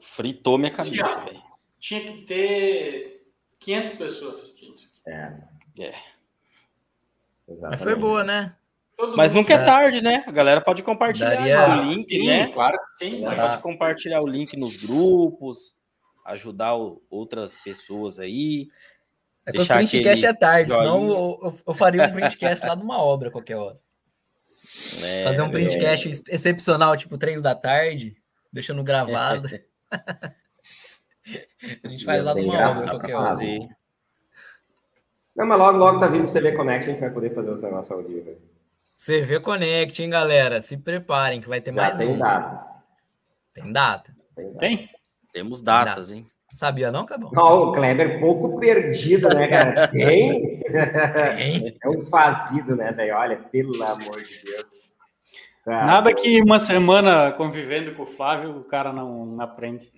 Fritou 0.00 0.58
minha 0.58 0.70
cabeça, 0.70 1.20
velho. 1.20 1.42
Tinha 1.78 2.00
que 2.00 2.22
ter 2.22 3.26
500 3.60 3.92
pessoas 3.92 4.38
assistindo. 4.38 4.82
É. 5.06 5.32
É. 5.78 5.94
Exatamente. 7.48 7.70
Mas 7.70 7.82
foi 7.82 7.94
boa, 7.94 8.24
né? 8.24 8.56
Todo 8.96 9.16
Mas 9.16 9.32
nunca 9.32 9.54
é 9.54 9.64
tarde, 9.64 10.02
né? 10.02 10.24
A 10.26 10.30
galera 10.30 10.60
pode 10.60 10.82
compartilhar 10.82 11.34
Daria... 11.34 11.78
o 11.78 11.82
link, 11.82 12.08
sim, 12.08 12.26
né? 12.26 12.46
Claro 12.48 12.78
que 12.78 13.04
sim. 13.04 13.22
Pode 13.22 13.62
compartilhar 13.62 14.20
o 14.20 14.26
link 14.26 14.56
nos 14.56 14.76
grupos, 14.76 15.74
ajudar 16.24 16.74
outras 17.10 17.56
pessoas 17.56 18.18
aí. 18.18 18.68
É 19.46 19.52
que 19.52 19.60
o 19.60 19.66
printcast 19.66 20.24
é 20.24 20.32
tarde, 20.32 20.72
senão 20.72 21.02
eu, 21.08 21.38
eu, 21.42 21.54
eu, 21.66 21.74
faria 21.74 22.04
um 22.04 22.12
printcast 22.12 22.64
lá 22.66 22.74
numa 22.74 23.02
obra 23.02 23.30
qualquer 23.30 23.56
hora. 23.56 23.78
É, 25.02 25.24
Fazer 25.24 25.42
um 25.42 25.50
printcast 25.50 26.08
é. 26.08 26.34
excepcional, 26.34 26.96
tipo 26.96 27.18
três 27.18 27.40
da 27.42 27.54
tarde, 27.54 28.16
deixando 28.52 28.82
gravado. 28.82 29.48
a 31.84 31.88
gente 31.88 32.04
faz 32.04 32.26
lá 32.26 32.34
qualquer 32.34 33.14
hora. 33.14 33.38
Não, 35.36 35.46
mas 35.46 35.58
logo, 35.58 35.78
logo 35.78 35.98
tá 35.98 36.06
vindo 36.06 36.24
o 36.24 36.32
CV 36.32 36.52
Connect, 36.52 36.88
a 36.88 36.92
gente 36.92 37.00
vai 37.00 37.10
poder 37.10 37.30
fazer 37.30 37.50
os 37.50 37.62
negócios 37.62 37.90
ao 37.90 38.02
vivo. 38.02 38.36
CV 38.96 39.40
Connect, 39.40 40.02
hein, 40.02 40.10
galera? 40.10 40.60
Se 40.60 40.76
preparem 40.76 41.40
que 41.40 41.48
vai 41.48 41.60
ter 41.60 41.72
Já 41.72 41.82
mais 41.82 41.98
tem 41.98 42.08
um. 42.08 42.18
Data. 42.18 42.74
Tem 43.52 43.72
data? 43.72 44.16
Tem? 44.36 44.54
Tem? 44.54 44.90
Temos 45.34 45.60
datas, 45.60 46.12
hein? 46.12 46.24
Sabia 46.52 46.92
não, 46.92 47.04
Cabão? 47.04 47.28
Não, 47.32 47.64
o 47.64 47.72
Kleber 47.72 48.20
pouco 48.20 48.56
perdido, 48.60 49.28
né, 49.30 49.48
cara? 49.48 49.88
Tem? 49.90 50.60
Tem. 50.60 51.76
É 51.82 51.88
um 51.88 52.00
fazido, 52.02 52.76
né, 52.76 52.92
velho? 52.92 53.16
Olha, 53.16 53.36
pelo 53.36 53.82
amor 53.82 54.22
de 54.22 54.44
Deus. 54.44 54.70
Cara, 55.64 55.86
Nada 55.86 56.14
que 56.14 56.40
uma 56.40 56.60
semana 56.60 57.32
convivendo 57.32 57.96
com 57.96 58.04
o 58.04 58.06
Flávio, 58.06 58.58
o 58.58 58.62
cara 58.62 58.92
não, 58.92 59.40
aprende. 59.40 59.92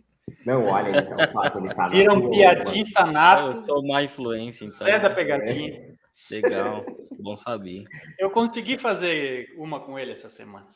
Não, 0.47 0.65
olha, 0.65 1.01
então, 1.01 1.17
o 1.19 1.33
Flávio, 1.33 1.67
ele 1.67 1.75
tá 1.75 1.89
Vira 1.89 2.15
um 2.15 2.31
piadista 2.31 3.05
nato. 3.05 3.49
Eu 3.49 3.53
sou 3.53 3.81
uma 3.83 4.03
influência, 4.03 4.65
então. 4.65 4.87
Cé 4.87 4.99
da 4.99 5.11
pegadinha. 5.11 5.87
Legal, 6.31 6.83
bom 7.21 7.37
saber. 7.37 7.83
Eu 8.19 8.31
consegui 8.31 8.79
fazer 8.79 9.55
uma 9.59 9.81
com 9.81 9.99
ele 9.99 10.13
essa 10.13 10.31
semana. 10.31 10.67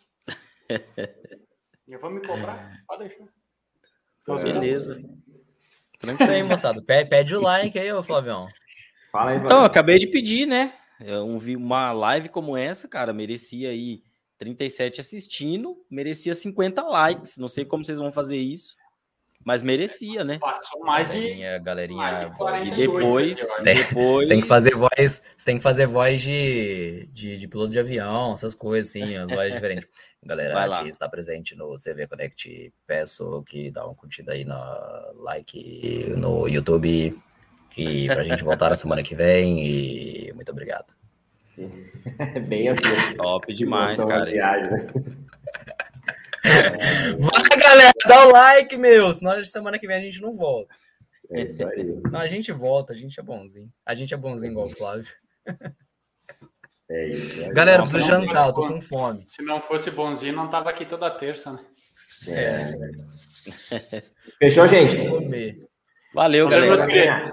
Eu 1.89 1.99
vou 1.99 2.11
me 2.11 2.21
cobrar, 2.25 2.71
pode 2.87 3.09
deixar. 3.09 3.40
É. 4.29 4.53
Beleza. 4.53 5.03
Tranquilo 5.99 6.33
aí, 6.33 6.43
moçada. 6.43 6.83
Pede, 6.83 7.35
o 7.35 7.41
like 7.43 7.79
aí, 7.79 7.93
ô 7.93 8.03
Flavião. 8.03 8.49
Fala 9.13 9.33
aí, 9.33 9.39
Então, 9.39 9.61
eu 9.61 9.65
acabei 9.65 9.99
de 9.99 10.07
pedir, 10.07 10.47
né? 10.47 10.73
Eu 11.01 11.39
vi 11.39 11.57
uma 11.57 11.93
live 11.93 12.29
como 12.29 12.57
essa, 12.57 12.87
cara, 12.87 13.13
merecia 13.13 13.71
aí 13.71 14.03
37 14.39 15.01
assistindo, 15.01 15.77
merecia 15.91 16.35
50 16.35 16.83
likes. 16.83 17.39
Não 17.39 17.49
sei 17.49 17.65
como 17.65 17.85
vocês 17.85 17.99
vão 17.99 18.13
fazer 18.13 18.37
isso. 18.37 18.77
Mas 19.43 19.63
merecia, 19.63 20.23
né? 20.23 20.39
Passou 20.39 20.81
mais 20.85 21.07
galerinha, 21.09 21.59
de. 21.59 21.65
Galerinha, 21.65 22.33
mais 22.39 22.69
de 22.69 22.75
e 22.75 22.77
depois, 22.77 23.39
depois. 23.63 24.29
Você 24.29 24.35
tem 24.35 24.41
que 24.43 24.47
fazer 24.47 24.75
voz. 24.75 25.23
Tem 25.45 25.57
que 25.57 25.63
fazer 25.63 25.87
voz 25.87 26.21
de, 26.21 27.09
de, 27.11 27.39
de 27.39 27.49
piloto 27.49 27.71
de 27.71 27.79
avião, 27.79 28.35
essas 28.35 28.55
coisas, 28.55 28.91
assim, 28.91 29.17
as 29.17 29.27
vozes 29.27 29.55
diferentes. 29.55 29.89
Galera 30.23 30.83
que 30.83 30.89
está 30.89 31.09
presente 31.09 31.57
no 31.57 31.77
CV 31.77 32.07
Connect, 32.07 32.73
peço 32.87 33.43
que 33.45 33.71
dá 33.71 33.87
uma 33.87 33.95
curtida 33.95 34.33
aí 34.33 34.45
na 34.45 35.13
like 35.15 36.11
no 36.17 36.47
YouTube. 36.47 37.19
E 37.77 38.07
pra 38.07 38.23
gente 38.25 38.45
voltar 38.45 38.69
na 38.69 38.77
semana 38.77 39.03
que 39.03 39.15
vem. 39.15 39.65
E 39.65 40.33
muito 40.35 40.51
obrigado. 40.51 40.93
Bem 42.49 42.69
assim. 42.69 43.17
Top 43.17 43.53
demais, 43.55 44.03
cara. 44.05 44.31
Viagem, 44.31 44.71
né? 44.71 44.87
Vai, 47.19 47.59
galera, 47.59 47.93
dá 48.07 48.27
o 48.27 48.33
like, 48.33 48.77
meu. 48.77 49.13
Senão 49.13 49.43
semana 49.45 49.79
que 49.79 49.87
vem 49.87 49.97
a 49.97 50.01
gente 50.01 50.21
não 50.21 50.37
volta. 50.37 50.75
É 51.31 51.43
isso 51.43 51.67
aí. 51.67 51.85
Não, 52.11 52.21
a 52.21 52.27
gente 52.27 52.51
volta, 52.51 52.93
a 52.93 52.97
gente 52.97 53.21
é 53.21 53.23
bonzinho. 53.23 53.71
A 53.87 53.95
gente 53.95 54.13
é 54.13 54.17
bonzinho 54.17 54.53
igual 54.53 54.67
o 54.67 54.71
Flávio. 54.71 55.07
É 56.91 57.07
isso. 57.07 57.41
É 57.41 57.53
galera, 57.53 57.83
preciso 57.83 58.05
jantar, 58.05 58.49
eu 58.49 58.53
tô 58.53 58.67
com 58.67 58.81
fome. 58.81 59.23
Se 59.25 59.43
não 59.45 59.61
fosse 59.61 59.93
bonzinho, 59.93 60.35
não 60.35 60.49
tava 60.49 60.71
aqui 60.71 60.85
toda 60.85 61.09
terça, 61.09 61.53
né? 61.53 61.65
É. 62.27 62.65
Fechou, 64.39 64.67
gente? 64.67 64.97
Valeu, 66.13 66.49
Valeu 66.49 66.77
galera. 66.77 67.33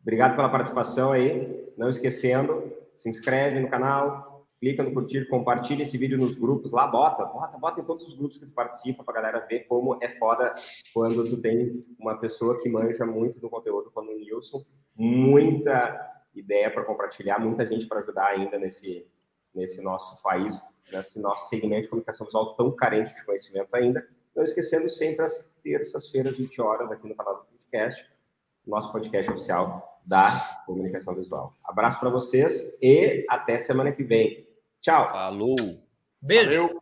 Obrigado 0.00 0.36
pela 0.36 0.48
participação 0.48 1.12
aí. 1.12 1.62
Não 1.76 1.90
esquecendo, 1.90 2.72
se 2.94 3.10
inscreve 3.10 3.60
no 3.60 3.68
canal, 3.68 4.46
clica 4.58 4.82
no 4.82 4.92
curtir, 4.92 5.28
compartilha 5.28 5.82
esse 5.82 5.98
vídeo 5.98 6.16
nos 6.16 6.34
grupos 6.34 6.72
lá, 6.72 6.86
bota, 6.86 7.24
bota, 7.26 7.58
bota 7.58 7.80
em 7.80 7.84
todos 7.84 8.06
os 8.06 8.14
grupos 8.14 8.38
que 8.38 8.46
tu 8.46 8.54
participa 8.54 9.04
pra 9.04 9.14
galera 9.14 9.46
ver 9.46 9.60
como 9.60 9.98
é 10.00 10.08
foda 10.08 10.54
quando 10.94 11.28
tu 11.28 11.36
tem 11.36 11.84
uma 11.98 12.16
pessoa 12.16 12.60
que 12.62 12.68
manja 12.68 13.04
muito 13.04 13.38
do 13.38 13.50
conteúdo 13.50 13.90
como 13.90 14.10
o 14.10 14.16
Nilson, 14.16 14.64
muita 14.96 16.11
ideia 16.34 16.70
para 16.70 16.84
compartilhar, 16.84 17.38
muita 17.38 17.66
gente 17.66 17.86
para 17.86 18.00
ajudar 18.00 18.26
ainda 18.26 18.58
nesse 18.58 19.06
nesse 19.54 19.82
nosso 19.82 20.22
país, 20.22 20.62
nesse 20.90 21.20
nosso 21.20 21.48
segmento 21.48 21.82
de 21.82 21.88
comunicação 21.88 22.26
visual 22.26 22.54
tão 22.54 22.74
carente 22.74 23.14
de 23.14 23.24
conhecimento 23.24 23.74
ainda. 23.76 24.06
Não 24.34 24.44
esquecendo 24.44 24.88
sempre 24.88 25.24
as 25.24 25.52
terças-feiras, 25.62 26.36
20 26.36 26.60
horas, 26.60 26.90
aqui 26.90 27.06
no 27.06 27.14
canal 27.14 27.36
do 27.36 27.44
podcast, 27.44 28.10
nosso 28.66 28.90
podcast 28.90 29.30
oficial 29.30 30.00
da 30.04 30.62
comunicação 30.66 31.14
visual. 31.14 31.54
Abraço 31.62 32.00
para 32.00 32.10
vocês 32.10 32.78
e 32.82 33.24
até 33.28 33.58
semana 33.58 33.92
que 33.92 34.02
vem. 34.02 34.48
Tchau. 34.80 35.06
Falou. 35.08 35.56
Beijo. 36.20 36.62
Valeu. 36.62 36.81